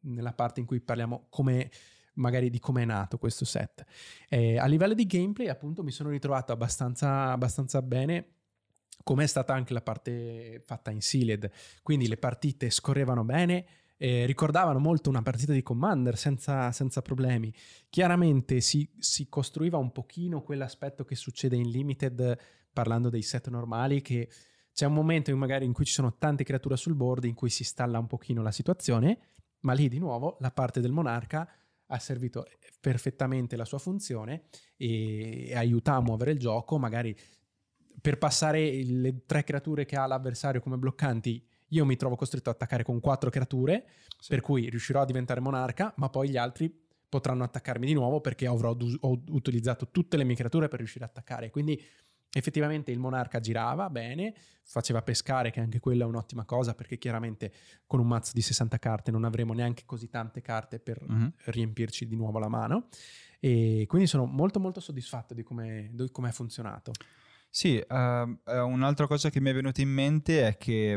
nella 0.00 0.32
parte 0.32 0.58
in 0.58 0.66
cui 0.66 0.80
parliamo 0.80 1.26
come 1.30 1.70
magari 2.14 2.50
di 2.50 2.58
come 2.58 2.82
è 2.82 2.84
nato 2.84 3.18
questo 3.18 3.44
set. 3.44 3.84
Eh, 4.28 4.58
a 4.58 4.66
livello 4.66 4.94
di 4.94 5.06
gameplay, 5.06 5.46
appunto, 5.46 5.84
mi 5.84 5.92
sono 5.92 6.08
ritrovato 6.08 6.50
abbastanza, 6.50 7.30
abbastanza 7.30 7.80
bene 7.82 8.37
come 9.02 9.24
è 9.24 9.26
stata 9.26 9.54
anche 9.54 9.72
la 9.72 9.82
parte 9.82 10.62
fatta 10.64 10.90
in 10.90 11.00
Sealed. 11.00 11.50
Quindi 11.82 12.08
le 12.08 12.16
partite 12.16 12.70
scorrevano 12.70 13.24
bene, 13.24 13.66
eh, 13.96 14.26
ricordavano 14.26 14.78
molto 14.78 15.10
una 15.10 15.22
partita 15.22 15.52
di 15.52 15.62
Commander 15.62 16.16
senza, 16.16 16.70
senza 16.72 17.02
problemi. 17.02 17.52
Chiaramente 17.90 18.60
si, 18.60 18.88
si, 18.98 19.28
costruiva 19.28 19.76
un 19.76 19.92
pochino 19.92 20.42
quell'aspetto 20.42 21.04
che 21.04 21.16
succede 21.16 21.56
in 21.56 21.68
Limited 21.68 22.38
parlando 22.72 23.08
dei 23.08 23.22
set 23.22 23.48
normali 23.48 24.02
che 24.02 24.28
c'è 24.72 24.86
un 24.86 24.94
momento 24.94 25.30
in 25.30 25.38
magari 25.38 25.64
in 25.64 25.72
cui 25.72 25.84
ci 25.84 25.92
sono 25.92 26.16
tante 26.16 26.44
creature 26.44 26.76
sul 26.76 26.94
board 26.94 27.24
in 27.24 27.34
cui 27.34 27.50
si 27.50 27.64
stalla 27.64 27.98
un 27.98 28.06
pochino 28.06 28.42
la 28.42 28.52
situazione, 28.52 29.18
ma 29.60 29.72
lì 29.72 29.88
di 29.88 29.98
nuovo 29.98 30.36
la 30.38 30.52
parte 30.52 30.80
del 30.80 30.92
monarca 30.92 31.50
ha 31.86 31.98
servito 31.98 32.46
perfettamente 32.80 33.56
la 33.56 33.64
sua 33.64 33.78
funzione 33.78 34.44
e, 34.76 35.48
e 35.48 35.56
aiuta 35.56 35.94
a 35.94 36.00
muovere 36.00 36.30
il 36.30 36.38
gioco, 36.38 36.78
magari 36.78 37.16
per 38.00 38.18
passare 38.18 38.82
le 38.84 39.24
tre 39.26 39.44
creature 39.44 39.84
che 39.84 39.96
ha 39.96 40.06
l'avversario 40.06 40.60
come 40.60 40.76
bloccanti, 40.76 41.44
io 41.68 41.84
mi 41.84 41.96
trovo 41.96 42.16
costretto 42.16 42.50
ad 42.50 42.56
attaccare 42.56 42.82
con 42.82 43.00
quattro 43.00 43.30
creature, 43.30 43.86
sì. 44.18 44.28
per 44.28 44.40
cui 44.40 44.68
riuscirò 44.70 45.02
a 45.02 45.04
diventare 45.04 45.40
monarca, 45.40 45.92
ma 45.96 46.08
poi 46.08 46.30
gli 46.30 46.36
altri 46.36 46.86
potranno 47.08 47.44
attaccarmi 47.44 47.86
di 47.86 47.94
nuovo 47.94 48.20
perché 48.20 48.46
avrò 48.46 48.76
ho 49.00 49.22
utilizzato 49.30 49.90
tutte 49.90 50.16
le 50.16 50.24
mie 50.24 50.36
creature 50.36 50.68
per 50.68 50.78
riuscire 50.78 51.04
ad 51.04 51.10
attaccare. 51.10 51.50
Quindi 51.50 51.80
effettivamente 52.30 52.90
il 52.90 52.98
monarca 52.98 53.40
girava 53.40 53.88
bene, 53.88 54.34
faceva 54.62 55.02
pescare, 55.02 55.50
che 55.50 55.60
anche 55.60 55.80
quella 55.80 56.04
è 56.04 56.06
un'ottima 56.06 56.44
cosa 56.44 56.74
perché 56.74 56.98
chiaramente 56.98 57.52
con 57.86 58.00
un 58.00 58.06
mazzo 58.06 58.32
di 58.34 58.42
60 58.42 58.78
carte 58.78 59.10
non 59.10 59.24
avremo 59.24 59.54
neanche 59.54 59.84
così 59.86 60.08
tante 60.08 60.42
carte 60.42 60.78
per 60.78 61.02
mm-hmm. 61.02 61.28
riempirci 61.46 62.06
di 62.06 62.16
nuovo 62.16 62.38
la 62.38 62.48
mano. 62.48 62.88
E 63.40 63.84
quindi 63.88 64.06
sono 64.06 64.26
molto 64.26 64.60
molto 64.60 64.80
soddisfatto 64.80 65.32
di 65.32 65.42
come, 65.42 65.90
di 65.92 66.10
come 66.10 66.28
è 66.28 66.32
funzionato. 66.32 66.92
Sì, 67.50 67.82
uh, 67.88 67.94
un'altra 67.94 69.06
cosa 69.06 69.30
che 69.30 69.40
mi 69.40 69.50
è 69.50 69.54
venuta 69.54 69.80
in 69.80 69.90
mente 69.90 70.46
è 70.46 70.56
che 70.56 70.96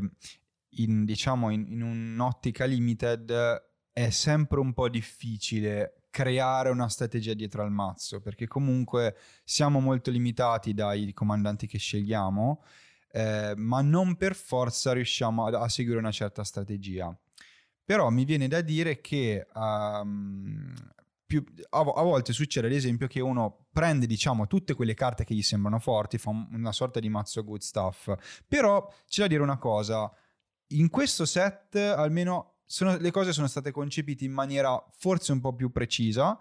in, 0.75 1.05
diciamo, 1.05 1.49
in, 1.49 1.65
in 1.67 1.81
un'ottica 1.81 2.65
limited 2.65 3.69
è 3.91 4.09
sempre 4.09 4.59
un 4.59 4.73
po' 4.73 4.89
difficile 4.89 6.01
creare 6.09 6.69
una 6.69 6.89
strategia 6.89 7.33
dietro 7.33 7.63
al 7.63 7.71
mazzo, 7.71 8.21
perché 8.21 8.45
comunque 8.45 9.15
siamo 9.43 9.79
molto 9.79 10.11
limitati 10.11 10.73
dai 10.73 11.13
comandanti 11.13 11.67
che 11.67 11.77
scegliamo, 11.77 12.63
eh, 13.11 13.53
ma 13.55 13.81
non 13.81 14.15
per 14.17 14.35
forza 14.35 14.93
riusciamo 14.93 15.45
a, 15.45 15.61
a, 15.61 15.69
seguire 15.69 15.97
una 15.97 16.11
certa 16.11 16.43
strategia. 16.43 17.17
Però 17.83 18.09
mi 18.09 18.25
viene 18.25 18.47
da 18.47 18.61
dire 18.61 19.01
che 19.01 19.47
um, 19.53 20.73
più, 21.31 21.41
a, 21.69 21.79
a, 21.79 22.01
volte 22.01 22.33
succede 22.33 22.67
ad 22.67 22.73
esempio 22.73 23.07
che 23.07 23.21
uno 23.21 23.67
prende 23.71 24.05
diciamo 24.05 24.47
tutte 24.47 24.73
quelle 24.73 24.93
carte 24.93 25.23
che 25.23 25.33
gli 25.33 25.41
sembrano 25.41 25.79
forti, 25.79 26.17
fa 26.17 26.29
una 26.29 26.73
sorta 26.73 26.99
di 26.99 27.07
mazzo 27.07 27.41
good 27.45 27.61
stuff, 27.61 28.13
però 28.45 28.85
c'è 29.07 29.21
da 29.21 29.27
dire 29.29 29.41
una 29.41 29.57
cosa, 29.57 30.11
in 30.73 30.89
questo 30.89 31.25
set 31.25 31.77
almeno 31.77 32.55
sono, 32.65 32.97
le 32.97 33.11
cose 33.11 33.31
sono 33.31 33.47
state 33.47 33.71
concepite 33.71 34.25
in 34.25 34.33
maniera 34.33 34.85
forse 34.97 35.31
un 35.31 35.39
po' 35.39 35.55
più 35.55 35.71
precisa 35.71 36.37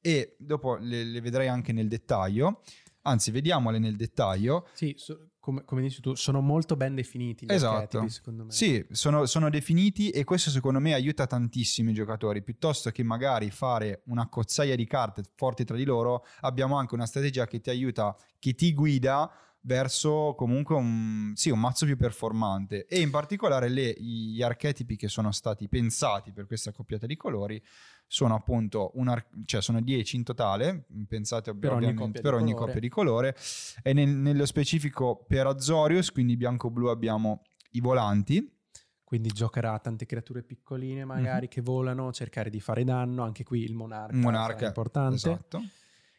e 0.00 0.34
dopo 0.40 0.74
le, 0.74 1.04
le 1.04 1.20
vedrai 1.20 1.46
anche 1.46 1.72
nel 1.72 1.86
dettaglio. 1.86 2.62
Anzi, 3.02 3.30
vediamole 3.30 3.78
nel 3.78 3.94
dettaglio. 3.94 4.68
Sì, 4.72 4.94
so, 4.96 5.30
come, 5.42 5.64
come, 5.64 5.82
dici 5.82 6.00
tu, 6.00 6.14
sono 6.14 6.40
molto 6.40 6.76
ben 6.76 6.94
definiti. 6.94 7.46
Esatto. 7.48 8.08
secondo 8.08 8.44
me. 8.44 8.52
Sì, 8.52 8.86
sono, 8.92 9.26
sono, 9.26 9.50
definiti 9.50 10.10
e 10.10 10.22
questo 10.22 10.50
secondo 10.50 10.78
me 10.78 10.94
aiuta 10.94 11.26
tantissimo 11.26 11.90
i 11.90 11.92
giocatori. 11.92 12.42
Piuttosto 12.42 12.90
che 12.90 13.02
magari 13.02 13.50
fare 13.50 14.02
una 14.04 14.28
cozzaia 14.28 14.76
di 14.76 14.86
carte 14.86 15.24
forti 15.34 15.64
tra 15.64 15.76
di 15.76 15.84
loro, 15.84 16.24
abbiamo 16.42 16.76
anche 16.76 16.94
una 16.94 17.06
strategia 17.06 17.48
che 17.48 17.60
ti 17.60 17.70
aiuta, 17.70 18.16
che 18.38 18.54
ti 18.54 18.72
guida 18.72 19.28
verso 19.62 20.34
comunque 20.36 20.74
un, 20.74 21.32
sì, 21.34 21.50
un 21.50 21.60
mazzo 21.60 21.86
più 21.86 21.96
performante. 21.96 22.86
E 22.86 23.00
in 23.00 23.10
particolare 23.10 23.68
le, 23.68 23.94
gli 23.98 24.42
archetipi 24.42 24.96
che 24.96 25.08
sono 25.08 25.32
stati 25.32 25.68
pensati 25.68 26.32
per 26.32 26.46
questa 26.46 26.70
accoppiata 26.70 27.06
di 27.06 27.16
colori 27.16 27.62
sono 28.06 28.34
appunto 28.34 28.90
un 28.94 29.08
ar- 29.08 29.26
cioè 29.46 29.62
sono 29.62 29.80
10 29.80 30.16
in 30.16 30.24
totale 30.24 30.84
pensate 31.08 31.54
per 31.54 31.72
ogni, 31.72 31.94
coppia, 31.94 32.20
per 32.20 32.36
di 32.36 32.42
ogni 32.42 32.54
coppia 32.54 32.80
di 32.80 32.88
colore. 32.88 33.36
E 33.82 33.92
nel, 33.92 34.08
nello 34.08 34.46
specifico 34.46 35.24
per 35.26 35.46
Azorius 35.46 36.10
quindi 36.10 36.36
bianco-blu 36.36 36.88
abbiamo 36.88 37.42
i 37.72 37.80
volanti. 37.80 38.60
Quindi 39.04 39.28
giocherà 39.28 39.78
tante 39.78 40.06
creature 40.06 40.42
piccoline 40.42 41.04
magari 41.04 41.40
mm-hmm. 41.40 41.50
che 41.50 41.60
volano 41.60 42.12
cercare 42.12 42.48
di 42.48 42.60
fare 42.60 42.82
danno. 42.82 43.22
Anche 43.22 43.44
qui 43.44 43.62
il 43.62 43.74
monarca, 43.74 44.16
monarca 44.16 44.64
è 44.64 44.68
importante. 44.68 45.16
esatto. 45.16 45.62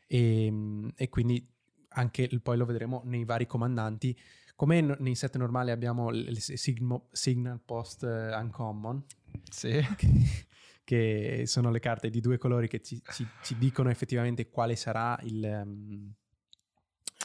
e, 0.07 0.45
ehm, 0.45 0.91
e 0.95 1.09
quindi 1.09 1.52
anche 1.93 2.29
poi 2.41 2.57
lo 2.57 2.65
vedremo 2.65 3.01
nei 3.05 3.25
vari 3.25 3.47
comandanti. 3.47 4.17
Come 4.55 4.81
nei 4.81 5.15
set 5.15 5.35
normali 5.37 5.71
abbiamo 5.71 6.11
il 6.11 6.39
sigmo, 6.39 7.09
Signal 7.11 7.59
Post 7.63 8.03
uh, 8.03 8.39
Uncommon, 8.39 9.03
sì. 9.49 9.81
che, 9.97 10.07
che, 10.83 11.43
sono 11.45 11.71
le 11.71 11.79
carte 11.79 12.09
di 12.09 12.19
due 12.19 12.37
colori 12.37 12.67
che 12.67 12.81
ci, 12.81 13.01
ci, 13.11 13.27
ci 13.41 13.57
dicono 13.57 13.89
effettivamente 13.89 14.49
quale 14.49 14.75
sarà 14.75 15.17
il, 15.23 15.61
um, 15.65 16.13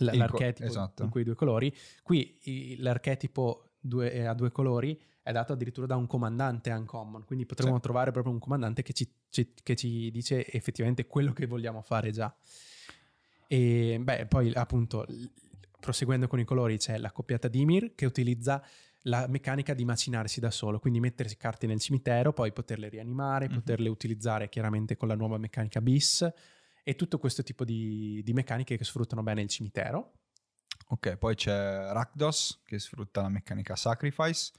l'archetipo 0.01 0.67
esatto. 0.67 1.05
di 1.05 1.11
quei 1.11 1.25
due 1.25 1.35
colori. 1.35 1.75
Qui 2.03 2.77
l'archetipo 2.79 3.73
due, 3.79 4.27
a 4.27 4.35
due 4.35 4.51
colori 4.51 4.99
è 5.23 5.33
dato 5.33 5.53
addirittura 5.53 5.87
da 5.87 5.97
un 5.97 6.07
comandante 6.07 6.71
uncommon, 6.71 7.25
quindi 7.27 7.45
potremmo 7.45 7.75
sì. 7.75 7.83
trovare 7.83 8.11
proprio 8.11 8.33
un 8.33 8.39
comandante 8.39 8.83
che 8.83 8.95
ci, 8.95 9.13
ci, 9.29 9.53
che 9.63 9.77
ci 9.77 10.11
dice 10.11 10.51
effettivamente 10.51 11.07
quello 11.07 11.35
che 11.35 11.47
vogliamo 11.47 11.83
fare 11.83 12.11
già. 12.11 12.35
E 13.49 13.99
beh, 14.01 14.27
poi 14.27 14.53
appunto, 14.53 15.07
proseguendo 15.81 16.29
con 16.29 16.39
i 16.39 16.45
colori, 16.45 16.77
c'è 16.77 16.99
la 16.99 17.11
coppiata 17.11 17.49
Dimir 17.49 17.95
che 17.95 18.07
utilizza 18.07 18.63
la 19.03 19.27
meccanica 19.27 19.73
di 19.75 19.85
macinarsi 19.85 20.39
da 20.39 20.51
solo, 20.51 20.79
quindi 20.79 21.01
mettersi 21.01 21.37
carte 21.37 21.67
nel 21.67 21.81
cimitero, 21.81 22.33
poi 22.33 22.53
poterle 22.53 22.89
rianimare, 22.89 23.47
mm-hmm. 23.47 23.57
poterle 23.57 23.89
utilizzare 23.89 24.49
chiaramente 24.49 24.97
con 24.97 25.09
la 25.09 25.15
nuova 25.15 25.39
meccanica 25.39 25.81
bis 25.81 26.31
e 26.85 26.95
tutto 26.95 27.19
questo 27.19 27.43
tipo 27.43 27.65
di, 27.65 28.23
di 28.23 28.33
meccaniche 28.33 28.77
che 28.77 28.85
sfruttano 28.85 29.23
bene 29.23 29.41
il 29.41 29.49
cimitero. 29.49 30.13
Ok, 30.89 31.17
poi 31.17 31.35
c'è 31.35 31.91
Rakdos 31.91 32.63
che 32.65 32.79
sfrutta 32.79 33.23
la 33.23 33.29
meccanica 33.29 33.77
Sacrifice 33.77 34.53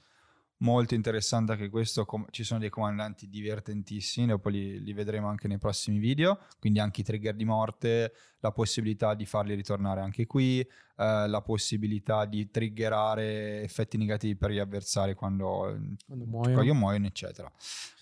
molto 0.60 0.94
interessante 0.94 1.52
anche 1.52 1.68
questo, 1.68 2.04
com- 2.04 2.26
ci 2.30 2.44
sono 2.44 2.60
dei 2.60 2.70
comandanti 2.70 3.28
divertentissimi, 3.28 4.26
dopo 4.26 4.48
li, 4.48 4.82
li, 4.82 4.92
vedremo 4.92 5.28
anche 5.28 5.48
nei 5.48 5.58
prossimi 5.58 5.98
video, 5.98 6.38
quindi 6.58 6.80
anche 6.80 7.02
i 7.02 7.04
trigger 7.04 7.34
di 7.34 7.44
morte, 7.44 8.12
la 8.40 8.52
possibilità 8.52 9.14
di 9.14 9.26
farli 9.26 9.54
ritornare 9.54 10.00
anche 10.00 10.26
qui, 10.26 10.60
eh, 10.60 10.68
la 10.96 11.40
possibilità 11.42 12.24
di 12.24 12.50
triggerare 12.50 13.62
effetti 13.62 13.96
negativi 13.96 14.36
per 14.36 14.50
gli 14.50 14.58
avversari 14.58 15.14
quando, 15.14 15.78
quando 16.06 16.24
muoiono. 16.26 16.74
muoiono, 16.74 17.06
eccetera. 17.06 17.50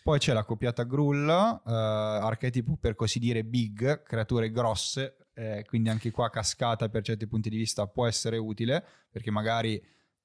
Poi 0.03 0.19
c'è 0.19 0.33
la 0.33 0.45
copiata 0.45 0.85
Grull, 0.85 1.29
eh, 1.29 1.61
archetipo 1.65 2.77
per 2.77 2.95
così 2.95 3.19
dire 3.19 3.45
big, 3.45 4.03
creature 4.03 4.51
grosse, 4.51 5.17
eh, 5.35 5.65
quindi 5.67 5.91
anche 5.91 6.11
qua 6.11 6.31
cascata 6.31 6.89
per 6.89 7.03
certi 7.03 7.29
punti 7.29 7.51
di 7.51 7.57
vista 7.57 7.87
può 7.87 8.07
essere 8.07 8.37
utile, 8.37 8.85
perché 9.11 9.31
magari 9.31 9.81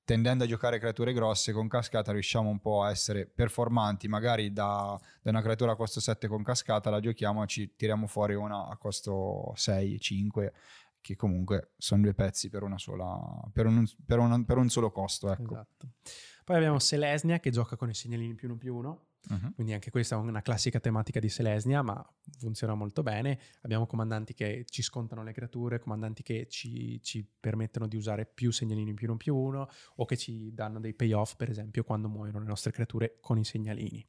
tendendo 0.05 0.43
a 0.43 0.47
giocare 0.47 0.79
creature 0.79 1.13
grosse 1.13 1.53
con 1.53 1.67
cascata 1.67 2.11
riusciamo 2.11 2.49
un 2.49 2.59
po' 2.59 2.83
a 2.83 2.89
essere 2.89 3.25
performanti 3.25 4.07
magari 4.07 4.51
da, 4.51 4.99
da, 5.21 5.29
una 5.29 5.41
creatura 5.41 5.73
a 5.73 5.75
costo 5.75 5.99
7 5.99 6.27
con 6.27 6.43
cascata 6.43 6.89
la 6.89 6.99
giochiamo 6.99 7.43
e 7.43 7.47
ci 7.47 7.75
tiriamo 7.75 8.07
fuori 8.07 8.35
una 8.35 8.67
a 8.67 8.77
costo 8.77 9.53
6 9.55 9.99
5 9.99 10.53
che 10.99 11.15
comunque 11.15 11.71
sono 11.77 12.01
due 12.01 12.13
pezzi 12.13 12.49
per 12.49 12.63
una 12.63 12.77
sola 12.77 13.17
per 13.51 13.65
un, 13.65 13.85
per 14.05 14.19
un, 14.19 14.45
per 14.45 14.57
un 14.57 14.69
solo 14.69 14.91
costo 14.91 15.31
ecco. 15.31 15.53
esatto. 15.53 15.87
poi 16.43 16.57
abbiamo 16.57 16.79
Selesnia 16.79 17.39
che 17.39 17.49
gioca 17.49 17.75
con 17.75 17.89
i 17.89 17.93
segnalini 17.93 18.35
più 18.35 18.49
uno 18.49 18.57
più 18.57 18.75
uno 18.75 19.05
Uh-huh. 19.29 19.53
Quindi 19.53 19.73
anche 19.73 19.89
questa 19.89 20.15
è 20.15 20.17
una 20.17 20.41
classica 20.41 20.79
tematica 20.79 21.19
di 21.19 21.29
Selesnia, 21.29 21.81
ma 21.81 22.05
funziona 22.37 22.73
molto 22.73 23.03
bene. 23.03 23.39
Abbiamo 23.61 23.85
comandanti 23.85 24.33
che 24.33 24.65
ci 24.67 24.81
scontano 24.81 25.23
le 25.23 25.31
creature, 25.31 25.79
comandanti 25.79 26.23
che 26.23 26.47
ci, 26.49 27.01
ci 27.01 27.25
permettono 27.39 27.87
di 27.87 27.95
usare 27.95 28.25
più 28.25 28.51
segnalini 28.51 28.93
più 28.93 29.07
uno 29.07 29.17
più 29.17 29.35
uno, 29.35 29.69
o 29.95 30.05
che 30.05 30.17
ci 30.17 30.53
danno 30.53 30.79
dei 30.79 30.93
payoff, 30.93 31.35
per 31.35 31.49
esempio, 31.49 31.83
quando 31.83 32.09
muoiono 32.09 32.39
le 32.39 32.45
nostre 32.45 32.71
creature 32.71 33.17
con 33.21 33.37
i 33.37 33.45
segnalini. 33.45 34.05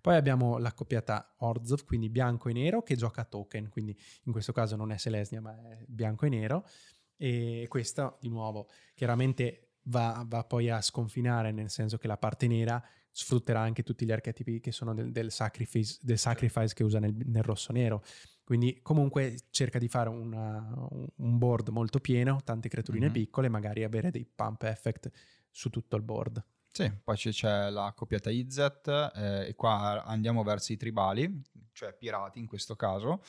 Poi 0.00 0.16
abbiamo 0.16 0.58
l'accoppiata 0.58 1.34
Orzov, 1.38 1.84
quindi 1.84 2.08
bianco 2.08 2.48
e 2.48 2.52
nero, 2.52 2.82
che 2.82 2.96
gioca 2.96 3.22
a 3.22 3.24
token, 3.24 3.68
quindi 3.68 3.98
in 4.24 4.32
questo 4.32 4.52
caso 4.52 4.76
non 4.76 4.92
è 4.92 4.96
Selesnia, 4.96 5.40
ma 5.40 5.54
è 5.54 5.84
bianco 5.86 6.26
e 6.26 6.28
nero. 6.28 6.66
E 7.16 7.66
questa, 7.68 8.16
di 8.18 8.28
nuovo, 8.28 8.68
chiaramente 8.94 9.72
va, 9.84 10.24
va 10.26 10.44
poi 10.44 10.70
a 10.70 10.80
sconfinare, 10.80 11.52
nel 11.52 11.68
senso 11.68 11.98
che 11.98 12.06
la 12.06 12.16
parte 12.16 12.46
nera 12.46 12.82
sfrutterà 13.10 13.60
anche 13.60 13.82
tutti 13.82 14.04
gli 14.04 14.12
archetipi 14.12 14.60
che 14.60 14.72
sono 14.72 14.94
del, 14.94 15.12
del, 15.12 15.30
sacrifice, 15.30 15.98
del 16.02 16.18
sacrifice, 16.18 16.74
che 16.74 16.84
usa 16.84 16.98
nel, 16.98 17.14
nel 17.24 17.42
rosso-nero. 17.42 18.02
Quindi 18.44 18.80
comunque 18.82 19.38
cerca 19.50 19.78
di 19.78 19.88
fare 19.88 20.08
una, 20.08 20.74
un 21.16 21.38
board 21.38 21.68
molto 21.68 22.00
pieno, 22.00 22.40
tante 22.42 22.68
creaturine 22.68 23.06
mm-hmm. 23.06 23.14
piccole, 23.14 23.48
magari 23.48 23.84
avere 23.84 24.10
dei 24.10 24.24
pump 24.26 24.64
effect 24.64 25.10
su 25.50 25.70
tutto 25.70 25.96
il 25.96 26.02
board. 26.02 26.44
Sì, 26.72 26.90
poi 27.02 27.16
c'è 27.16 27.68
la 27.70 27.92
coppiata 27.96 28.30
Izzet 28.30 29.12
eh, 29.14 29.48
e 29.48 29.54
qua 29.54 30.04
andiamo 30.04 30.42
verso 30.42 30.72
i 30.72 30.76
tribali, 30.76 31.42
cioè 31.72 31.92
pirati 31.92 32.38
in 32.38 32.46
questo 32.46 32.76
caso. 32.76 33.22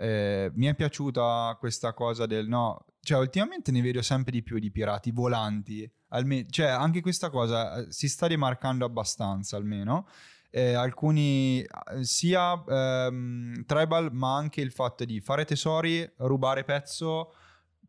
Eh, 0.00 0.50
mi 0.54 0.64
è 0.64 0.74
piaciuta 0.74 1.54
questa 1.60 1.92
cosa 1.92 2.24
del 2.24 2.48
no, 2.48 2.86
cioè 3.02 3.18
ultimamente 3.18 3.70
ne 3.70 3.82
vedo 3.82 4.00
sempre 4.00 4.32
di 4.32 4.42
più 4.42 4.58
di 4.58 4.70
pirati 4.70 5.10
volanti, 5.10 5.90
almeno, 6.08 6.48
cioè 6.48 6.68
anche 6.68 7.02
questa 7.02 7.28
cosa 7.28 7.76
eh, 7.76 7.92
si 7.92 8.08
sta 8.08 8.24
rimarcando 8.26 8.86
abbastanza 8.86 9.58
almeno. 9.58 10.08
Eh, 10.48 10.72
alcuni 10.72 11.60
eh, 11.60 11.68
sia 12.02 12.64
ehm, 12.66 13.64
tribal 13.66 14.08
ma 14.12 14.36
anche 14.36 14.62
il 14.62 14.72
fatto 14.72 15.04
di 15.04 15.20
fare 15.20 15.44
tesori, 15.44 16.10
rubare 16.16 16.64
pezzo 16.64 17.34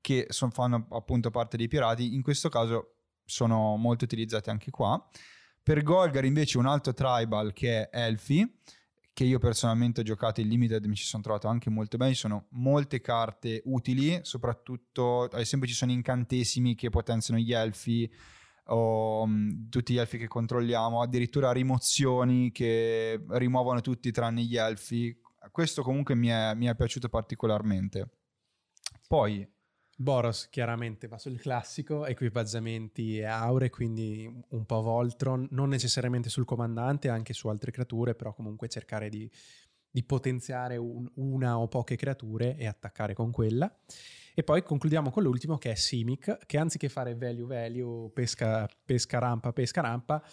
che 0.01 0.25
son, 0.29 0.51
fanno 0.51 0.87
appunto 0.89 1.31
parte 1.31 1.55
dei 1.55 1.69
pirati, 1.69 2.13
in 2.13 2.21
questo 2.23 2.49
caso 2.49 2.95
sono 3.23 3.77
molto 3.77 4.03
utilizzati 4.03 4.49
anche 4.49 4.69
qua. 4.69 5.01
Per 5.63 5.81
Golgar 5.81 6.25
invece 6.25 6.57
un 6.57 6.65
altro 6.65 6.93
tribal 6.93 7.53
che 7.53 7.89
è 7.89 8.05
Elfi, 8.05 8.59
che 9.13 9.23
io 9.25 9.39
personalmente 9.39 10.01
ho 10.01 10.03
giocato 10.03 10.41
in 10.41 10.47
limited 10.47 10.85
mi 10.85 10.95
ci 10.95 11.05
sono 11.05 11.21
trovato 11.21 11.47
anche 11.47 11.69
molto 11.69 11.97
bene, 11.97 12.13
ci 12.13 12.19
sono 12.19 12.47
molte 12.51 13.01
carte 13.01 13.61
utili, 13.65 14.19
soprattutto 14.23 15.23
ad 15.23 15.39
esempio 15.39 15.67
ci 15.67 15.75
sono 15.75 15.91
incantesimi 15.91 16.75
che 16.75 16.89
potenziano 16.89 17.39
gli 17.39 17.53
elfi 17.53 18.09
o 18.65 19.23
um, 19.23 19.67
tutti 19.69 19.93
gli 19.93 19.97
elfi 19.97 20.17
che 20.17 20.27
controlliamo, 20.27 21.01
addirittura 21.01 21.51
rimozioni 21.51 22.51
che 22.51 23.21
rimuovono 23.29 23.81
tutti 23.81 24.11
tranne 24.11 24.43
gli 24.43 24.55
elfi. 24.55 25.19
Questo 25.51 25.81
comunque 25.81 26.15
mi 26.15 26.27
è, 26.27 26.53
mi 26.55 26.67
è 26.67 26.75
piaciuto 26.75 27.09
particolarmente. 27.09 28.09
Poi 29.07 29.45
Boros 30.01 30.49
chiaramente 30.49 31.07
va 31.07 31.17
sul 31.17 31.39
classico, 31.39 32.05
equipaggiamenti 32.05 33.19
e 33.19 33.25
aure, 33.25 33.69
quindi 33.69 34.29
un 34.49 34.65
po' 34.65 34.81
Voltron, 34.81 35.47
non 35.51 35.69
necessariamente 35.69 36.29
sul 36.29 36.45
comandante, 36.45 37.09
anche 37.09 37.33
su 37.33 37.47
altre 37.47 37.71
creature, 37.71 38.15
però 38.15 38.33
comunque 38.33 38.67
cercare 38.67 39.09
di, 39.09 39.29
di 39.89 40.03
potenziare 40.03 40.77
un, 40.77 41.09
una 41.15 41.59
o 41.59 41.67
poche 41.67 41.95
creature 41.95 42.55
e 42.57 42.67
attaccare 42.67 43.13
con 43.13 43.31
quella. 43.31 43.73
E 44.33 44.43
poi 44.43 44.63
concludiamo 44.63 45.09
con 45.11 45.23
l'ultimo 45.23 45.57
che 45.57 45.71
è 45.71 45.75
Simic, 45.75 46.45
che 46.45 46.57
anziché 46.57 46.89
fare 46.89 47.15
value 47.15 47.45
value, 47.45 48.09
pesca, 48.11 48.67
pesca 48.85 49.19
rampa, 49.19 49.51
pesca 49.51 49.81
rampa, 49.81 50.23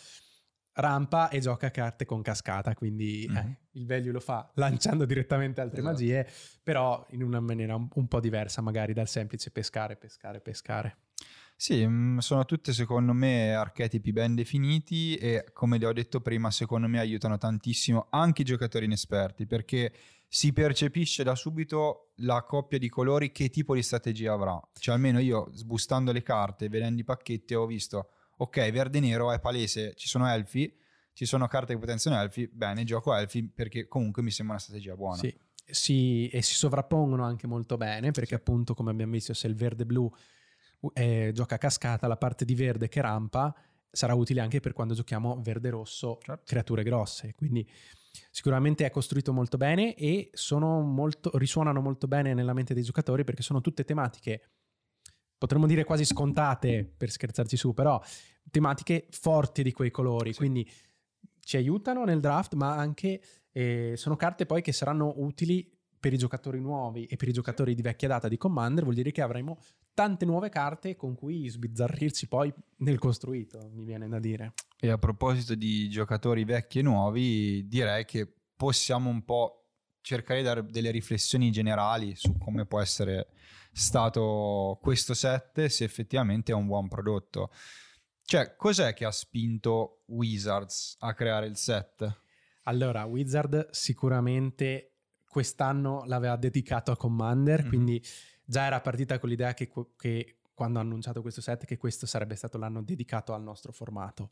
rampa 0.79 1.29
e 1.29 1.41
gioca 1.41 1.71
carte 1.71 2.05
con 2.05 2.23
cascata, 2.23 2.75
quindi 2.75 3.27
Mhm. 3.29 3.37
eh, 3.37 3.59
il 3.73 3.87
value 3.87 4.13
lo 4.13 4.21
fa 4.21 4.51
lanciando 4.55 5.05
direttamente 5.05 5.61
altre 5.61 5.81
Esatto. 5.81 5.93
magie, 5.95 6.27
però 6.63 7.05
in 7.11 7.23
una 7.23 7.41
maniera 7.41 7.75
un, 7.75 7.89
un 7.93 8.07
po' 8.09 8.21
diversa 8.21 8.61
magari 8.63 8.93
dal 8.93 9.09
semplice 9.09 9.51
pescare, 9.51 9.97
pescare, 9.97 10.41
pescare. 10.41 10.97
Sì, 11.57 11.85
mm, 11.85 12.19
sono 12.19 12.45
tutte 12.45 12.73
secondo 12.73 13.13
me 13.13 13.53
archetipi 13.53 14.13
ben 14.13 14.37
definiti 14.37 15.17
e 15.17 15.47
come 15.53 15.79
le 15.79 15.87
ho 15.87 15.93
detto 15.93 16.21
prima, 16.21 16.53
secondo 16.53 16.87
me 16.87 17.01
aiutano 17.01 17.37
tantissimo 17.37 18.07
anche 18.11 18.43
i 18.43 18.45
giocatori 18.45 18.85
inesperti 18.85 19.45
perché 19.47 19.93
si 20.29 20.53
percepisce 20.53 21.25
da 21.25 21.35
subito 21.35 22.13
la 22.19 22.43
coppia 22.45 22.79
di 22.79 22.89
colori 22.89 23.33
che 23.33 23.49
tipo 23.51 23.75
di 23.75 23.83
strategia 23.83 24.33
avrà. 24.35 24.61
Cioè 24.79 24.95
almeno 24.95 25.19
io 25.19 25.49
sbustando 25.53 26.13
le 26.13 26.23
carte, 26.23 26.69
vedendo 26.69 27.01
i 27.01 27.05
pacchetti 27.05 27.55
ho 27.55 27.67
visto, 27.67 28.11
ok, 28.39 28.71
verde 28.71 28.99
e 28.99 29.01
nero 29.01 29.33
è 29.33 29.41
palese, 29.41 29.95
ci 29.95 30.09
sono 30.09 30.27
elfi, 30.29 30.75
ci 31.13 31.27
sono 31.27 31.47
carte 31.49 31.75
che 31.75 31.79
potenziano 31.79 32.21
elfi, 32.21 32.49
bene, 32.53 32.85
gioco 32.85 33.15
elfi 33.15 33.49
perché 33.49 33.89
comunque 33.89 34.23
mi 34.23 34.31
sembra 34.31 34.55
una 34.55 34.63
strategia 34.65 34.95
buona. 34.95 35.17
Sì, 35.17 35.37
si- 35.67 36.29
e 36.29 36.41
si 36.43 36.55
sovrappongono 36.55 37.25
anche 37.25 37.47
molto 37.47 37.77
bene 37.77 38.13
perché 38.13 38.35
appunto 38.37 38.75
come 38.75 38.91
abbiamo 38.91 39.13
visto 39.13 39.35
se 39.35 39.47
il 39.49 39.55
verde-blu 39.55 40.11
eh, 40.95 41.33
gioca 41.35 41.57
a 41.57 41.59
cascata, 41.59 42.07
la 42.07 42.17
parte 42.17 42.45
di 42.45 42.55
verde 42.55 42.89
che 42.89 43.01
rampa 43.01 43.53
sarà 43.91 44.15
utile 44.15 44.41
anche 44.41 44.61
per 44.61 44.73
quando 44.73 44.95
giochiamo 44.95 45.41
verde-rosso 45.43 46.19
Certo. 46.23 46.43
creature 46.45 46.83
grosse, 46.85 47.35
quindi 47.35 47.69
sicuramente 48.31 48.87
è 48.87 48.91
costruito 48.91 49.33
molto 49.33 49.57
bene 49.57 49.95
e 49.97 50.31
sono 50.35 50.81
molto, 50.83 51.37
risuonano 51.37 51.81
molto 51.81 52.07
bene 52.07 52.35
nella 52.35 52.53
mente 52.53 52.75
dei 52.75 52.83
giocatori 52.85 53.25
perché 53.25 53.43
sono 53.43 53.61
tutte 53.61 53.85
tematiche 53.85 54.43
potremmo 55.39 55.67
dire 55.67 55.85
quasi 55.85 56.05
scontate 56.05 56.85
per 56.85 57.11
scherzarci 57.11 57.57
su, 57.57 57.73
però 57.73 58.01
tematiche 58.51 59.07
forti 59.11 59.63
di 59.63 59.73
quei 59.73 59.91
colori, 59.91 60.33
Sì. 60.33 60.39
quindi 60.39 60.69
ci 61.41 61.57
aiutano 61.57 62.05
nel 62.05 62.21
draft, 62.21 62.55
ma 62.55 62.75
anche 62.77 63.23
eh, 63.53 63.95
sono 63.97 64.17
carte 64.17 64.45
poi 64.45 64.61
che 64.61 64.73
saranno 64.73 65.15
utili 65.17 65.71
per 65.99 66.13
i 66.13 66.19
giocatori 66.19 66.61
nuovi 66.61 67.07
e 67.07 67.17
per 67.17 67.29
i 67.29 67.33
giocatori 67.33 67.75
di 67.75 67.83
vecchia 67.83 68.09
data 68.09 68.29
di 68.29 68.37
Commander, 68.37 68.85
vuol 68.85 68.95
dire 68.95 69.11
che 69.11 69.23
avremo 69.23 69.59
tante 69.95 70.25
nuove 70.25 70.49
carte 70.49 70.95
con 70.95 71.15
cui 71.17 71.49
sbizzarrirci 71.49 72.29
poi 72.29 72.53
nel 72.79 72.99
costruito, 72.99 73.71
mi 73.73 73.85
viene 73.85 74.07
da 74.09 74.21
dire. 74.21 74.53
E 74.79 74.91
a 74.91 74.99
proposito 74.99 75.55
di 75.57 75.89
giocatori 75.89 76.45
vecchi 76.45 76.79
e 76.79 76.83
nuovi, 76.83 77.67
direi 77.67 78.05
che 78.05 78.33
possiamo 78.55 79.11
un 79.11 79.25
po' 79.25 79.68
cercare 80.09 80.39
di 80.39 80.47
dare 80.47 80.65
delle 80.65 80.91
riflessioni 80.91 81.51
generali 81.51 82.17
su 82.17 82.39
come 82.39 82.65
può 82.65 82.81
essere 82.81 83.29
stato 83.73 84.79
questo 84.81 85.13
set, 85.13 85.67
se 85.67 85.85
effettivamente 85.85 86.51
è 86.53 86.55
un 86.55 86.67
buon 86.67 86.89
prodotto. 86.89 87.51
Cioè, 88.25 88.57
cos'è 88.57 88.95
che 88.95 89.05
ha 89.05 89.11
spinto 89.11 90.03
Wizards 90.07 90.97
a 91.01 91.13
creare 91.13 91.47
il 91.47 91.57
set? 91.57 92.21
Allora, 92.65 93.05
Wizard 93.05 93.69
sicuramente 93.71 94.93
quest'anno 95.29 96.05
l'aveva 96.07 96.37
dedicato 96.37 96.91
a 96.91 96.97
Commander, 96.97 97.63
Mhm. 97.63 97.69
quindi 97.69 98.03
già 98.45 98.65
era 98.65 98.81
partita 98.81 99.19
con 99.19 99.29
l'idea 99.29 99.53
che, 99.53 99.71
che 99.97 100.39
quando 100.55 100.79
ha 100.79 100.83
annunciato 100.83 101.21
questo 101.21 101.43
set 101.43 101.67
che 101.67 101.77
questo 101.77 102.07
sarebbe 102.07 102.35
stato 102.35 102.57
l'anno 102.57 102.83
dedicato 102.83 103.35
al 103.35 103.43
nostro 103.43 103.73
formato. 103.73 104.31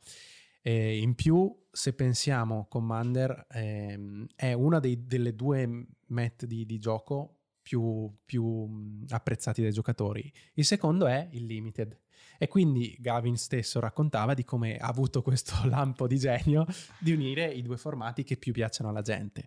E 0.67 0.99
in 0.99 1.15
più, 1.15 1.49
se 1.71 1.93
pensiamo, 1.93 2.67
Commander 2.69 3.47
ehm, 3.51 4.27
è 4.35 4.53
una 4.53 4.81
dei- 4.81 5.07
delle 5.07 5.33
due 5.33 5.87
met 6.07 6.45
di, 6.45 6.67
di 6.67 6.81
gioco 6.81 7.37
più, 7.63 8.13
più 8.25 9.05
apprezzati 9.11 9.63
dai 9.63 9.71
giocatori. 9.71 10.29
Il 10.55 10.65
secondo 10.65 11.07
è 11.07 11.29
il 11.31 11.45
Limited. 11.45 11.97
E 12.37 12.49
quindi 12.49 12.97
Gavin 12.99 13.37
stesso 13.37 13.79
raccontava 13.79 14.35
di 14.35 14.43
come 14.43 14.77
ha 14.77 14.89
avuto 14.89 15.23
questo 15.23 15.55
lampo 15.71 16.09
di 16.09 16.19
genio 16.19 16.67
di 16.99 17.13
unire 17.13 17.47
i 17.47 17.63
due 17.63 17.77
formati 17.77 18.25
che 18.25 18.37
più 18.37 18.53
piacciono 18.53 18.89
alla 18.89 19.03
gente. 19.03 19.47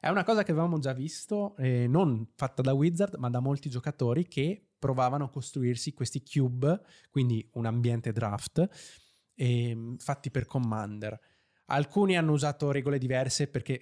È 0.00 0.08
una 0.08 0.24
cosa 0.24 0.44
che 0.44 0.52
avevamo 0.52 0.78
già 0.78 0.94
visto, 0.94 1.58
eh, 1.58 1.86
non 1.86 2.26
fatta 2.36 2.62
da 2.62 2.72
Wizard, 2.72 3.16
ma 3.16 3.28
da 3.28 3.40
molti 3.40 3.68
giocatori 3.68 4.26
che 4.28 4.66
provavano 4.78 5.24
a 5.24 5.30
costruirsi 5.30 5.92
questi 5.92 6.22
cube, 6.22 6.80
quindi 7.10 7.46
un 7.52 7.66
ambiente 7.66 8.12
draft, 8.12 9.02
ehm, 9.34 9.96
fatti 9.98 10.30
per 10.30 10.46
Commander. 10.46 11.18
Alcuni 11.66 12.16
hanno 12.16 12.32
usato 12.32 12.70
regole 12.70 12.98
diverse 12.98 13.48
perché 13.48 13.80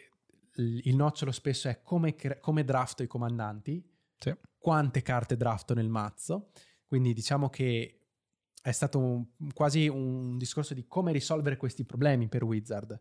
il 0.57 0.95
nocciolo 0.95 1.33
spesso 1.33 1.69
è 1.69 1.81
come, 1.83 2.15
come 2.41 2.65
drafto 2.65 3.03
i 3.03 3.07
comandanti, 3.07 3.83
Sì. 4.19 4.35
quante 4.59 5.03
carte 5.03 5.37
drafto 5.37 5.75
nel 5.75 5.89
mazzo, 5.89 6.51
quindi 6.87 7.13
diciamo 7.15 7.49
che 7.49 7.97
è 8.63 8.71
stato 8.71 8.99
un- 9.01 9.27
quasi 9.55 9.89
un 9.89 10.37
discorso 10.39 10.75
di 10.75 10.87
come 10.87 11.11
risolvere 11.11 11.57
questi 11.57 11.85
problemi 11.85 12.29
per 12.29 12.45
Wizard. 12.45 13.01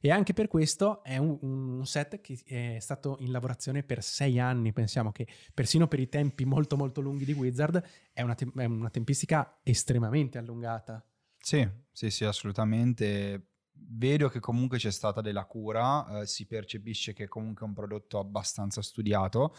E 0.00 0.10
anche 0.10 0.32
per 0.32 0.48
questo 0.48 1.04
è 1.04 1.16
un, 1.18 1.36
un 1.42 1.86
set 1.86 2.20
che 2.20 2.40
è 2.46 2.78
stato 2.80 3.16
in 3.20 3.30
lavorazione 3.30 3.82
per 3.82 4.02
sei 4.02 4.38
anni. 4.40 4.72
Pensiamo 4.72 5.12
che 5.12 5.26
persino 5.52 5.86
per 5.86 6.00
i 6.00 6.08
tempi 6.08 6.44
molto 6.44 6.76
molto 6.76 7.00
lunghi 7.00 7.24
di 7.24 7.32
Wizard 7.32 7.80
è 8.12 8.22
una, 8.22 8.34
tem- 8.34 8.58
è 8.58 8.64
una 8.64 8.90
tempistica 8.90 9.60
estremamente 9.62 10.38
allungata. 10.38 11.04
Sì, 11.42 11.68
sì, 11.90 12.10
sì, 12.10 12.24
assolutamente. 12.24 13.48
Vedo 13.72 14.28
che 14.28 14.38
comunque 14.38 14.78
c'è 14.78 14.92
stata 14.92 15.20
della 15.20 15.44
cura, 15.44 16.20
eh, 16.20 16.26
si 16.26 16.46
percepisce 16.46 17.12
che 17.12 17.26
comunque 17.26 17.66
è 17.66 17.68
un 17.68 17.74
prodotto 17.74 18.18
abbastanza 18.20 18.80
studiato. 18.80 19.54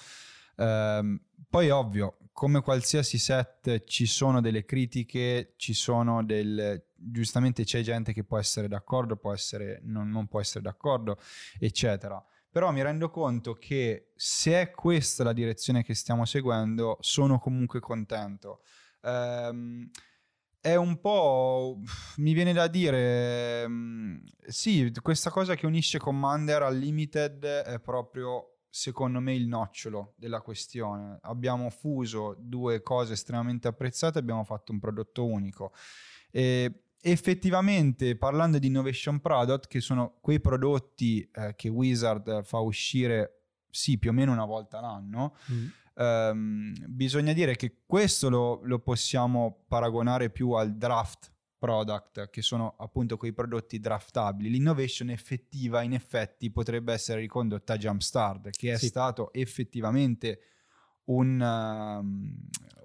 Ehm, 0.55 1.19
poi 1.49 1.69
ovvio, 1.69 2.17
come 2.31 2.61
qualsiasi 2.61 3.17
set 3.17 3.83
ci 3.83 4.05
sono 4.05 4.39
delle 4.39 4.63
critiche, 4.65 5.53
ci 5.57 5.73
sono 5.73 6.23
del... 6.23 6.81
giustamente 6.95 7.63
c'è 7.65 7.81
gente 7.81 8.13
che 8.13 8.23
può 8.23 8.37
essere 8.37 8.67
d'accordo, 8.69 9.17
può 9.17 9.33
essere, 9.33 9.81
non, 9.83 10.09
non 10.09 10.27
può 10.27 10.39
essere 10.39 10.61
d'accordo, 10.63 11.17
eccetera. 11.59 12.23
Però 12.49 12.71
mi 12.71 12.81
rendo 12.81 13.09
conto 13.09 13.53
che 13.55 14.11
se 14.15 14.61
è 14.61 14.71
questa 14.71 15.23
la 15.23 15.33
direzione 15.33 15.83
che 15.83 15.95
stiamo 15.95 16.23
seguendo, 16.25 16.97
sono 17.01 17.39
comunque 17.39 17.79
contento. 17.81 18.61
Ehm, 19.01 19.89
è 20.63 20.75
un 20.75 21.01
po'. 21.01 21.77
mi 22.17 22.31
viene 22.31 22.53
da 22.53 22.67
dire. 22.67 23.67
mm, 23.67 24.15
sì, 24.47 24.93
questa 25.01 25.29
cosa 25.29 25.55
che 25.55 25.65
unisce 25.65 25.99
Commander 25.99 26.61
al 26.61 26.77
Limited 26.77 27.43
è 27.43 27.81
proprio, 27.81 28.59
secondo 28.69 29.19
me, 29.19 29.35
il 29.35 29.45
nocciolo 29.45 30.13
della 30.15 30.39
questione. 30.39 31.17
Abbiamo 31.23 31.69
fuso 31.69 32.37
due 32.39 32.81
cose 32.81 33.11
estremamente 33.11 33.67
apprezzate, 33.67 34.19
abbiamo 34.19 34.45
fatto 34.45 34.71
un 34.71 34.79
prodotto 34.79 35.25
unico. 35.25 35.73
E 36.31 36.83
effettivamente, 37.01 38.15
parlando 38.15 38.57
di 38.57 38.67
innovation 38.67 39.19
product, 39.19 39.67
che 39.67 39.81
sono 39.81 40.15
quei 40.21 40.39
prodotti 40.39 41.29
eh, 41.33 41.55
che 41.57 41.67
Wizard 41.67 42.41
fa 42.45 42.59
uscire, 42.59 43.47
sì, 43.69 43.97
più 43.97 44.11
o 44.11 44.13
meno 44.13 44.31
una 44.31 44.45
volta 44.45 44.79
l'anno. 44.79 45.35
Ehm, 45.95 46.73
bisogna 46.87 47.33
dire 47.33 47.55
che 47.55 47.81
questo 47.85 48.29
lo, 48.29 48.59
lo 48.63 48.79
possiamo 48.79 49.65
paragonare 49.67 50.29
più 50.29 50.51
al 50.51 50.75
draft 50.75 51.31
product, 51.57 52.29
che 52.29 52.41
sono 52.41 52.75
appunto 52.77 53.15
quei 53.15 53.31
prodotti 53.31 53.79
draftabili. 53.79 54.49
L'innovation 54.49 55.09
effettiva, 55.09 55.81
in 55.81 55.93
effetti, 55.93 56.51
potrebbe 56.51 56.91
essere 56.91 57.21
ricondotta 57.21 57.73
a 57.73 57.77
Jumpstart, 57.77 58.49
che 58.49 58.73
è 58.73 58.77
Sì. 58.77 58.87
stato 58.87 59.31
effettivamente 59.31 60.39
un, 61.05 61.31
um, 61.39 62.35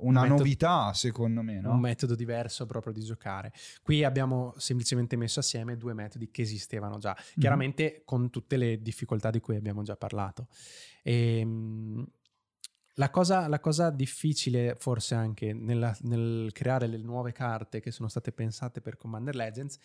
una 0.00 0.20
metodo- 0.22 0.38
novità, 0.42 0.92
secondo 0.92 1.42
me. 1.42 1.60
No? 1.60 1.72
un 1.72 1.80
metodo 1.80 2.14
diverso 2.14 2.66
proprio 2.66 2.92
di 2.92 3.00
giocare. 3.02 3.52
Qui 3.82 4.04
abbiamo 4.04 4.54
semplicemente 4.58 5.16
messo 5.16 5.40
assieme 5.40 5.76
due 5.76 5.92
metodi 5.94 6.30
che 6.30 6.42
esistevano 6.42 6.98
già, 6.98 7.16
chiaramente 7.38 8.02
con 8.04 8.30
tutte 8.30 8.56
le 8.56 8.80
difficoltà 8.80 9.30
di 9.30 9.40
cui 9.40 9.56
abbiamo 9.56 9.82
già 9.82 9.96
parlato. 9.96 10.46
Ehm, 11.02 12.06
la, 12.98 13.10
cosa, 13.10 13.46
la 13.48 13.60
cosa 13.60 13.90
difficile 13.90 14.74
forse 14.78 15.14
anche 15.14 15.52
nella- 15.52 15.96
nel 16.02 16.50
creare 16.52 16.86
le 16.86 16.98
nuove 16.98 17.32
carte 17.32 17.80
che 17.80 17.90
sono 17.90 18.08
state 18.08 18.32
pensate 18.32 18.80
per 18.80 18.96
Commander 18.96 19.34
Legends 19.34 19.78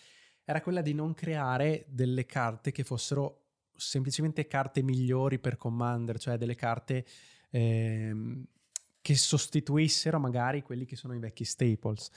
era 0.43 0.61
quella 0.61 0.82
di 0.82 0.93
non 0.93 1.14
creare 1.14 1.86
delle 1.88 2.26
carte 2.26 2.72
che 2.72 2.84
fossero 2.84 3.39
semplicemente 3.76 4.45
carte 4.47 4.82
migliori 4.84 5.39
per 5.39 5.57
Commander, 5.57 6.20
cioè 6.20 6.38
delle 6.38 6.55
carte 6.55 7.05
ehm, 7.49 8.45
che 9.01 9.16
sostituissero 9.16 10.20
magari 10.20 10.61
quelli 10.61 10.86
che 10.86 10.95
sono 10.95 11.14
i 11.14 11.20
vecchi 11.20 11.43
staples. 11.45 12.09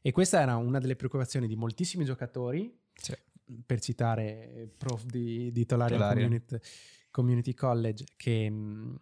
E 0.00 0.10
questa 0.12 0.40
era 0.40 0.56
una 0.56 0.78
delle 0.78 0.96
preoccupazioni 0.96 1.46
di 1.46 1.56
moltissimi 1.56 2.04
giocatori, 2.04 2.72
Sì. 2.94 3.14
per 3.66 3.80
citare 3.80 4.68
prof 4.76 5.04
di, 5.04 5.50
di 5.52 5.64
Tolarian. 5.66 6.08
Community, 6.12 6.56
Community 7.10 7.54
College, 7.54 8.04
che 8.16 8.48
mh, 8.50 9.00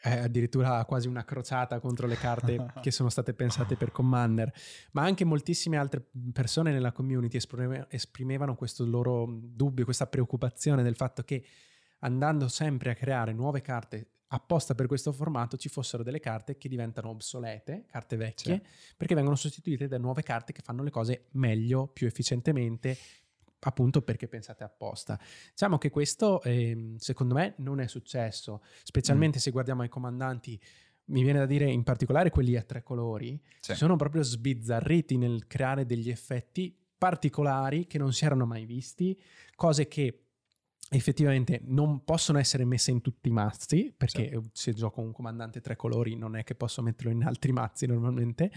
è 0.00 0.18
addirittura 0.18 0.84
quasi 0.84 1.08
una 1.08 1.24
crociata 1.24 1.80
contro 1.80 2.06
le 2.06 2.16
carte 2.16 2.72
che 2.80 2.90
sono 2.90 3.08
state 3.08 3.34
pensate 3.34 3.76
per 3.76 3.90
Commander, 3.90 4.52
ma 4.92 5.02
anche 5.02 5.24
moltissime 5.24 5.76
altre 5.76 6.08
persone 6.32 6.72
nella 6.72 6.92
community 6.92 7.36
esprime- 7.36 7.86
esprimevano 7.90 8.54
questo 8.54 8.84
loro 8.84 9.26
dubbio, 9.28 9.84
questa 9.84 10.06
preoccupazione 10.06 10.82
del 10.82 10.96
fatto 10.96 11.22
che 11.22 11.44
andando 12.00 12.48
sempre 12.48 12.90
a 12.90 12.94
creare 12.94 13.32
nuove 13.32 13.60
carte 13.60 14.10
apposta 14.28 14.74
per 14.74 14.86
questo 14.86 15.12
formato 15.12 15.56
ci 15.56 15.68
fossero 15.68 16.02
delle 16.02 16.20
carte 16.20 16.58
che 16.58 16.68
diventano 16.68 17.08
obsolete, 17.08 17.86
carte 17.86 18.16
vecchie, 18.16 18.62
perché 18.96 19.14
vengono 19.14 19.36
sostituite 19.36 19.88
da 19.88 19.98
nuove 19.98 20.22
carte 20.22 20.52
che 20.52 20.60
fanno 20.62 20.82
le 20.82 20.90
cose 20.90 21.28
meglio, 21.32 21.86
più 21.86 22.06
efficientemente, 22.06 22.96
appunto 23.60 24.02
perché 24.02 24.28
pensate 24.28 24.64
apposta. 24.64 25.18
Diciamo 25.50 25.78
che 25.78 25.90
questo 25.90 26.42
eh, 26.42 26.94
secondo 26.98 27.34
me 27.34 27.54
non 27.58 27.80
è 27.80 27.86
successo, 27.86 28.62
specialmente 28.82 29.38
mm. 29.38 29.40
se 29.40 29.50
guardiamo 29.50 29.82
ai 29.82 29.88
comandanti, 29.88 30.60
mi 31.06 31.22
viene 31.22 31.38
da 31.38 31.46
dire 31.46 31.70
in 31.70 31.82
particolare 31.82 32.30
quelli 32.30 32.56
a 32.56 32.62
tre 32.62 32.82
colori, 32.82 33.40
sì. 33.60 33.74
sono 33.74 33.96
proprio 33.96 34.22
sbizzarriti 34.22 35.16
nel 35.16 35.46
creare 35.46 35.86
degli 35.86 36.10
effetti 36.10 36.74
particolari 36.98 37.86
che 37.86 37.98
non 37.98 38.12
si 38.12 38.24
erano 38.24 38.44
mai 38.44 38.66
visti, 38.66 39.18
cose 39.54 39.88
che 39.88 40.24
effettivamente 40.90 41.60
non 41.64 42.02
possono 42.04 42.38
essere 42.38 42.64
messe 42.64 42.90
in 42.90 43.00
tutti 43.00 43.28
i 43.28 43.32
mazzi, 43.32 43.92
perché 43.96 44.30
sì. 44.30 44.50
se 44.52 44.72
gioco 44.72 45.00
un 45.00 45.12
comandante 45.12 45.60
tre 45.60 45.76
colori 45.76 46.16
non 46.16 46.36
è 46.36 46.44
che 46.44 46.54
posso 46.54 46.82
metterlo 46.82 47.12
in 47.12 47.24
altri 47.24 47.52
mazzi 47.52 47.86
normalmente, 47.86 48.50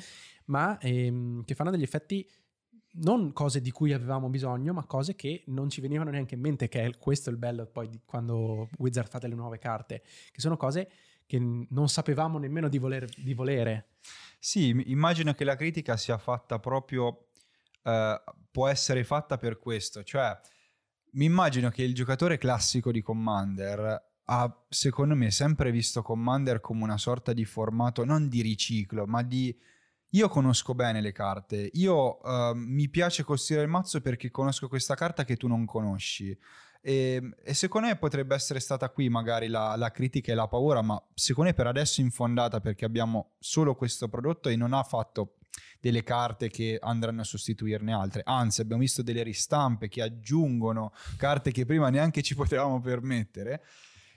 ma 0.46 0.78
ehm, 0.80 1.44
che 1.44 1.56
fanno 1.56 1.72
degli 1.72 1.84
effetti 1.84 2.28
non 2.94 3.32
cose 3.32 3.62
di 3.62 3.72
cui 3.72 3.94
avevamo 3.94 4.30
bisogno, 4.30 4.74
ma 4.74 4.86
cose 4.86 5.16
che 5.16 5.44
non 5.48 5.70
ci 5.70 5.82
venivano 5.82 6.12
neanche 6.12 6.36
in 6.36 6.42
mente, 6.42 6.68
che 6.68 6.84
è 6.84 6.98
questo 6.98 7.30
il 7.30 7.38
bello 7.38 7.66
poi 7.66 7.90
di 7.90 8.02
quando 8.06 8.70
Wizard 8.78 9.08
fa 9.10 9.20
delle 9.20 9.36
nuove 9.36 9.58
carte, 9.58 10.02
che 10.32 10.42
sono 10.42 10.58
cose 10.58 10.90
che 11.26 11.40
non 11.40 11.88
sapevamo 11.88 12.38
nemmeno 12.38 12.68
di, 12.68 12.78
voler, 12.78 13.08
di 13.16 13.34
volere. 13.34 13.92
Sì, 14.38 14.70
immagino 14.88 15.34
che 15.34 15.46
la 15.46 15.56
critica 15.56 15.96
sia 15.96 16.18
fatta 16.18 16.60
proprio, 16.60 17.30
eh, 17.84 18.22
può 18.52 18.68
essere 18.68 19.06
fatta 19.06 19.38
per 19.38 19.58
questo, 19.58 20.04
cioè 20.04 20.38
mi 21.14 21.26
immagino 21.26 21.70
che 21.70 21.84
il 21.84 21.94
giocatore 21.94 22.38
classico 22.38 22.92
di 22.92 23.02
Commander 23.02 24.10
ha, 24.26 24.66
secondo 24.70 25.16
me, 25.16 25.32
sempre 25.32 25.72
visto 25.72 26.02
Commander 26.02 26.60
come 26.60 26.84
una 26.84 26.98
sorta 26.98 27.34
di 27.34 27.46
formato 27.46 28.04
non 28.04 28.28
di 28.28 28.42
riciclo, 28.42 29.06
ma 29.06 29.24
di 29.24 29.58
io 30.12 30.28
conosco 30.28 30.74
bene 30.74 31.02
le 31.02 31.12
carte, 31.12 31.70
io 31.74 32.20
uh, 32.22 32.54
mi 32.54 32.90
piace 32.90 33.24
costruire 33.24 33.64
il 33.64 33.70
mazzo 33.70 34.02
perché 34.02 34.30
conosco 34.30 34.68
questa 34.68 34.96
carta 34.96 35.24
che 35.24 35.38
tu 35.38 35.48
non 35.48 35.66
conosci. 35.66 36.38
E, 36.84 37.36
e 37.44 37.54
secondo 37.54 37.88
me 37.88 37.96
potrebbe 37.96 38.34
essere 38.34 38.60
stata 38.60 38.90
qui 38.90 39.08
magari 39.08 39.48
la, 39.48 39.76
la, 39.76 39.92
critica 39.92 40.32
e 40.32 40.36
la 40.36 40.48
paura, 40.48 40.82
ma 40.82 41.02
secondo 41.14 41.50
me 41.50 41.56
per 41.56 41.68
adesso 41.68 42.02
infondata 42.02 42.60
perché 42.60 42.86
abbiamo 42.86 43.36
solo 43.40 43.76
questo 43.76 44.10
prodotto 44.10 44.50
e 44.50 44.56
non 44.56 44.74
ha 44.74 44.84
fatto 44.84 45.36
delle 45.80 46.04
carte 46.04 46.50
che 46.50 46.78
andranno 46.82 47.22
a 47.22 47.26
sostituirne 47.26 47.94
altre. 47.94 48.22
Anzi, 48.26 48.62
abbiamo 48.62 48.82
visto 48.82 49.02
delle 49.04 49.24
ristampe 49.24 49.88
che 49.90 50.02
aggiungono 50.02 50.94
carte 51.18 51.52
che 51.52 51.66
prima 51.66 51.90
neanche 51.90 52.22
ci 52.22 52.36
potevamo 52.36 52.82
permettere. 52.82 53.64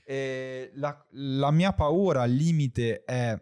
La, 0.06 1.06
la, 1.12 1.50
mia 1.50 1.72
paura 1.72 2.22
al 2.22 2.30
limite 2.30 3.04
è 3.04 3.40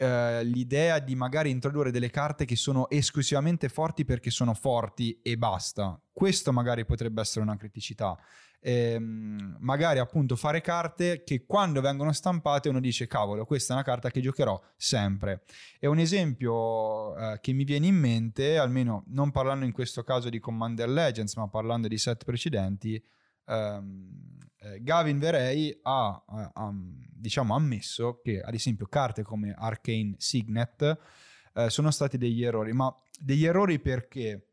eh, 0.00 0.42
l'idea 0.44 0.98
di 0.98 1.14
magari 1.14 1.50
introdurre 1.50 1.90
delle 1.90 2.08
carte 2.08 2.46
che 2.46 2.56
sono 2.56 2.88
esclusivamente 2.88 3.68
forti 3.68 4.06
perché 4.06 4.30
sono 4.30 4.54
forti 4.54 5.20
e 5.22 5.36
basta. 5.36 6.00
Questo 6.10 6.52
magari 6.52 6.86
potrebbe 6.86 7.20
essere 7.20 7.44
una 7.44 7.58
criticità. 7.58 8.18
Eh, 8.62 8.98
magari 8.98 9.98
appunto 9.98 10.36
fare 10.36 10.62
carte 10.62 11.22
che 11.22 11.44
quando 11.44 11.82
vengono 11.82 12.12
stampate 12.12 12.68
uno 12.68 12.78
dice 12.78 13.06
cavolo 13.06 13.46
questa 13.46 13.72
è 13.72 13.76
una 13.76 13.84
carta 13.86 14.10
che 14.10 14.20
giocherò 14.20 14.60
sempre 14.76 15.44
e 15.78 15.86
un 15.86 15.98
esempio 15.98 17.16
eh, 17.16 17.38
che 17.40 17.52
mi 17.52 17.64
viene 17.64 17.86
in 17.86 17.94
mente 17.94 18.58
almeno 18.58 19.04
non 19.06 19.30
parlando 19.30 19.64
in 19.64 19.72
questo 19.72 20.02
caso 20.02 20.28
di 20.28 20.40
Commander 20.40 20.90
Legends 20.90 21.36
ma 21.36 21.48
parlando 21.48 21.88
di 21.88 21.96
set 21.96 22.24
precedenti 22.24 23.02
ehm, 23.46 24.49
eh, 24.62 24.82
Gavin 24.82 25.18
Verey 25.18 25.78
ha, 25.82 26.22
ha, 26.26 26.50
ha, 26.52 26.72
diciamo, 26.72 27.54
ammesso 27.54 28.20
che 28.22 28.40
ad 28.40 28.54
esempio 28.54 28.86
carte 28.86 29.22
come 29.22 29.54
Arcane 29.56 30.14
Signet 30.18 30.98
eh, 31.54 31.70
sono 31.70 31.90
stati 31.90 32.18
degli 32.18 32.44
errori, 32.44 32.72
ma 32.72 32.94
degli 33.18 33.44
errori 33.44 33.78
perché? 33.78 34.48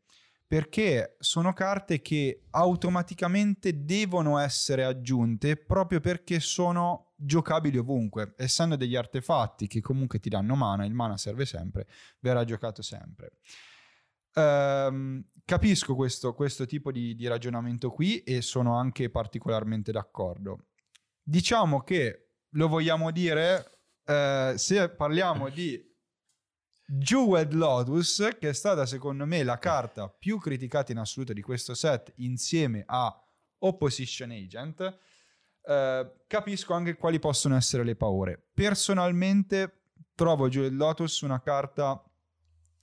Perché 0.46 1.16
sono 1.18 1.52
carte 1.52 2.00
che 2.00 2.44
automaticamente 2.50 3.84
devono 3.84 4.38
essere 4.38 4.84
aggiunte 4.84 5.56
proprio 5.56 6.00
perché 6.00 6.40
sono 6.40 7.12
giocabili 7.16 7.76
ovunque, 7.76 8.32
essendo 8.38 8.76
degli 8.76 8.96
artefatti 8.96 9.66
che 9.66 9.82
comunque 9.82 10.20
ti 10.20 10.30
danno 10.30 10.54
mana, 10.54 10.86
il 10.86 10.94
mana 10.94 11.18
serve 11.18 11.44
sempre, 11.44 11.86
verrà 12.20 12.44
giocato 12.44 12.80
sempre. 12.80 13.32
Um, 14.34 15.22
capisco 15.48 15.94
questo, 15.94 16.34
questo 16.34 16.66
tipo 16.66 16.92
di, 16.92 17.14
di, 17.14 17.26
ragionamento 17.26 17.88
qui 17.88 18.22
e 18.22 18.42
sono 18.42 18.76
anche 18.76 19.08
particolarmente 19.08 19.92
d'accordo. 19.92 20.66
Diciamo 21.22 21.80
che 21.80 22.32
lo 22.50 22.68
vogliamo 22.68 23.10
dire 23.10 23.78
uh, 24.04 24.54
se 24.56 24.90
parliamo 24.90 25.48
di 25.48 25.82
Jeweled 26.84 27.54
Lotus, 27.54 28.36
che 28.38 28.50
è 28.50 28.52
stata 28.52 28.84
secondo 28.84 29.24
me 29.24 29.42
la 29.42 29.56
carta 29.56 30.10
più 30.10 30.38
criticata 30.38 30.92
in 30.92 30.98
assoluto 30.98 31.32
di 31.32 31.40
questo 31.40 31.72
set 31.72 32.12
insieme 32.16 32.82
a 32.84 33.18
Opposition 33.60 34.30
Agent. 34.32 34.98
Uh, 35.62 36.24
capisco 36.26 36.74
anche 36.74 36.94
quali 36.96 37.18
possono 37.18 37.56
essere 37.56 37.84
le 37.84 37.96
paure. 37.96 38.38
Personalmente 38.52 39.84
trovo 40.14 40.50
Jeweled 40.50 40.76
Lotus 40.76 41.22
una 41.22 41.40
carta 41.40 42.02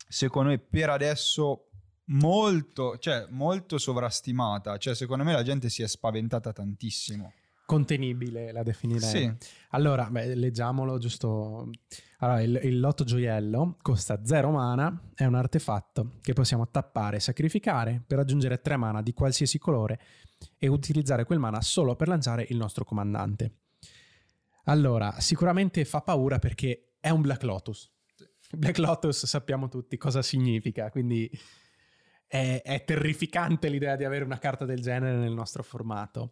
secondo 0.07 0.49
me 0.49 0.57
per 0.57 0.89
adesso 0.89 1.64
molto, 2.05 2.97
cioè, 2.97 3.27
molto 3.29 3.77
sovrastimata. 3.77 4.77
Cioè, 4.77 4.95
secondo 4.95 5.23
me 5.23 5.33
la 5.33 5.43
gente 5.43 5.69
si 5.69 5.81
è 5.81 5.87
spaventata 5.87 6.51
tantissimo. 6.51 7.33
Contenibile 7.65 8.51
la 8.51 8.61
definirei. 8.61 9.09
Sì. 9.09 9.33
Allora, 9.71 10.07
beh, 10.09 10.35
leggiamolo 10.35 10.99
giusto. 10.99 11.69
Allora, 12.19 12.41
il, 12.41 12.59
il 12.63 12.79
lotto 12.79 13.03
gioiello 13.03 13.77
costa 13.81 14.23
0 14.23 14.51
mana, 14.51 15.09
è 15.15 15.25
un 15.25 15.35
artefatto 15.35 16.11
che 16.21 16.33
possiamo 16.33 16.69
tappare 16.69 17.17
e 17.17 17.19
sacrificare 17.19 18.03
per 18.05 18.19
aggiungere 18.19 18.61
3 18.61 18.77
mana 18.77 19.01
di 19.01 19.13
qualsiasi 19.13 19.57
colore 19.57 19.99
e 20.59 20.67
utilizzare 20.67 21.25
quel 21.25 21.39
mana 21.39 21.61
solo 21.61 21.95
per 21.95 22.07
lanciare 22.07 22.45
il 22.49 22.57
nostro 22.57 22.85
comandante. 22.85 23.61
Allora, 24.65 25.19
sicuramente 25.19 25.85
fa 25.85 26.01
paura 26.01 26.39
perché 26.39 26.95
è 26.99 27.09
un 27.09 27.21
Black 27.21 27.43
Lotus. 27.43 27.91
Black 28.51 28.77
Lotus 28.77 29.25
sappiamo 29.25 29.69
tutti 29.69 29.97
cosa 29.97 30.21
significa, 30.21 30.89
quindi 30.91 31.29
è, 32.27 32.61
è 32.63 32.83
terrificante 32.83 33.69
l'idea 33.69 33.95
di 33.95 34.03
avere 34.03 34.25
una 34.25 34.39
carta 34.39 34.65
del 34.65 34.81
genere 34.81 35.17
nel 35.17 35.33
nostro 35.33 35.63
formato. 35.63 36.31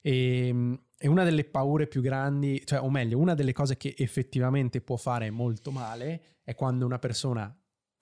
E, 0.00 0.48
ehm, 0.48 0.80
e, 0.98 1.08
una 1.08 1.24
delle 1.24 1.44
paure 1.44 1.86
più 1.86 2.00
grandi, 2.00 2.62
cioè, 2.64 2.80
o 2.80 2.90
meglio, 2.90 3.18
una 3.18 3.34
delle 3.34 3.52
cose 3.52 3.76
che 3.76 3.94
effettivamente 3.96 4.80
può 4.80 4.96
fare 4.96 5.30
molto 5.30 5.70
male 5.70 6.38
è 6.44 6.54
quando 6.54 6.84
una 6.86 6.98
persona 6.98 7.54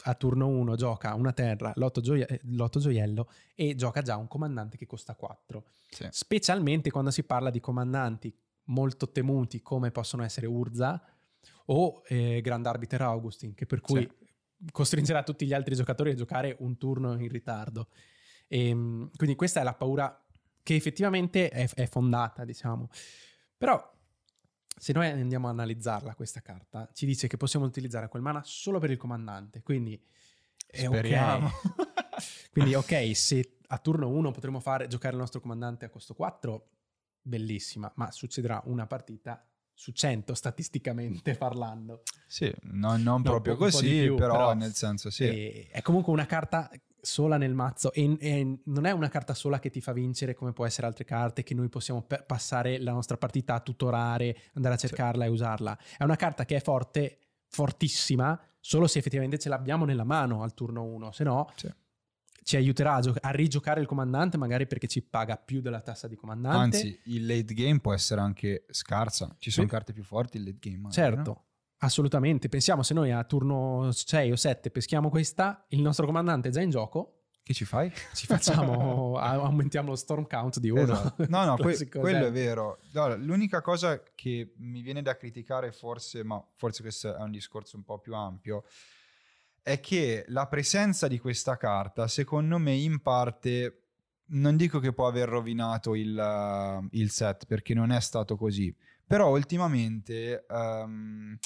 a 0.04 0.14
turno 0.14 0.48
1 0.48 0.74
gioca 0.74 1.14
una 1.14 1.32
terra, 1.32 1.72
l'otto, 1.76 2.00
gioie- 2.00 2.40
l'otto 2.44 2.80
gioiello 2.80 3.30
e 3.54 3.74
gioca 3.76 4.02
già 4.02 4.16
un 4.16 4.26
comandante 4.26 4.76
che 4.76 4.86
costa 4.86 5.14
4. 5.14 5.64
Sì. 5.88 6.08
Specialmente 6.10 6.90
quando 6.90 7.10
si 7.10 7.22
parla 7.22 7.50
di 7.50 7.60
comandanti 7.60 8.34
molto 8.64 9.10
temuti 9.10 9.62
come 9.62 9.90
possono 9.90 10.24
essere 10.24 10.46
Urza 10.46 11.00
o 11.66 12.02
eh, 12.06 12.40
Grand 12.40 12.66
Arbiter 12.66 13.02
Augustin, 13.02 13.54
che 13.54 13.66
per 13.66 13.80
cui 13.80 14.00
sì. 14.00 14.21
Costringerà 14.70 15.22
tutti 15.22 15.46
gli 15.46 15.52
altri 15.52 15.74
giocatori 15.74 16.10
a 16.10 16.14
giocare 16.14 16.56
un 16.60 16.76
turno 16.78 17.18
in 17.18 17.28
ritardo. 17.28 17.88
E, 18.46 18.68
ehm, 18.68 19.10
quindi 19.16 19.36
questa 19.36 19.60
è 19.60 19.64
la 19.64 19.74
paura 19.74 20.24
che 20.62 20.74
effettivamente 20.74 21.48
è, 21.48 21.68
è 21.68 21.86
fondata, 21.86 22.44
diciamo. 22.44 22.88
Però 23.56 23.90
se 24.76 24.92
noi 24.92 25.08
andiamo 25.08 25.48
a 25.48 25.50
analizzarla 25.50 26.14
questa 26.14 26.40
carta, 26.40 26.88
ci 26.92 27.06
dice 27.06 27.28
che 27.28 27.36
possiamo 27.36 27.66
utilizzare 27.66 28.08
quel 28.08 28.22
mana 28.22 28.42
solo 28.44 28.78
per 28.78 28.90
il 28.90 28.96
comandante, 28.96 29.62
quindi 29.62 30.00
è 30.66 30.84
Speriamo. 30.84 31.46
ok. 31.46 32.50
quindi 32.50 32.74
ok, 32.74 33.16
se 33.16 33.58
a 33.66 33.78
turno 33.78 34.08
1 34.08 34.30
potremo 34.30 34.60
fare 34.60 34.86
giocare 34.86 35.14
il 35.14 35.20
nostro 35.20 35.40
comandante 35.40 35.84
a 35.84 35.88
costo 35.88 36.14
4, 36.14 36.68
bellissima, 37.22 37.92
ma 37.96 38.10
succederà 38.10 38.60
una 38.66 38.86
partita 38.86 39.46
su 39.82 39.90
100 39.90 40.34
statisticamente 40.34 41.34
parlando. 41.36 42.02
Sì, 42.28 42.52
no, 42.70 42.90
non 42.90 43.02
no, 43.02 43.20
proprio 43.20 43.56
così, 43.56 44.02
più, 44.02 44.14
però, 44.14 44.32
però, 44.32 44.54
nel 44.54 44.74
senso 44.74 45.10
sì. 45.10 45.24
È, 45.24 45.70
è, 45.70 45.82
comunque 45.82 46.12
una 46.12 46.24
carta 46.24 46.70
sola 47.00 47.36
nel 47.36 47.52
mazzo 47.52 47.92
e, 47.92 48.16
e, 48.20 48.58
non 48.66 48.86
è 48.86 48.92
una 48.92 49.08
carta 49.08 49.34
sola 49.34 49.58
che 49.58 49.70
ti 49.70 49.80
fa 49.80 49.92
vincere 49.92 50.34
come 50.34 50.52
può 50.52 50.64
essere 50.66 50.86
altre 50.86 51.04
carte 51.04 51.42
che 51.42 51.52
noi 51.54 51.68
possiamo 51.68 52.00
per 52.02 52.24
passare 52.26 52.78
la 52.78 52.92
nostra 52.92 53.16
partita 53.16 53.54
a 53.54 53.60
tutorare, 53.60 54.36
andare 54.54 54.76
a 54.76 54.78
cercarla 54.78 55.24
sì. 55.24 55.28
e 55.28 55.32
usarla. 55.32 55.78
È 55.98 56.04
una 56.04 56.14
carta 56.14 56.44
che 56.44 56.54
è 56.54 56.60
forte, 56.60 57.18
fortissima, 57.48 58.40
solo 58.60 58.86
se 58.86 59.00
effettivamente 59.00 59.36
ce 59.36 59.48
l'abbiamo 59.48 59.84
nella 59.84 60.04
mano 60.04 60.44
al 60.44 60.54
turno 60.54 60.84
1, 60.84 61.10
se 61.10 61.24
no 61.24 61.50
sì 61.56 61.68
ci 62.42 62.56
aiuterà 62.56 62.94
a, 62.94 63.00
gio- 63.00 63.14
a, 63.20 63.30
rigiocare 63.30 63.80
il 63.80 63.86
comandante, 63.86 64.36
magari 64.36 64.66
perché 64.66 64.86
ci 64.86 65.02
paga 65.02 65.36
più 65.36 65.60
della 65.60 65.80
tassa 65.80 66.08
di 66.08 66.16
comandante. 66.16 66.76
Anzi, 66.76 67.00
il 67.04 67.26
late 67.26 67.54
game 67.54 67.80
può 67.80 67.92
essere 67.92 68.20
anche 68.20 68.64
scarsa. 68.70 69.34
Ci 69.38 69.50
sono 69.50 69.66
Beh, 69.66 69.72
carte 69.72 69.92
più 69.92 70.02
forti 70.02 70.36
il 70.38 70.44
late 70.44 70.58
game. 70.58 70.78
Magari, 70.78 70.94
certo. 70.94 71.30
No? 71.30 71.44
Assolutamente, 71.78 72.48
pensiamo 72.48 72.82
se 72.82 72.94
noi 72.94 73.10
a 73.10 73.24
turno 73.24 73.90
6 73.90 74.30
o 74.30 74.36
7 74.36 74.70
peschiamo 74.70 75.10
questa, 75.10 75.64
il 75.70 75.80
nostro 75.80 76.06
comandante 76.06 76.48
è 76.48 76.50
già 76.52 76.60
in 76.60 76.70
gioco. 76.70 77.22
Che 77.44 77.54
ci 77.54 77.64
fai? 77.64 77.92
Ci 78.14 78.26
facciamo, 78.26 79.18
aumentiamo 79.18 79.88
lo 79.88 79.96
storm 79.96 80.28
count 80.28 80.60
di 80.60 80.70
uno. 80.70 80.82
Esatto. 80.82 81.26
No, 81.28 81.44
no, 81.44 81.56
que- 81.58 81.88
quello 81.88 82.26
è 82.26 82.30
vero. 82.30 82.78
No, 82.92 83.16
l'unica 83.16 83.60
cosa 83.60 84.00
che 84.14 84.52
mi 84.58 84.80
viene 84.80 85.02
da 85.02 85.16
criticare 85.16 85.72
forse, 85.72 86.22
ma 86.22 86.40
forse 86.54 86.82
questo 86.82 87.16
è 87.16 87.20
un 87.20 87.32
discorso 87.32 87.76
un 87.76 87.82
po' 87.82 87.98
più 87.98 88.14
ampio, 88.14 88.64
è 89.62 89.80
che 89.80 90.24
la 90.28 90.46
presenza 90.48 91.06
di 91.06 91.18
questa 91.18 91.56
carta, 91.56 92.08
secondo 92.08 92.58
me, 92.58 92.72
in 92.72 93.00
parte 93.00 93.82
non 94.32 94.56
dico 94.56 94.78
che 94.80 94.92
può 94.92 95.06
aver 95.06 95.28
rovinato 95.28 95.94
il, 95.94 96.16
uh, 96.16 96.86
il 96.92 97.10
set 97.10 97.46
perché 97.46 97.74
non 97.74 97.92
è 97.92 98.00
stato 98.00 98.36
così, 98.36 98.74
però 99.06 99.30
ultimamente 99.30 100.46
um, 100.48 101.36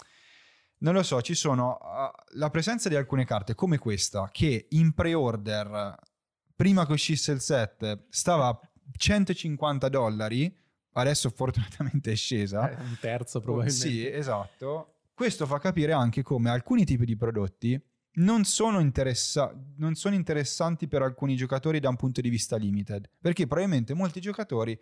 non 0.78 0.94
lo 0.94 1.02
so, 1.02 1.20
ci 1.20 1.34
sono 1.34 1.78
uh, 1.80 2.38
la 2.38 2.50
presenza 2.50 2.88
di 2.88 2.94
alcune 2.94 3.24
carte 3.24 3.54
come 3.54 3.78
questa 3.78 4.28
che 4.30 4.66
in 4.70 4.92
pre-order 4.92 5.96
prima 6.54 6.86
che 6.86 6.92
uscisse 6.92 7.32
il 7.32 7.40
set 7.40 8.06
stava 8.08 8.48
a 8.48 8.60
150 8.96 9.88
dollari, 9.88 10.56
adesso 10.92 11.28
fortunatamente 11.28 12.12
è 12.12 12.16
scesa. 12.16 12.70
È 12.70 12.80
un 12.80 12.96
terzo 13.00 13.40
probabilmente. 13.40 13.88
Sì, 13.88 14.06
esatto. 14.06 14.94
Questo 15.12 15.46
fa 15.46 15.58
capire 15.58 15.92
anche 15.92 16.22
come 16.22 16.50
alcuni 16.50 16.84
tipi 16.84 17.04
di 17.04 17.16
prodotti 17.16 17.80
non 18.16 18.44
sono, 18.44 18.80
interessa- 18.80 19.54
non 19.76 19.94
sono 19.94 20.14
interessanti 20.14 20.86
per 20.88 21.02
alcuni 21.02 21.36
giocatori 21.36 21.80
da 21.80 21.88
un 21.88 21.96
punto 21.96 22.20
di 22.20 22.28
vista 22.28 22.56
limited, 22.56 23.08
perché 23.20 23.46
probabilmente 23.46 23.94
molti 23.94 24.20
giocatori 24.20 24.78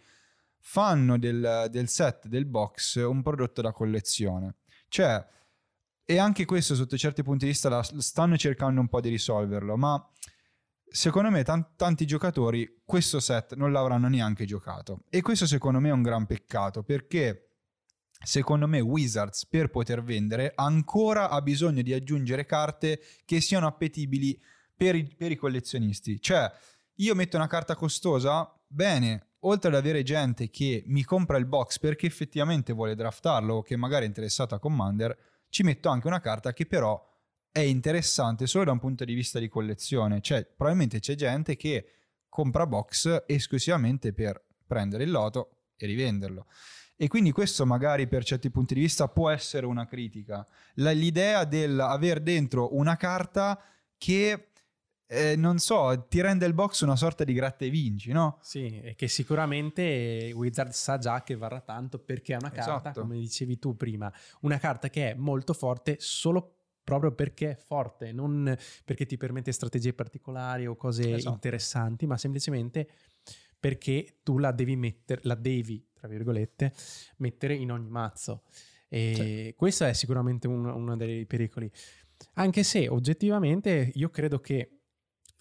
fanno 0.59 1.18
del, 1.18 1.68
del 1.70 1.89
set, 1.89 2.26
del 2.26 2.47
box, 2.47 2.97
un 2.97 3.22
prodotto 3.22 3.61
da 3.61 3.72
collezione. 3.72 4.57
Cioè, 4.89 5.26
e 6.07 6.18
anche 6.18 6.45
questo 6.45 6.74
sotto 6.74 6.97
certi 6.97 7.22
punti 7.22 7.45
di 7.45 7.51
vista 7.51 7.68
la, 7.68 7.82
stanno 7.82 8.37
cercando 8.37 8.80
un 8.80 8.89
po' 8.89 9.01
di 9.01 9.09
risolverlo, 9.09 9.76
ma 9.76 10.11
secondo 10.85 11.30
me 11.30 11.43
t- 11.43 11.70
tanti 11.76 12.07
giocatori 12.07 12.82
questo 12.85 13.20
set 13.20 13.55
non 13.55 13.72
l'avranno 13.72 14.09
neanche 14.09 14.45
giocato. 14.45 15.03
E 15.11 15.22
questo 15.22 15.47
secondo 15.47 15.80
me 15.80 15.89
è 15.89 15.93
un 15.93 16.03
gran 16.03 16.26
peccato, 16.26 16.82
perché 16.82 17.53
secondo 18.25 18.66
me 18.66 18.81
Wizards 18.81 19.47
per 19.47 19.70
poter 19.70 20.03
vendere 20.03 20.53
ancora 20.55 21.31
ha 21.31 21.41
bisogno 21.41 21.83
di 21.83 21.93
aggiungere 21.93 22.45
carte 22.45 23.01
che 23.25 23.41
siano 23.41 23.66
appetibili 23.66 24.39
per 24.77 24.95
i, 24.95 25.05
per 25.16 25.31
i 25.31 25.37
collezionisti. 25.37 26.20
Cioè, 26.20 26.51
io 26.97 27.14
metto 27.14 27.37
una 27.37 27.47
carta 27.47 27.77
costosa, 27.77 28.53
bene, 28.66 29.35
oltre 29.41 29.70
ad 29.70 29.77
avere 29.77 30.03
gente 30.03 30.51
che 30.51 30.83
mi 30.87 31.05
compra 31.05 31.37
il 31.37 31.47
box 31.47 31.79
perché 31.79 32.07
effettivamente 32.07 32.72
vuole 32.72 32.95
draftarlo 32.95 33.57
o 33.57 33.62
che 33.62 33.77
magari 33.77 34.05
è 34.05 34.09
interessato 34.09 34.55
a 34.55 34.59
Commander, 34.59 35.16
ci 35.49 35.62
metto 35.62 35.89
anche 35.89 36.07
una 36.07 36.20
carta 36.20 36.53
che 36.53 36.66
però 36.66 37.01
è 37.51 37.61
interessante 37.61 38.47
solo 38.47 38.64
da 38.64 38.72
un 38.72 38.81
punto 38.81 39.05
di 39.05 39.14
vista 39.14 39.39
di 39.39 39.49
collezione. 39.49 40.20
Cioè, 40.20 40.45
probabilmente 40.45 40.99
c'è 40.99 41.14
gente 41.14 41.57
che 41.57 41.87
compra 42.29 42.66
box 42.66 43.22
esclusivamente 43.27 44.12
per 44.12 44.45
prendere 44.66 45.05
il 45.05 45.11
loto 45.11 45.66
e 45.77 45.87
rivenderlo. 45.87 46.47
E 46.97 47.09
quindi 47.09 47.32
questo 47.32 47.66
magari 47.66 48.07
per 48.07 48.24
certi 48.24 48.51
punti 48.51 48.74
di 48.74 48.80
vista 48.80 49.09
può 49.09 49.28
essere 49.28 49.66
una 49.66 49.84
critica. 49.84 50.47
La, 50.74 50.92
l'idea 50.92 51.45
dell'aver 51.45 52.20
dentro 52.20 52.76
una 52.76 52.97
carta 52.97 53.61
che, 53.99 54.51
eh, 55.07 55.34
non 55.34 55.59
so, 55.59 56.07
ti 56.09 56.20
rende 56.20 56.47
il 56.47 56.55
box 56.55 56.82
una 56.82 56.95
sorta 56.95 57.24
di 57.24 57.32
gratta 57.32 57.64
e 57.64 57.70
vinci, 57.70 58.12
no? 58.12 58.38
Sì, 58.42 58.80
e 58.80 58.95
che 58.95 59.09
sicuramente 59.09 60.30
Wizard 60.34 60.70
sa 60.70 60.99
già 60.99 61.22
che 61.24 61.34
varrà 61.34 61.61
tanto 61.61 61.99
perché 61.99 62.34
è 62.34 62.36
una 62.36 62.51
carta, 62.51 62.90
Esatto. 62.90 63.01
come 63.01 63.18
dicevi 63.18 63.59
tu 63.59 63.76
prima, 63.76 64.12
una 64.42 64.59
carta 64.59 64.88
che 64.88 65.11
è 65.11 65.14
molto 65.14 65.53
forte 65.53 65.97
solo 65.99 66.51
proprio 66.84 67.12
perché 67.12 67.53
è 67.53 67.57
forte, 67.57 68.12
non 68.12 68.55
perché 68.84 69.07
ti 69.07 69.16
permette 69.16 69.51
strategie 69.53 69.95
particolari 69.95 70.66
o 70.66 70.76
cose 70.76 71.14
Esatto. 71.14 71.34
interessanti, 71.34 72.07
ma 72.07 72.16
semplicemente 72.18 72.88
perché 73.64 74.18
tu 74.22 74.36
la 74.36 74.52
devi 74.52 74.76
mettere, 74.76 75.22
la 75.24 75.34
devi, 75.34 75.82
tra 75.94 76.06
virgolette, 76.06 76.74
mettere 77.16 77.54
in 77.54 77.72
ogni 77.72 77.88
mazzo. 77.88 78.42
E 78.88 79.54
questo 79.56 79.86
è 79.86 79.94
sicuramente 79.94 80.46
un- 80.46 80.66
uno 80.66 80.96
dei 80.98 81.24
pericoli. 81.24 81.70
Anche 82.34 82.62
se 82.62 82.88
oggettivamente 82.88 83.90
io 83.94 84.10
credo 84.10 84.38
che 84.40 84.80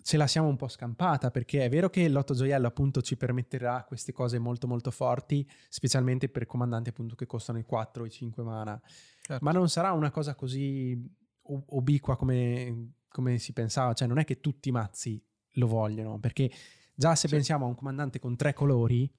ce 0.01 0.15
la 0.15 0.26
siamo 0.28 0.47
un 0.47 0.55
po' 0.55 0.69
scampata 0.69 1.32
perché 1.32 1.65
è 1.65 1.69
vero 1.69 1.89
che 1.89 2.07
l'otto 2.07 2.34
gioiello 2.34 2.65
appunto 2.65 3.01
ci 3.01 3.17
permetterà 3.17 3.84
queste 3.86 4.13
cose 4.13 4.39
molto 4.39 4.67
molto 4.67 4.89
forti, 4.89 5.45
specialmente 5.67 6.30
per 6.30 6.45
comandanti 6.45 6.89
appunto 6.91 7.15
che 7.15 7.26
costano 7.26 7.59
i 7.59 7.63
4 7.63 8.03
o 8.03 8.05
i 8.05 8.09
5 8.09 8.41
mana, 8.41 8.82
Certo. 9.21 9.43
ma 9.43 9.51
non 9.51 9.67
sarà 9.67 9.91
una 9.91 10.11
cosa 10.11 10.34
così 10.34 10.97
ubiqua 11.41 12.15
come, 12.15 12.93
come 13.09 13.38
si 13.38 13.51
pensava, 13.51 13.91
cioè 13.93 14.07
non 14.07 14.17
è 14.17 14.24
che 14.24 14.39
tutti 14.39 14.69
i 14.69 14.71
mazzi 14.71 15.21
lo 15.57 15.67
vogliono, 15.67 16.19
perché 16.19 16.49
già 16.94 17.16
se 17.16 17.28
Sì. 17.28 17.34
pensiamo 17.36 17.66
a 17.66 17.70
un 17.70 17.76
comandante 17.76 18.20
con 18.20 18.36
tre 18.36 18.54
colori, 18.54 19.12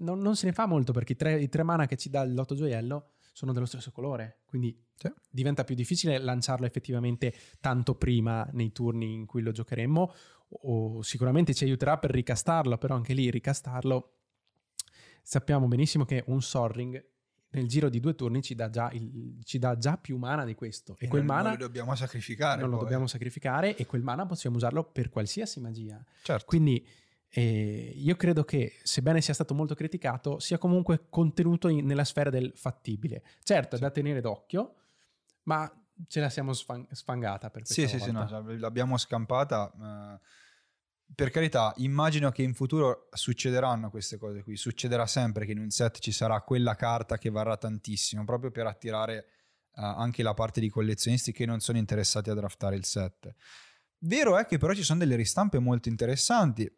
non, 0.00 0.20
non 0.20 0.36
se 0.36 0.46
ne 0.46 0.52
fa 0.52 0.66
molto 0.66 0.92
perché 0.92 1.12
i 1.12 1.16
tre, 1.16 1.40
i 1.40 1.48
tre 1.48 1.62
mana 1.62 1.86
che 1.86 1.96
ci 1.96 2.08
dà 2.10 2.24
l'otto 2.24 2.54
gioiello 2.54 3.12
sono 3.32 3.52
dello 3.52 3.66
stesso 3.66 3.90
colore, 3.92 4.40
quindi 4.46 4.76
Sì. 4.94 5.12
diventa 5.30 5.62
più 5.64 5.74
difficile 5.76 6.18
lanciarlo 6.18 6.66
effettivamente 6.66 7.32
tanto 7.60 7.94
prima 7.94 8.48
nei 8.52 8.72
turni 8.72 9.12
in 9.12 9.26
cui 9.26 9.42
lo 9.42 9.52
giocheremmo, 9.52 10.12
o 10.62 11.02
sicuramente 11.02 11.54
ci 11.54 11.64
aiuterà 11.64 11.98
per 11.98 12.10
ricastarlo, 12.10 12.78
però 12.78 12.94
anche 12.94 13.12
lì 13.12 13.30
ricastarlo 13.30 14.14
sappiamo 15.22 15.68
benissimo 15.68 16.04
che 16.04 16.24
un 16.28 16.40
Sorring 16.40 17.04
nel 17.50 17.66
giro 17.66 17.88
di 17.88 17.98
due 18.00 18.14
turni 18.14 18.42
ci 18.42 18.54
dà 18.54 18.68
già, 18.68 18.90
il- 18.92 19.40
ci 19.44 19.58
dà 19.58 19.76
già 19.78 19.96
più 19.96 20.16
mana 20.18 20.44
di 20.44 20.54
questo 20.54 20.96
e, 20.98 21.08
quel 21.08 21.24
non, 21.24 21.34
mana 21.36 21.48
non 21.50 21.58
lo 21.58 21.64
dobbiamo 21.66 21.94
sacrificare. 21.94 22.60
non 22.60 22.68
lo 22.70 22.76
poi. 22.76 22.84
dobbiamo 22.84 23.06
sacrificare 23.06 23.74
e 23.76 23.86
quel 23.86 24.02
mana 24.02 24.26
possiamo 24.26 24.56
usarlo 24.56 24.84
per 24.84 25.08
qualsiasi 25.08 25.60
magia. 25.60 26.02
Certo. 26.22 26.44
Quindi 26.46 26.86
eh, 27.30 27.92
io 27.94 28.16
credo 28.16 28.44
che, 28.44 28.78
sebbene 28.82 29.20
sia 29.20 29.34
stato 29.34 29.54
molto 29.54 29.74
criticato, 29.74 30.38
sia 30.38 30.56
comunque 30.58 31.06
contenuto 31.10 31.68
in- 31.68 31.84
nella 31.84 32.04
sfera 32.04 32.30
del 32.30 32.52
fattibile. 32.54 33.22
Certo, 33.42 33.74
è 33.74 33.78
Sì. 33.78 33.84
da 33.84 33.90
tenere 33.90 34.20
d'occhio, 34.20 34.74
ma 35.44 35.70
ce 36.06 36.20
la 36.20 36.30
siamo 36.30 36.52
sfan- 36.52 36.86
sfangata 36.90 37.50
per 37.50 37.62
questa 37.64 37.82
Sì, 37.82 37.88
sì, 37.88 37.98
sì, 38.02 38.10
volta. 38.12 38.40
no, 38.40 38.56
l'abbiamo 38.58 38.96
scampata. 38.96 39.72
eh, 39.72 40.20
per 41.14 41.30
carità, 41.30 41.72
immagino 41.78 42.30
che 42.30 42.42
in 42.42 42.54
futuro 42.54 43.08
succederanno 43.12 43.90
queste 43.90 44.18
cose 44.18 44.42
qui. 44.42 44.56
Succederà 44.56 45.06
sempre 45.06 45.46
che 45.46 45.52
in 45.52 45.58
un 45.58 45.70
set 45.70 45.98
ci 45.98 46.12
sarà 46.12 46.40
quella 46.42 46.74
carta 46.74 47.18
che 47.18 47.30
varrà 47.30 47.56
tantissimo, 47.56 48.24
proprio 48.24 48.50
per 48.50 48.66
attirare 48.66 49.16
eh, 49.18 49.82
anche 49.82 50.22
la 50.22 50.34
parte 50.34 50.60
di 50.60 50.68
collezionisti 50.68 51.32
che 51.32 51.46
non 51.46 51.60
sono 51.60 51.78
interessati 51.78 52.30
a 52.30 52.34
draftare 52.34 52.76
il 52.76 52.84
set. 52.84 53.34
Vero 54.00 54.38
è 54.38 54.46
che 54.46 54.58
però 54.58 54.74
ci 54.74 54.84
sono 54.84 54.98
delle 54.98 55.16
ristampe 55.16 55.58
molto 55.58 55.88
interessanti. 55.88 56.70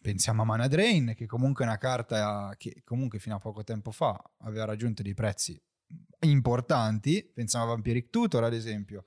Pensiamo 0.00 0.42
a 0.42 0.44
Mana 0.44 0.68
Drain, 0.68 1.14
che 1.16 1.26
comunque 1.26 1.64
è 1.64 1.68
una 1.68 1.78
carta 1.78 2.54
che 2.56 2.82
comunque 2.84 3.18
fino 3.18 3.34
a 3.34 3.40
poco 3.40 3.64
tempo 3.64 3.90
fa 3.90 4.22
aveva 4.42 4.64
raggiunto 4.64 5.02
dei 5.02 5.14
prezzi 5.14 5.60
importanti. 6.20 7.28
Pensiamo 7.34 7.64
a 7.64 7.68
Vampiric 7.68 8.10
Tutor, 8.10 8.44
ad 8.44 8.54
esempio. 8.54 9.06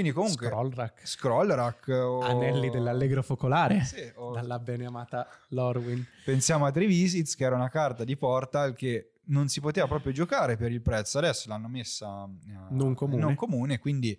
Quindi 0.00 0.12
comunque 0.12 0.46
Scroll 0.46 0.70
rack. 0.74 1.06
Scroll 1.06 1.52
Rack 1.52 1.88
o... 1.88 2.20
Anelli 2.20 2.70
dell'allegro 2.70 3.22
focolare 3.22 3.84
Sì, 3.84 4.10
o- 4.16 4.32
dalla 4.32 4.58
bene 4.58 4.86
amata 4.86 5.28
Lorwyn. 5.48 6.04
Pensiamo 6.24 6.64
a 6.66 6.70
Trevisits 6.70 7.34
che 7.36 7.44
era 7.44 7.54
una 7.56 7.68
carta 7.68 8.04
di 8.04 8.16
Portal 8.16 8.74
che 8.74 9.12
non 9.26 9.48
si 9.48 9.60
poteva 9.60 9.86
proprio 9.86 10.12
giocare 10.12 10.56
per 10.56 10.72
il 10.72 10.80
prezzo, 10.82 11.18
adesso 11.18 11.48
l'hanno 11.48 11.68
messa 11.68 12.24
eh, 12.46 12.74
Non 12.74 12.94
comune. 12.94 13.20
non 13.22 13.34
comune, 13.34 13.78
quindi 13.78 14.18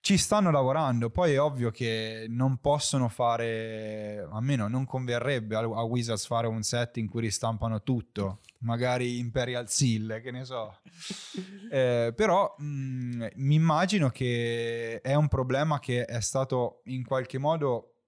ci 0.00 0.16
stanno 0.18 0.50
lavorando. 0.50 1.10
Poi 1.10 1.32
è 1.32 1.40
ovvio 1.40 1.70
che 1.70 2.26
non 2.28 2.58
possono 2.58 3.08
fare, 3.08 4.26
almeno 4.30 4.68
non 4.68 4.84
converrebbe 4.84 5.56
a 5.56 5.62
Wizards 5.82 6.26
fare 6.26 6.46
un 6.46 6.62
set 6.62 6.98
in 6.98 7.08
cui 7.08 7.22
ristampano 7.22 7.82
tutto, 7.82 8.40
magari 8.60 9.18
Imperial 9.18 9.68
Seal, 9.68 10.20
che 10.22 10.30
ne 10.30 10.44
so. 10.44 10.78
Eh, 11.70 12.14
però 12.16 12.54
mh, 12.56 13.26
mi 13.34 13.54
immagino 13.54 14.08
che 14.08 15.00
è 15.02 15.14
un 15.14 15.28
problema 15.28 15.78
che 15.78 16.06
è 16.06 16.20
stato 16.22 16.80
in 16.84 17.04
qualche 17.04 17.36
modo 17.36 17.98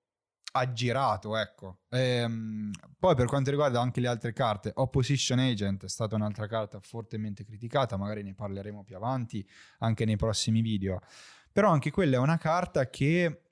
aggirato, 0.52 1.36
ecco. 1.36 1.80
Ehm, 1.90 2.70
poi 2.98 3.14
per 3.14 3.26
quanto 3.26 3.50
riguarda 3.50 3.80
anche 3.80 4.00
le 4.00 4.08
altre 4.08 4.32
carte, 4.32 4.72
Opposition 4.74 5.38
Agent 5.38 5.84
è 5.84 5.88
stata 5.88 6.16
un'altra 6.16 6.46
carta 6.46 6.80
fortemente 6.80 7.44
criticata, 7.44 7.96
magari 7.96 8.22
ne 8.22 8.34
parleremo 8.34 8.82
più 8.82 8.96
avanti, 8.96 9.46
anche 9.80 10.04
nei 10.04 10.16
prossimi 10.16 10.62
video. 10.62 11.00
Però 11.52 11.70
anche 11.70 11.90
quella 11.90 12.16
è 12.16 12.20
una 12.20 12.38
carta 12.38 12.88
che 12.88 13.49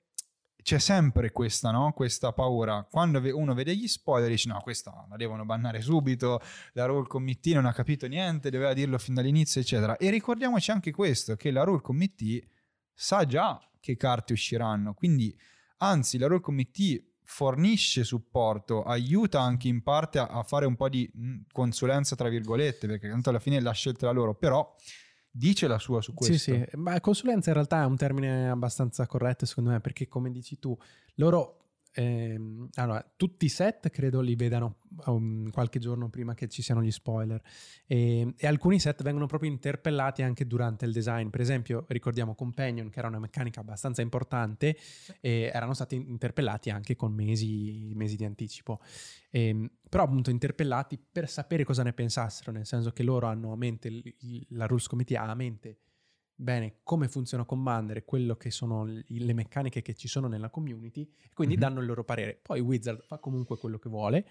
c'è 0.61 0.79
sempre 0.79 1.31
questa, 1.31 1.71
no? 1.71 1.93
questa 1.93 2.33
paura. 2.33 2.85
Quando 2.89 3.21
uno 3.35 3.53
vede 3.53 3.75
gli 3.75 3.87
spoiler 3.87 4.29
dice 4.29 4.49
no, 4.49 4.59
questa 4.61 5.05
la 5.09 5.15
devono 5.15 5.45
bannare 5.45 5.81
subito, 5.81 6.41
la 6.73 6.85
Rule 6.85 7.07
Committee 7.07 7.53
non 7.53 7.65
ha 7.65 7.73
capito 7.73 8.07
niente, 8.07 8.49
doveva 8.49 8.73
dirlo 8.73 8.97
fin 8.97 9.13
dall'inizio, 9.13 9.61
eccetera. 9.61 9.97
E 9.97 10.09
ricordiamoci 10.09 10.71
anche 10.71 10.91
questo, 10.91 11.35
che 11.35 11.51
la 11.51 11.63
Rule 11.63 11.81
Committee 11.81 12.45
sa 12.93 13.25
già 13.25 13.59
che 13.79 13.95
carte 13.95 14.33
usciranno, 14.33 14.93
quindi 14.93 15.35
anzi 15.77 16.17
la 16.17 16.27
Rule 16.27 16.41
Committee 16.41 17.03
fornisce 17.23 18.03
supporto, 18.03 18.83
aiuta 18.83 19.39
anche 19.39 19.67
in 19.67 19.83
parte 19.83 20.17
a, 20.17 20.25
a 20.25 20.43
fare 20.43 20.65
un 20.65 20.75
po' 20.75 20.89
di 20.89 21.09
consulenza, 21.51 22.15
tra 22.15 22.27
virgolette, 22.27 22.87
perché 22.87 23.07
tanto 23.07 23.29
alla 23.29 23.39
fine 23.39 23.61
la 23.61 23.71
scelta 23.71 24.05
è 24.05 24.05
la 24.05 24.15
loro, 24.15 24.35
però 24.35 24.75
dice 25.39 25.67
la 25.67 25.79
sua 25.79 26.01
su 26.01 26.13
questo. 26.13 26.35
Sì, 26.35 26.65
sì, 26.69 26.77
ma 26.77 26.99
consulenza 26.99 27.49
in 27.49 27.55
realtà 27.55 27.81
è 27.81 27.85
un 27.85 27.95
termine 27.95 28.49
abbastanza 28.49 29.07
corretto 29.07 29.45
secondo 29.45 29.69
me 29.71 29.79
perché 29.79 30.07
come 30.07 30.29
dici 30.29 30.59
tu, 30.59 30.77
loro 31.15 31.58
ehm, 31.93 32.69
allora, 32.75 33.05
tutti 33.15 33.45
i 33.45 33.49
set 33.49 33.89
credo 33.89 34.21
li 34.21 34.35
vedano 34.35 34.77
um, 35.05 35.49
qualche 35.49 35.79
giorno 35.79 36.09
prima 36.09 36.33
che 36.33 36.47
ci 36.47 36.61
siano 36.61 36.81
gli 36.81 36.91
spoiler 36.91 37.41
e, 37.85 38.33
e, 38.37 38.47
alcuni 38.47 38.79
set 38.79 39.03
vengono 39.03 39.25
proprio 39.25 39.49
interpellati 39.49 40.21
anche 40.21 40.45
durante 40.47 40.85
il 40.85 40.91
design. 40.91 41.29
Per 41.29 41.41
esempio, 41.41 41.85
ricordiamo 41.87 42.35
Companion, 42.35 42.89
che 42.89 42.99
era 42.99 43.07
una 43.07 43.19
meccanica 43.19 43.59
abbastanza 43.59 44.01
importante, 44.01 44.77
e 45.19 45.51
erano 45.53 45.73
stati 45.73 45.95
interpellati 45.95 46.69
anche 46.69 46.95
con 46.95 47.13
mesi, 47.13 47.91
mesi 47.95 48.15
di 48.15 48.25
anticipo. 48.25 48.79
E, 49.29 49.47
ehm, 49.47 49.71
però 49.89 50.03
appunto 50.03 50.29
interpellati 50.29 50.99
per 51.11 51.29
sapere 51.29 51.63
cosa 51.63 51.83
ne 51.83 51.93
pensassero, 51.93 52.51
nel 52.51 52.65
senso 52.65 52.91
che 52.91 53.03
loro 53.03 53.27
hanno 53.27 53.51
a 53.51 53.55
mente, 53.55 53.89
la 54.49 54.65
Rules 54.65 54.87
Committee 54.87 55.17
ha 55.17 55.29
a 55.29 55.35
mente 55.35 55.77
bene 56.41 56.77
come 56.83 57.09
funziona 57.09 57.43
Commander 57.43 57.97
e 57.97 58.05
quello 58.05 58.37
che 58.37 58.49
sono 58.49 58.85
le 58.85 59.33
meccaniche 59.33 59.81
che 59.81 59.93
ci 59.93 60.07
sono 60.07 60.27
nella 60.27 60.49
community 60.49 61.01
e 61.01 61.29
quindi 61.33 61.55
mm-hmm. 61.55 61.63
danno 61.63 61.81
il 61.81 61.85
loro 61.85 62.05
parere. 62.05 62.39
Poi 62.41 62.61
Wizard 62.61 63.01
fa 63.01 63.17
comunque 63.17 63.57
quello 63.57 63.77
che 63.77 63.89
vuole. 63.89 64.25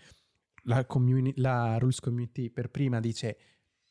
La, 0.65 0.87
communi- 0.87 1.35
la 1.37 1.77
Rules 1.79 2.01
Community 2.01 2.49
per 2.49 2.71
prima 2.71 2.99
dice 2.99 3.39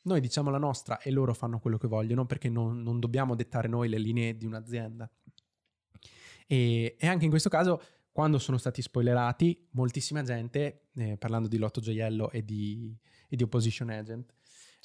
noi 0.02 0.20
diciamo 0.20 0.50
la 0.50 0.58
nostra 0.58 0.98
e 0.98 1.10
loro 1.12 1.32
fanno 1.32 1.60
quello 1.60 1.78
che 1.78 1.86
vogliono 1.86 2.26
perché 2.26 2.48
non, 2.48 2.82
non 2.82 2.98
dobbiamo 2.98 3.36
dettare 3.36 3.68
noi 3.68 3.88
le 3.88 3.98
linee 3.98 4.36
di 4.36 4.46
un'azienda. 4.46 5.08
E, 6.46 6.96
e, 6.98 7.06
anche 7.06 7.24
in 7.24 7.30
questo 7.30 7.48
caso, 7.48 7.80
quando 8.10 8.38
sono 8.38 8.58
stati 8.58 8.82
spoilerati, 8.82 9.68
moltissima 9.72 10.22
gente, 10.22 10.88
eh, 10.94 11.16
parlando 11.18 11.46
di 11.46 11.58
Lotto 11.58 11.80
Gioiello 11.80 12.30
e 12.30 12.44
di, 12.44 12.96
e 13.28 13.36
di 13.36 13.42
Opposition 13.42 13.90
Agent, 13.90 14.34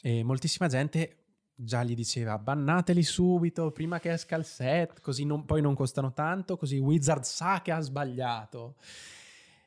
eh, 0.02 0.24
moltissima 0.24 0.68
gente 0.68 1.23
già 1.56 1.84
gli 1.84 1.96
diceva 1.96 2.38
bannateli 2.38 3.04
subito 3.04 3.72
prima 3.72 4.00
che 4.00 4.12
esca 4.12 4.36
il 4.36 4.46
set, 4.46 5.02
così 5.02 5.26
non, 5.26 5.46
poi 5.46 5.62
non 5.62 5.76
costano 5.76 6.14
tanto, 6.14 6.58
così 6.58 6.78
Wizard 6.78 7.24
sa 7.24 7.62
che 7.62 7.72
ha 7.72 7.80
sbagliato. 7.80 8.76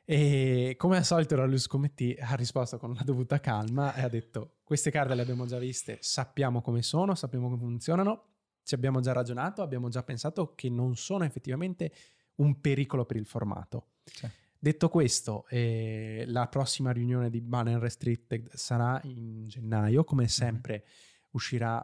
E 0.03 0.75
come 0.77 0.97
al 0.97 1.05
solito 1.05 1.35
Ralus 1.35 1.67
Committee 1.67 2.15
ha 2.15 2.35
risposto 2.35 2.77
con 2.77 2.93
la 2.93 3.03
dovuta 3.03 3.39
calma 3.39 3.93
e 3.93 4.01
ha 4.01 4.07
detto 4.07 4.59
queste 4.63 4.89
carte 4.89 5.15
le 5.15 5.21
abbiamo 5.21 5.45
già 5.45 5.57
viste, 5.57 5.97
sappiamo 6.01 6.61
come 6.61 6.81
sono, 6.81 7.13
sappiamo 7.15 7.49
come 7.49 7.59
funzionano, 7.59 8.23
ci 8.63 8.75
abbiamo 8.75 9.01
già 9.01 9.11
ragionato, 9.11 9.61
abbiamo 9.61 9.89
già 9.89 10.03
pensato 10.03 10.53
che 10.55 10.69
non 10.69 10.95
sono 10.95 11.25
effettivamente 11.25 11.91
un 12.35 12.61
pericolo 12.61 13.05
per 13.05 13.17
il 13.17 13.25
formato. 13.25 13.87
Sì. 14.03 14.29
Detto 14.59 14.89
questo, 14.89 15.45
eh, 15.49 16.23
la 16.27 16.47
prossima 16.47 16.91
riunione 16.91 17.29
di 17.29 17.41
Ban 17.41 17.79
Restricted 17.79 18.49
sarà 18.53 18.99
in 19.03 19.47
gennaio, 19.47 20.03
come 20.03 20.23
mhm. 20.23 20.29
sempre. 20.29 20.73
Mm-hmm 20.73 21.05
uscirà 21.37 21.77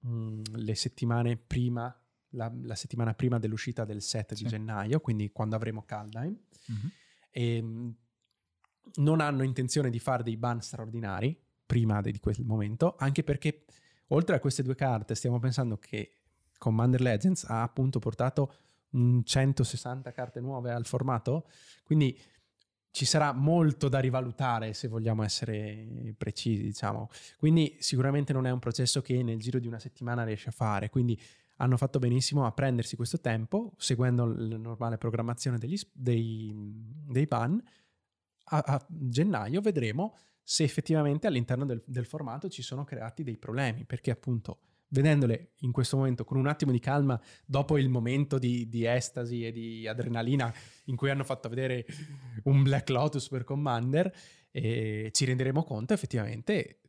mh, 0.00 0.42
le 0.52 0.74
settimane 0.74 1.36
prima, 1.36 1.94
la, 2.30 2.50
la, 2.62 2.74
settimana 2.74 3.14
prima 3.14 3.38
dell'uscita 3.38 3.84
del 3.84 4.02
set 4.02 4.34
sì. 4.34 4.44
di 4.44 4.48
gennaio, 4.48 5.00
quindi 5.00 5.30
quando 5.30 5.56
avremo 5.56 5.82
Kaldheim. 5.84 6.38
Mm-hmm. 6.72 6.86
E, 7.30 7.62
mh, 7.62 7.96
non 8.94 9.20
hanno 9.20 9.42
intenzione 9.42 9.90
di 9.90 9.98
fare 9.98 10.22
dei 10.22 10.36
ban 10.36 10.60
straordinari 10.60 11.38
prima 11.64 12.00
di 12.00 12.18
quel 12.18 12.36
momento, 12.40 12.96
anche 12.98 13.22
perché 13.22 13.64
oltre 14.08 14.36
a 14.36 14.40
queste 14.40 14.62
due 14.62 14.74
carte 14.74 15.14
stiamo 15.14 15.38
pensando 15.38 15.76
che 15.76 16.16
Commander 16.58 17.00
Legends 17.00 17.44
ha 17.44 17.62
appunto 17.62 18.00
portato 18.00 18.54
160 18.90 20.10
carte 20.10 20.40
nuove 20.40 20.72
al 20.72 20.86
formato, 20.86 21.48
quindi 21.84 22.18
ci 22.90 23.04
sarà 23.04 23.32
molto 23.32 23.88
da 23.88 24.00
rivalutare 24.00 24.72
se 24.72 24.88
vogliamo 24.88 25.22
essere 25.22 26.14
precisi, 26.16 26.62
diciamo. 26.62 27.08
Quindi 27.38 27.76
sicuramente 27.78 28.32
non 28.32 28.46
è 28.46 28.50
un 28.50 28.58
processo 28.58 29.00
che 29.00 29.22
nel 29.22 29.38
giro 29.38 29.58
di 29.58 29.66
una 29.66 29.78
settimana 29.78 30.24
riesce 30.24 30.48
a 30.48 30.52
fare, 30.52 30.90
quindi 30.90 31.20
hanno 31.56 31.76
fatto 31.76 31.98
benissimo 31.98 32.46
a 32.46 32.52
prendersi 32.52 32.96
questo 32.96 33.20
tempo, 33.20 33.74
seguendo 33.76 34.24
la 34.24 34.56
normale 34.56 34.98
programmazione 34.98 35.58
degli, 35.58 35.78
dei, 35.92 36.52
dei 36.54 37.26
ban. 37.26 37.62
A, 38.52 38.58
a, 38.58 38.86
gennaio 38.88 39.60
vedremo 39.60 40.16
se 40.42 40.64
effettivamente 40.64 41.26
all'interno 41.26 41.64
del, 41.64 41.82
del 41.86 42.06
formato 42.06 42.48
ci 42.48 42.62
sono 42.62 42.84
creati 42.84 43.22
dei 43.22 43.36
problemi, 43.36 43.84
perché 43.84 44.10
appunto 44.10 44.58
vedendole 44.90 45.52
in 45.60 45.72
questo 45.72 45.96
momento 45.96 46.24
con 46.24 46.36
un 46.36 46.46
attimo 46.46 46.72
di 46.72 46.78
calma 46.78 47.20
dopo 47.44 47.78
il 47.78 47.88
momento 47.88 48.38
di, 48.38 48.68
di, 48.68 48.84
estasi 48.86 49.46
e 49.46 49.52
di 49.52 49.86
adrenalina 49.86 50.52
in 50.86 50.96
cui 50.96 51.10
hanno 51.10 51.24
fatto 51.24 51.48
vedere 51.48 51.84
un 52.44 52.62
Black 52.62 52.88
Lotus 52.90 53.28
per 53.28 53.44
Commander, 53.44 54.12
eh, 54.50 55.10
ci 55.12 55.24
renderemo 55.24 55.62
conto 55.62 55.92
effettivamente 55.92 56.80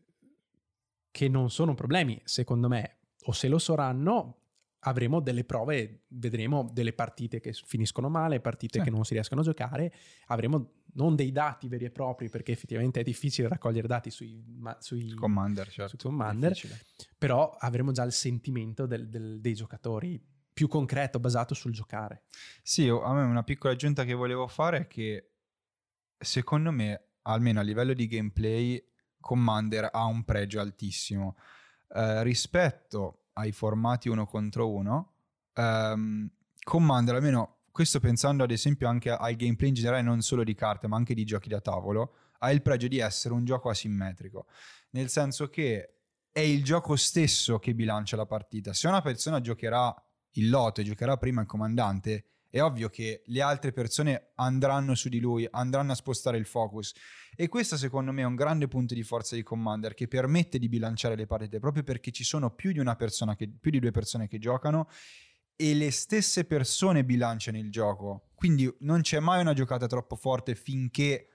che 1.11 1.27
non 1.27 1.49
sono 1.49 1.73
problemi, 1.73 2.19
secondo 2.23 2.67
me, 2.67 2.97
o 3.25 3.31
se 3.33 3.47
lo 3.47 3.59
saranno 3.59 4.40
avremo 4.81 5.19
delle 5.19 5.43
prove, 5.43 6.05
vedremo 6.09 6.69
delle 6.71 6.93
partite 6.93 7.39
che 7.39 7.53
finiscono 7.53 8.09
male, 8.09 8.39
partite 8.39 8.79
sì. 8.79 8.83
che 8.85 8.89
non 8.89 9.03
si 9.05 9.13
riescono 9.13 9.41
a 9.41 9.43
giocare, 9.43 9.93
avremo 10.27 10.73
non 10.93 11.15
dei 11.15 11.31
dati 11.31 11.67
veri 11.67 11.85
e 11.85 11.91
propri 11.91 12.29
perché 12.29 12.51
effettivamente 12.51 12.99
è 12.99 13.03
difficile 13.03 13.47
raccogliere 13.47 13.87
dati 13.87 14.09
sui, 14.09 14.43
ma, 14.57 14.75
sui 14.79 15.13
Commander, 15.13 15.69
certo. 15.69 15.97
Sui 15.97 16.09
commander 16.09 16.57
però 17.17 17.55
avremo 17.59 17.91
già 17.91 18.03
il 18.03 18.11
sentimento 18.11 18.85
del, 18.85 19.09
del, 19.09 19.39
dei 19.39 19.53
giocatori 19.53 20.21
più 20.53 20.67
concreto, 20.67 21.19
basato 21.19 21.53
sul 21.53 21.71
giocare. 21.71 22.23
Sì, 22.61 22.87
a 22.87 23.13
me 23.13 23.23
una 23.23 23.43
piccola 23.43 23.73
aggiunta 23.73 24.03
che 24.03 24.13
volevo 24.13 24.47
fare 24.47 24.79
è 24.79 24.87
che 24.87 25.31
secondo 26.17 26.71
me, 26.71 27.13
almeno 27.23 27.59
a 27.59 27.63
livello 27.63 27.93
di 27.93 28.07
gameplay, 28.07 28.83
Commander 29.19 29.89
ha 29.91 30.05
un 30.05 30.23
pregio 30.23 30.59
altissimo. 30.59 31.37
Eh, 31.93 32.23
rispetto 32.23 33.20
ai 33.41 33.51
formati 33.51 34.09
uno 34.09 34.25
contro 34.25 34.69
uno, 34.69 35.13
ehm, 35.53 36.29
Commander 36.63 37.15
almeno 37.15 37.61
questo 37.71 37.99
pensando 37.99 38.43
ad 38.43 38.51
esempio 38.51 38.87
anche 38.87 39.09
al 39.09 39.35
gameplay 39.35 39.69
in 39.69 39.75
generale 39.75 40.01
non 40.01 40.21
solo 40.21 40.43
di 40.43 40.53
carte 40.53 40.87
ma 40.87 40.97
anche 40.97 41.13
di 41.13 41.23
giochi 41.23 41.49
da 41.49 41.61
tavolo, 41.61 42.15
ha 42.39 42.51
il 42.51 42.61
pregio 42.61 42.87
di 42.87 42.99
essere 42.99 43.33
un 43.33 43.45
gioco 43.45 43.69
asimmetrico, 43.69 44.45
nel 44.91 45.09
senso 45.09 45.49
che 45.49 45.95
è 46.31 46.39
il 46.39 46.63
gioco 46.63 46.95
stesso 46.95 47.59
che 47.59 47.73
bilancia 47.73 48.15
la 48.15 48.25
partita. 48.25 48.73
Se 48.73 48.87
una 48.87 49.01
persona 49.01 49.41
giocherà 49.41 49.93
il 50.35 50.49
loto 50.49 50.81
e 50.81 50.83
giocherà 50.83 51.17
prima 51.17 51.41
il 51.41 51.47
comandante, 51.47 52.25
è 52.51 52.61
ovvio 52.61 52.89
che 52.89 53.23
le 53.25 53.41
altre 53.41 53.71
persone 53.71 54.33
andranno 54.35 54.93
su 54.93 55.07
di 55.09 55.19
lui, 55.19 55.47
andranno 55.49 55.93
a 55.93 55.95
spostare 55.95 56.37
il 56.37 56.45
focus. 56.45 56.93
E 57.33 57.47
questo 57.47 57.77
secondo 57.77 58.11
me 58.11 58.21
è 58.21 58.25
un 58.25 58.35
grande 58.35 58.67
punto 58.67 58.93
di 58.93 59.03
forza 59.03 59.35
di 59.35 59.41
Commander 59.41 59.93
che 59.93 60.09
permette 60.09 60.59
di 60.59 60.67
bilanciare 60.67 61.15
le 61.15 61.25
partite 61.25 61.59
proprio 61.59 61.83
perché 61.83 62.11
ci 62.11 62.25
sono 62.25 62.53
più 62.53 62.73
di 62.73 62.83
che, 63.37 63.49
più 63.59 63.71
di 63.71 63.79
due 63.79 63.91
persone 63.91 64.27
che 64.27 64.37
giocano 64.37 64.89
e 65.55 65.73
le 65.73 65.91
stesse 65.91 66.43
persone 66.43 67.05
bilanciano 67.05 67.57
il 67.57 67.71
gioco. 67.71 68.31
Quindi 68.35 68.69
non 68.79 69.01
c'è 69.01 69.19
mai 69.19 69.39
una 69.39 69.53
giocata 69.53 69.87
troppo 69.87 70.17
forte 70.17 70.53
finché 70.53 71.27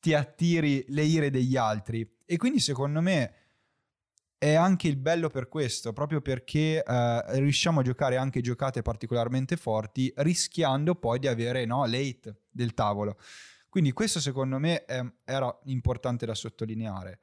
ti 0.00 0.14
attiri 0.14 0.84
le 0.88 1.02
ire 1.02 1.28
degli 1.28 1.56
altri. 1.56 2.08
E 2.24 2.36
quindi 2.38 2.60
secondo 2.60 3.02
me 3.02 3.39
è 4.42 4.54
anche 4.54 4.88
il 4.88 4.96
bello 4.96 5.28
per 5.28 5.48
questo, 5.48 5.92
proprio 5.92 6.22
perché 6.22 6.82
eh, 6.82 7.22
riusciamo 7.40 7.80
a 7.80 7.82
giocare 7.82 8.16
anche 8.16 8.40
giocate 8.40 8.80
particolarmente 8.80 9.58
forti, 9.58 10.10
rischiando 10.16 10.94
poi 10.94 11.18
di 11.18 11.26
avere 11.26 11.66
no, 11.66 11.84
late 11.84 12.44
del 12.48 12.72
tavolo. 12.72 13.18
Quindi 13.68 13.92
questo 13.92 14.18
secondo 14.18 14.58
me 14.58 14.86
eh, 14.86 15.12
era 15.26 15.54
importante 15.64 16.24
da 16.24 16.34
sottolineare. 16.34 17.20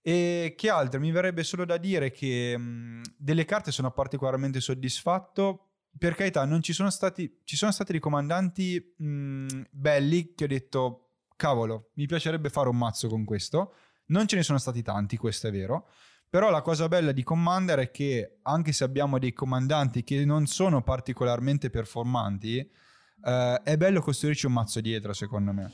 E 0.00 0.54
che 0.56 0.68
altro? 0.68 0.98
Mi 0.98 1.12
verrebbe 1.12 1.44
solo 1.44 1.64
da 1.64 1.76
dire 1.76 2.10
che 2.10 2.58
mh, 2.58 3.02
delle 3.16 3.44
carte 3.44 3.70
sono 3.70 3.92
particolarmente 3.92 4.58
soddisfatto. 4.58 5.74
Per 5.96 6.16
carità, 6.16 6.44
non 6.44 6.60
ci 6.60 6.72
sono 6.72 6.90
stati, 6.90 7.42
ci 7.44 7.54
sono 7.54 7.70
stati 7.70 7.92
dei 7.92 8.00
comandanti 8.00 8.94
mh, 8.96 9.46
belli 9.70 10.34
che 10.34 10.42
ho 10.42 10.48
detto, 10.48 11.10
cavolo, 11.36 11.92
mi 11.94 12.06
piacerebbe 12.06 12.50
fare 12.50 12.68
un 12.68 12.78
mazzo 12.78 13.06
con 13.06 13.24
questo. 13.24 13.74
Non 14.06 14.26
ce 14.26 14.34
ne 14.34 14.42
sono 14.42 14.58
stati 14.58 14.82
tanti, 14.82 15.16
questo 15.16 15.46
è 15.46 15.52
vero. 15.52 15.88
Però 16.32 16.48
la 16.48 16.62
cosa 16.62 16.88
bella 16.88 17.12
di 17.12 17.22
Commander 17.22 17.78
è 17.78 17.90
che 17.90 18.38
anche 18.44 18.72
se 18.72 18.84
abbiamo 18.84 19.18
dei 19.18 19.34
comandanti 19.34 20.02
che 20.02 20.24
non 20.24 20.46
sono 20.46 20.80
particolarmente 20.80 21.68
performanti, 21.68 22.56
eh, 22.56 23.60
è 23.62 23.76
bello 23.76 24.00
costruirci 24.00 24.46
un 24.46 24.54
mazzo 24.54 24.80
dietro, 24.80 25.12
secondo 25.12 25.52
me. 25.52 25.70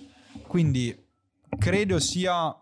Quindi 0.48 0.92
credo 1.60 2.00
sia 2.00 2.52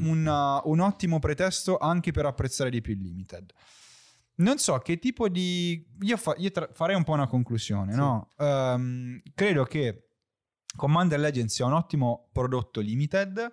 una, 0.00 0.60
un 0.64 0.80
ottimo 0.80 1.18
pretesto 1.18 1.78
anche 1.78 2.12
per 2.12 2.26
apprezzare 2.26 2.68
di 2.68 2.82
più 2.82 2.92
il 2.92 3.00
limited. 3.00 3.54
Non 4.34 4.58
so 4.58 4.76
che 4.80 4.98
tipo 4.98 5.30
di... 5.30 5.82
Io, 6.00 6.16
fa, 6.18 6.34
io 6.36 6.50
tra... 6.50 6.68
farei 6.74 6.94
un 6.94 7.04
po' 7.04 7.12
una 7.12 7.26
conclusione, 7.26 7.92
sì. 7.92 7.98
no? 7.98 8.28
Um, 8.36 9.18
credo 9.34 9.64
che 9.64 10.10
Commander 10.76 11.18
Legends 11.18 11.54
sia 11.54 11.64
un 11.64 11.72
ottimo 11.72 12.28
prodotto 12.34 12.80
limited, 12.80 13.50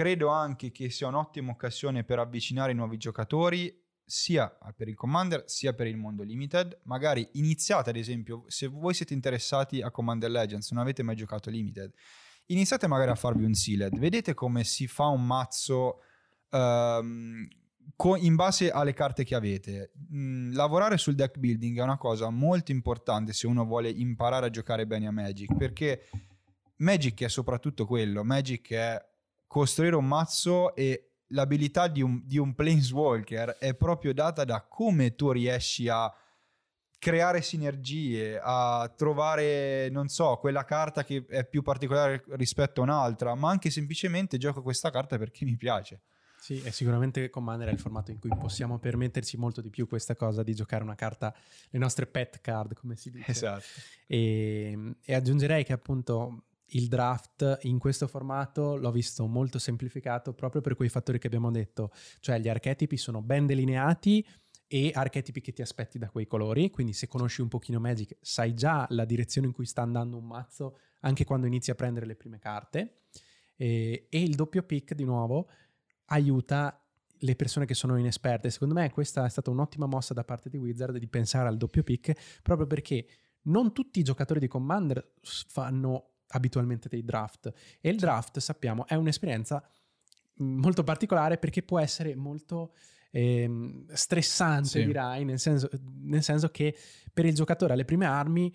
credo 0.00 0.28
anche 0.28 0.70
che 0.70 0.88
sia 0.88 1.08
un'ottima 1.08 1.52
occasione 1.52 2.04
per 2.04 2.18
avvicinare 2.18 2.72
nuovi 2.72 2.96
giocatori 2.96 3.70
sia 4.02 4.48
per 4.74 4.88
il 4.88 4.94
Commander 4.94 5.42
sia 5.46 5.74
per 5.74 5.88
il 5.88 5.98
mondo 5.98 6.22
limited. 6.22 6.80
Magari 6.84 7.28
iniziate 7.32 7.90
ad 7.90 7.96
esempio, 7.96 8.44
se 8.46 8.66
voi 8.66 8.94
siete 8.94 9.12
interessati 9.12 9.82
a 9.82 9.90
Commander 9.90 10.30
Legends, 10.30 10.70
non 10.70 10.80
avete 10.80 11.02
mai 11.02 11.16
giocato 11.16 11.50
limited, 11.50 11.92
iniziate 12.46 12.86
magari 12.86 13.10
a 13.10 13.14
farvi 13.14 13.44
un 13.44 13.52
sealed, 13.52 13.98
vedete 13.98 14.32
come 14.32 14.64
si 14.64 14.86
fa 14.86 15.08
un 15.08 15.26
mazzo 15.26 15.98
um, 16.48 17.46
co- 17.94 18.16
in 18.16 18.36
base 18.36 18.70
alle 18.70 18.94
carte 18.94 19.22
che 19.22 19.34
avete. 19.34 19.92
Mm, 20.14 20.54
lavorare 20.54 20.96
sul 20.96 21.14
deck 21.14 21.36
building 21.36 21.78
è 21.78 21.82
una 21.82 21.98
cosa 21.98 22.30
molto 22.30 22.72
importante 22.72 23.34
se 23.34 23.46
uno 23.46 23.66
vuole 23.66 23.90
imparare 23.90 24.46
a 24.46 24.50
giocare 24.50 24.86
bene 24.86 25.08
a 25.08 25.12
Magic, 25.12 25.54
perché 25.58 26.08
Magic 26.76 27.22
è 27.22 27.28
soprattutto 27.28 27.84
quello. 27.84 28.24
Magic 28.24 28.72
è 28.72 29.08
costruire 29.50 29.96
un 29.96 30.06
mazzo 30.06 30.76
e 30.76 31.14
l'abilità 31.30 31.88
di 31.88 32.02
un, 32.02 32.22
di 32.24 32.38
un 32.38 32.54
Planeswalker 32.54 33.56
è 33.58 33.74
proprio 33.74 34.14
data 34.14 34.44
da 34.44 34.62
come 34.62 35.16
tu 35.16 35.32
riesci 35.32 35.88
a 35.88 36.08
creare 37.00 37.42
sinergie, 37.42 38.38
a 38.40 38.92
trovare, 38.96 39.88
non 39.90 40.06
so, 40.06 40.36
quella 40.36 40.64
carta 40.64 41.02
che 41.02 41.24
è 41.28 41.44
più 41.44 41.62
particolare 41.62 42.22
rispetto 42.34 42.80
a 42.80 42.84
un'altra, 42.84 43.34
ma 43.34 43.50
anche 43.50 43.70
semplicemente 43.70 44.38
gioco 44.38 44.62
questa 44.62 44.90
carta 44.90 45.18
perché 45.18 45.44
mi 45.44 45.56
piace. 45.56 46.02
Sì, 46.38 46.62
e 46.62 46.70
sicuramente 46.70 47.28
Commander 47.28 47.70
è 47.70 47.72
il 47.72 47.80
formato 47.80 48.12
in 48.12 48.20
cui 48.20 48.30
possiamo 48.38 48.78
permetterci 48.78 49.36
molto 49.36 49.60
di 49.60 49.68
più 49.68 49.88
questa 49.88 50.14
cosa 50.14 50.44
di 50.44 50.54
giocare 50.54 50.84
una 50.84 50.94
carta, 50.94 51.34
le 51.70 51.78
nostre 51.80 52.06
pet 52.06 52.40
card, 52.40 52.74
come 52.74 52.94
si 52.94 53.10
dice. 53.10 53.28
Esatto. 53.32 53.64
E, 54.06 54.94
e 55.04 55.14
aggiungerei 55.14 55.64
che 55.64 55.72
appunto 55.72 56.44
il 56.70 56.88
draft 56.88 57.58
in 57.62 57.78
questo 57.78 58.06
formato 58.06 58.76
l'ho 58.76 58.90
visto 58.90 59.26
molto 59.26 59.58
semplificato 59.58 60.32
proprio 60.32 60.60
per 60.60 60.74
quei 60.74 60.88
fattori 60.88 61.18
che 61.18 61.26
abbiamo 61.26 61.50
detto, 61.50 61.90
cioè 62.20 62.38
gli 62.38 62.48
archetipi 62.48 62.96
sono 62.96 63.22
ben 63.22 63.46
delineati 63.46 64.26
e 64.66 64.92
archetipi 64.94 65.40
che 65.40 65.52
ti 65.52 65.62
aspetti 65.62 65.98
da 65.98 66.10
quei 66.10 66.26
colori, 66.26 66.70
quindi 66.70 66.92
se 66.92 67.08
conosci 67.08 67.40
un 67.40 67.48
pochino 67.48 67.80
Magic 67.80 68.16
sai 68.20 68.54
già 68.54 68.86
la 68.90 69.04
direzione 69.04 69.48
in 69.48 69.52
cui 69.52 69.66
sta 69.66 69.82
andando 69.82 70.16
un 70.16 70.26
mazzo 70.26 70.78
anche 71.00 71.24
quando 71.24 71.46
inizi 71.46 71.70
a 71.70 71.74
prendere 71.74 72.06
le 72.06 72.14
prime 72.14 72.38
carte 72.38 73.00
e, 73.56 74.06
e 74.08 74.22
il 74.22 74.34
doppio 74.34 74.62
pick 74.62 74.94
di 74.94 75.04
nuovo 75.04 75.48
aiuta 76.06 76.82
le 77.22 77.36
persone 77.36 77.66
che 77.66 77.74
sono 77.74 77.96
inesperte. 77.96 78.50
Secondo 78.50 78.74
me 78.74 78.90
questa 78.90 79.24
è 79.24 79.28
stata 79.28 79.50
un'ottima 79.50 79.86
mossa 79.86 80.14
da 80.14 80.24
parte 80.24 80.48
di 80.48 80.56
Wizard 80.56 80.96
di 80.96 81.08
pensare 81.08 81.48
al 81.48 81.56
doppio 81.56 81.82
pick 81.82 82.40
proprio 82.42 82.66
perché 82.66 83.06
non 83.42 83.72
tutti 83.72 83.98
i 84.00 84.02
giocatori 84.02 84.40
di 84.40 84.48
Commander 84.48 85.14
fanno 85.22 86.10
abitualmente 86.30 86.88
dei 86.88 87.04
draft. 87.04 87.52
E 87.80 87.88
il 87.88 87.96
draft, 87.96 88.38
sappiamo, 88.38 88.86
è 88.86 88.94
un'esperienza 88.94 89.62
mm, 90.42 90.58
molto 90.58 90.84
particolare 90.84 91.38
perché 91.38 91.62
può 91.62 91.78
essere 91.78 92.14
molto 92.14 92.74
eh, 93.10 93.84
stressante, 93.92 94.68
sì. 94.68 94.84
direi, 94.84 95.24
nel 95.24 95.38
senso, 95.38 95.68
nel 96.02 96.22
senso, 96.22 96.50
che 96.50 96.76
per 97.12 97.26
il 97.26 97.34
giocatore 97.34 97.72
alle 97.72 97.84
prime 97.84 98.06
armi 98.06 98.54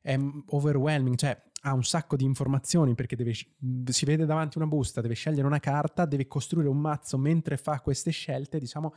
è 0.00 0.18
overwhelming, 0.46 1.16
cioè 1.16 1.40
ha 1.66 1.72
un 1.72 1.84
sacco 1.84 2.16
di 2.16 2.24
informazioni 2.24 2.94
perché 2.94 3.16
deve, 3.16 3.32
si 3.32 4.04
vede 4.04 4.26
davanti 4.26 4.58
una 4.58 4.66
busta, 4.66 5.00
deve 5.00 5.14
scegliere 5.14 5.46
una 5.46 5.60
carta, 5.60 6.04
deve 6.04 6.26
costruire 6.26 6.68
un 6.68 6.78
mazzo 6.78 7.16
mentre 7.16 7.56
fa 7.56 7.80
queste 7.80 8.10
scelte, 8.10 8.58
diciamo, 8.58 8.94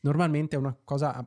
normalmente 0.00 0.56
è 0.56 0.58
una 0.58 0.74
cosa 0.82 1.26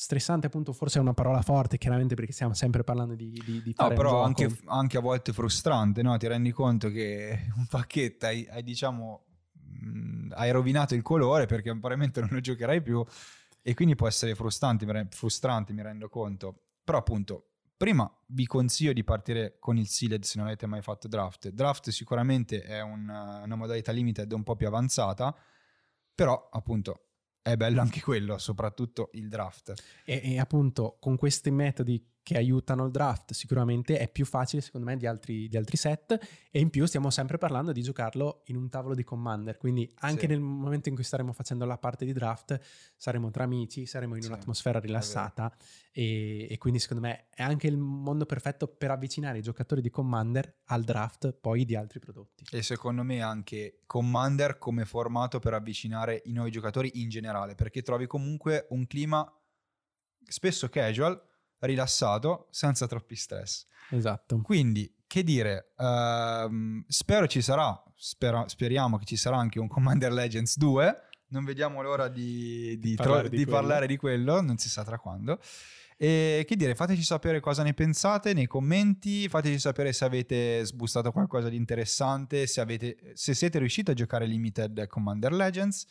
stressante 0.00 0.46
appunto 0.46 0.72
forse 0.72 0.98
è 0.98 1.02
una 1.02 1.12
parola 1.12 1.42
forte 1.42 1.76
chiaramente 1.76 2.14
perché 2.14 2.32
stiamo 2.32 2.54
sempre 2.54 2.82
parlando 2.82 3.14
di, 3.14 3.30
di, 3.44 3.62
di 3.62 3.74
no 3.76 3.88
però 3.88 4.22
anche, 4.22 4.48
anche, 4.64 4.96
a 4.96 5.00
volte 5.00 5.34
frustrante 5.34 6.00
no? 6.00 6.16
ti 6.16 6.26
rendi 6.26 6.52
conto 6.52 6.88
che 6.88 7.48
un 7.54 7.66
pacchetto 7.66 8.24
hai, 8.24 8.48
hai 8.50 8.62
diciamo 8.62 9.26
mh, 9.52 10.32
hai 10.36 10.50
rovinato 10.52 10.94
il 10.94 11.02
colore 11.02 11.44
perché 11.44 11.68
probabilmente 11.70 12.20
non 12.20 12.30
lo 12.32 12.40
giocherai 12.40 12.80
più 12.80 13.04
e 13.60 13.74
quindi 13.74 13.94
può 13.94 14.08
essere 14.08 14.34
frustrante, 14.34 14.86
frustrante 15.10 15.74
mi 15.74 15.82
rendo 15.82 16.08
conto. 16.08 16.62
Però 16.82 16.96
appunto 16.96 17.48
prima 17.76 18.10
vi 18.28 18.46
consiglio 18.46 18.94
di 18.94 19.04
partire 19.04 19.58
con 19.58 19.76
il 19.76 19.86
sealed 19.86 20.22
se 20.22 20.38
non 20.38 20.46
avete 20.46 20.64
mai 20.64 20.80
fatto 20.80 21.08
draft. 21.08 21.50
Draft 21.50 21.90
sicuramente 21.90 22.62
è 22.62 22.80
una, 22.80 23.42
una 23.44 23.54
modalità 23.54 23.92
limited 23.92 24.32
un 24.32 24.44
po' 24.44 24.56
più 24.56 24.66
avanzata 24.66 25.36
però 26.14 26.48
appunto 26.50 27.09
è 27.42 27.56
bello 27.56 27.80
anche 27.80 28.00
quello, 28.00 28.38
soprattutto 28.38 29.10
il 29.14 29.28
draft. 29.28 29.74
E, 30.04 30.20
e, 30.22 30.38
appunto 30.38 30.96
con 31.00 31.16
questi 31.16 31.50
metodi 31.50 32.04
che 32.30 32.36
aiutano 32.36 32.84
il 32.84 32.92
draft 32.92 33.32
sicuramente 33.32 33.98
è 33.98 34.08
più 34.08 34.24
facile 34.24 34.62
secondo 34.62 34.86
me 34.86 34.96
di 34.96 35.04
altri, 35.04 35.48
di 35.48 35.56
altri, 35.56 35.76
set. 35.76 36.16
E 36.52 36.60
in 36.60 36.70
più 36.70 36.86
stiamo 36.86 37.10
sempre 37.10 37.38
parlando 37.38 37.72
di 37.72 37.82
giocarlo 37.82 38.42
in 38.46 38.56
un 38.56 38.68
tavolo 38.68 38.94
di 38.94 39.02
commander. 39.02 39.56
Quindi 39.56 39.92
anche 39.96 40.20
sì. 40.20 40.26
nel 40.28 40.38
momento 40.38 40.88
in 40.88 40.94
cui 40.94 41.02
staremo 41.02 41.32
facendo 41.32 41.64
la 41.64 41.76
parte 41.76 42.04
di 42.04 42.12
draft 42.12 42.60
saremo 42.96 43.30
tra 43.30 43.42
amici 43.42 43.84
saremo 43.84 44.14
in 44.14 44.22
sì, 44.22 44.28
un'atmosfera 44.28 44.78
rilassata. 44.78 45.52
E, 45.90 46.46
e, 46.48 46.58
quindi 46.58 46.78
secondo 46.78 47.02
me 47.02 47.26
è 47.30 47.42
anche 47.42 47.66
il 47.66 47.76
mondo 47.76 48.26
perfetto 48.26 48.68
per 48.68 48.92
avvicinare 48.92 49.38
i 49.38 49.42
giocatori 49.42 49.80
di 49.80 49.90
commander 49.90 50.58
al 50.66 50.84
draft 50.84 51.32
poi 51.32 51.64
di 51.64 51.74
altri 51.74 51.98
prodotti. 51.98 52.44
E 52.52 52.62
secondo 52.62 53.02
me 53.02 53.22
anche 53.22 53.80
commander 53.86 54.58
come 54.58 54.84
formato 54.84 55.40
per 55.40 55.54
avvicinare 55.54 56.22
i 56.26 56.32
nuovi 56.32 56.52
giocatori 56.52 56.92
in 57.02 57.08
generale 57.08 57.56
perché 57.56 57.82
trovi 57.82 58.06
comunque 58.06 58.68
un 58.70 58.86
clima 58.86 59.28
spesso 60.28 60.68
casual 60.68 61.28
rilassato, 61.60 62.48
senza 62.50 62.86
troppi 62.86 63.16
stress. 63.16 63.66
Esatto. 63.90 64.40
Quindi, 64.42 64.92
che 65.06 65.22
dire, 65.22 65.72
uh, 65.76 66.84
spero 66.86 67.26
ci 67.26 67.42
sarà, 67.42 67.82
spero, 67.96 68.46
speriamo 68.48 68.98
che 68.98 69.04
ci 69.04 69.16
sarà 69.16 69.36
anche 69.36 69.58
un 69.58 69.68
Commander 69.68 70.12
Legends 70.12 70.56
2, 70.56 71.02
non 71.28 71.44
vediamo 71.44 71.82
l'ora 71.82 72.08
di, 72.08 72.78
di, 72.78 72.94
parlare, 72.94 73.28
tro- 73.28 73.30
di, 73.30 73.44
di 73.44 73.50
parlare 73.50 73.86
di 73.86 73.96
quello, 73.96 74.40
non 74.40 74.58
si 74.58 74.68
sa 74.68 74.84
tra 74.84 74.98
quando. 74.98 75.38
E 76.02 76.44
che 76.46 76.56
dire, 76.56 76.74
fateci 76.74 77.02
sapere 77.02 77.40
cosa 77.40 77.62
ne 77.62 77.74
pensate 77.74 78.32
nei 78.32 78.46
commenti, 78.46 79.28
fateci 79.28 79.58
sapere 79.58 79.92
se 79.92 80.06
avete 80.06 80.64
sbustato 80.64 81.12
qualcosa 81.12 81.50
di 81.50 81.56
interessante, 81.56 82.46
se, 82.46 82.60
avete, 82.62 83.12
se 83.12 83.34
siete 83.34 83.58
riusciti 83.58 83.90
a 83.90 83.94
giocare 83.94 84.24
Limited 84.24 84.86
Commander 84.86 85.32
Legends. 85.32 85.86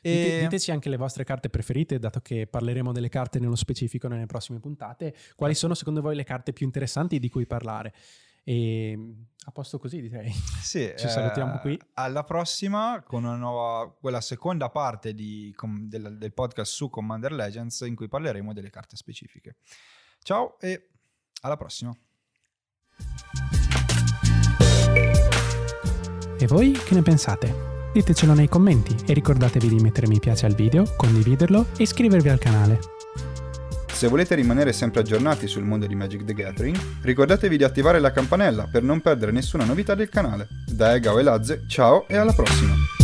E... 0.00 0.38
Diteci 0.42 0.70
anche 0.70 0.88
le 0.88 0.96
vostre 0.96 1.24
carte 1.24 1.48
preferite, 1.48 1.98
dato 1.98 2.20
che 2.20 2.46
parleremo 2.46 2.92
delle 2.92 3.08
carte 3.08 3.38
nello 3.38 3.56
specifico 3.56 4.08
nelle 4.08 4.26
prossime 4.26 4.60
puntate. 4.60 5.14
Quali 5.34 5.54
sono 5.54 5.74
secondo 5.74 6.00
voi 6.00 6.14
le 6.14 6.24
carte 6.24 6.52
più 6.52 6.66
interessanti 6.66 7.18
di 7.18 7.28
cui 7.28 7.46
parlare? 7.46 7.94
E 8.44 8.98
a 9.44 9.50
posto 9.50 9.78
così 9.78 10.00
direi. 10.00 10.30
Sì, 10.30 10.92
ci 10.96 11.08
salutiamo 11.08 11.56
eh, 11.56 11.60
qui. 11.60 11.80
Alla 11.94 12.24
prossima 12.24 13.02
con 13.04 13.24
una 13.24 13.36
nuova, 13.36 13.90
quella 13.90 14.20
seconda 14.20 14.68
parte 14.70 15.14
di, 15.14 15.54
del, 15.86 16.16
del 16.18 16.32
podcast 16.32 16.72
su 16.72 16.88
Commander 16.90 17.32
Legends 17.32 17.80
in 17.80 17.94
cui 17.94 18.08
parleremo 18.08 18.52
delle 18.52 18.70
carte 18.70 18.96
specifiche. 18.96 19.56
Ciao 20.22 20.58
e 20.60 20.88
alla 21.42 21.56
prossima. 21.56 21.96
E 26.40 26.46
voi 26.46 26.72
che 26.72 26.94
ne 26.94 27.02
pensate? 27.02 27.77
Ditecelo 27.92 28.34
nei 28.34 28.48
commenti 28.48 28.94
e 29.06 29.12
ricordatevi 29.12 29.68
di 29.68 29.80
mettere 29.80 30.06
mi 30.06 30.20
piace 30.20 30.46
al 30.46 30.54
video, 30.54 30.84
condividerlo 30.96 31.66
e 31.76 31.82
iscrivervi 31.82 32.28
al 32.28 32.38
canale. 32.38 32.78
Se 33.92 34.06
volete 34.06 34.36
rimanere 34.36 34.72
sempre 34.72 35.00
aggiornati 35.00 35.48
sul 35.48 35.64
mondo 35.64 35.86
di 35.86 35.96
Magic 35.96 36.24
the 36.24 36.32
Gathering, 36.32 36.78
ricordatevi 37.00 37.56
di 37.56 37.64
attivare 37.64 37.98
la 37.98 38.12
campanella 38.12 38.68
per 38.70 38.84
non 38.84 39.00
perdere 39.00 39.32
nessuna 39.32 39.64
novità 39.64 39.96
del 39.96 40.08
canale. 40.08 40.46
Da 40.66 40.94
Egao 40.94 41.18
e 41.18 41.22
Lazze, 41.22 41.64
ciao 41.66 42.06
e 42.06 42.16
alla 42.16 42.32
prossima! 42.32 42.97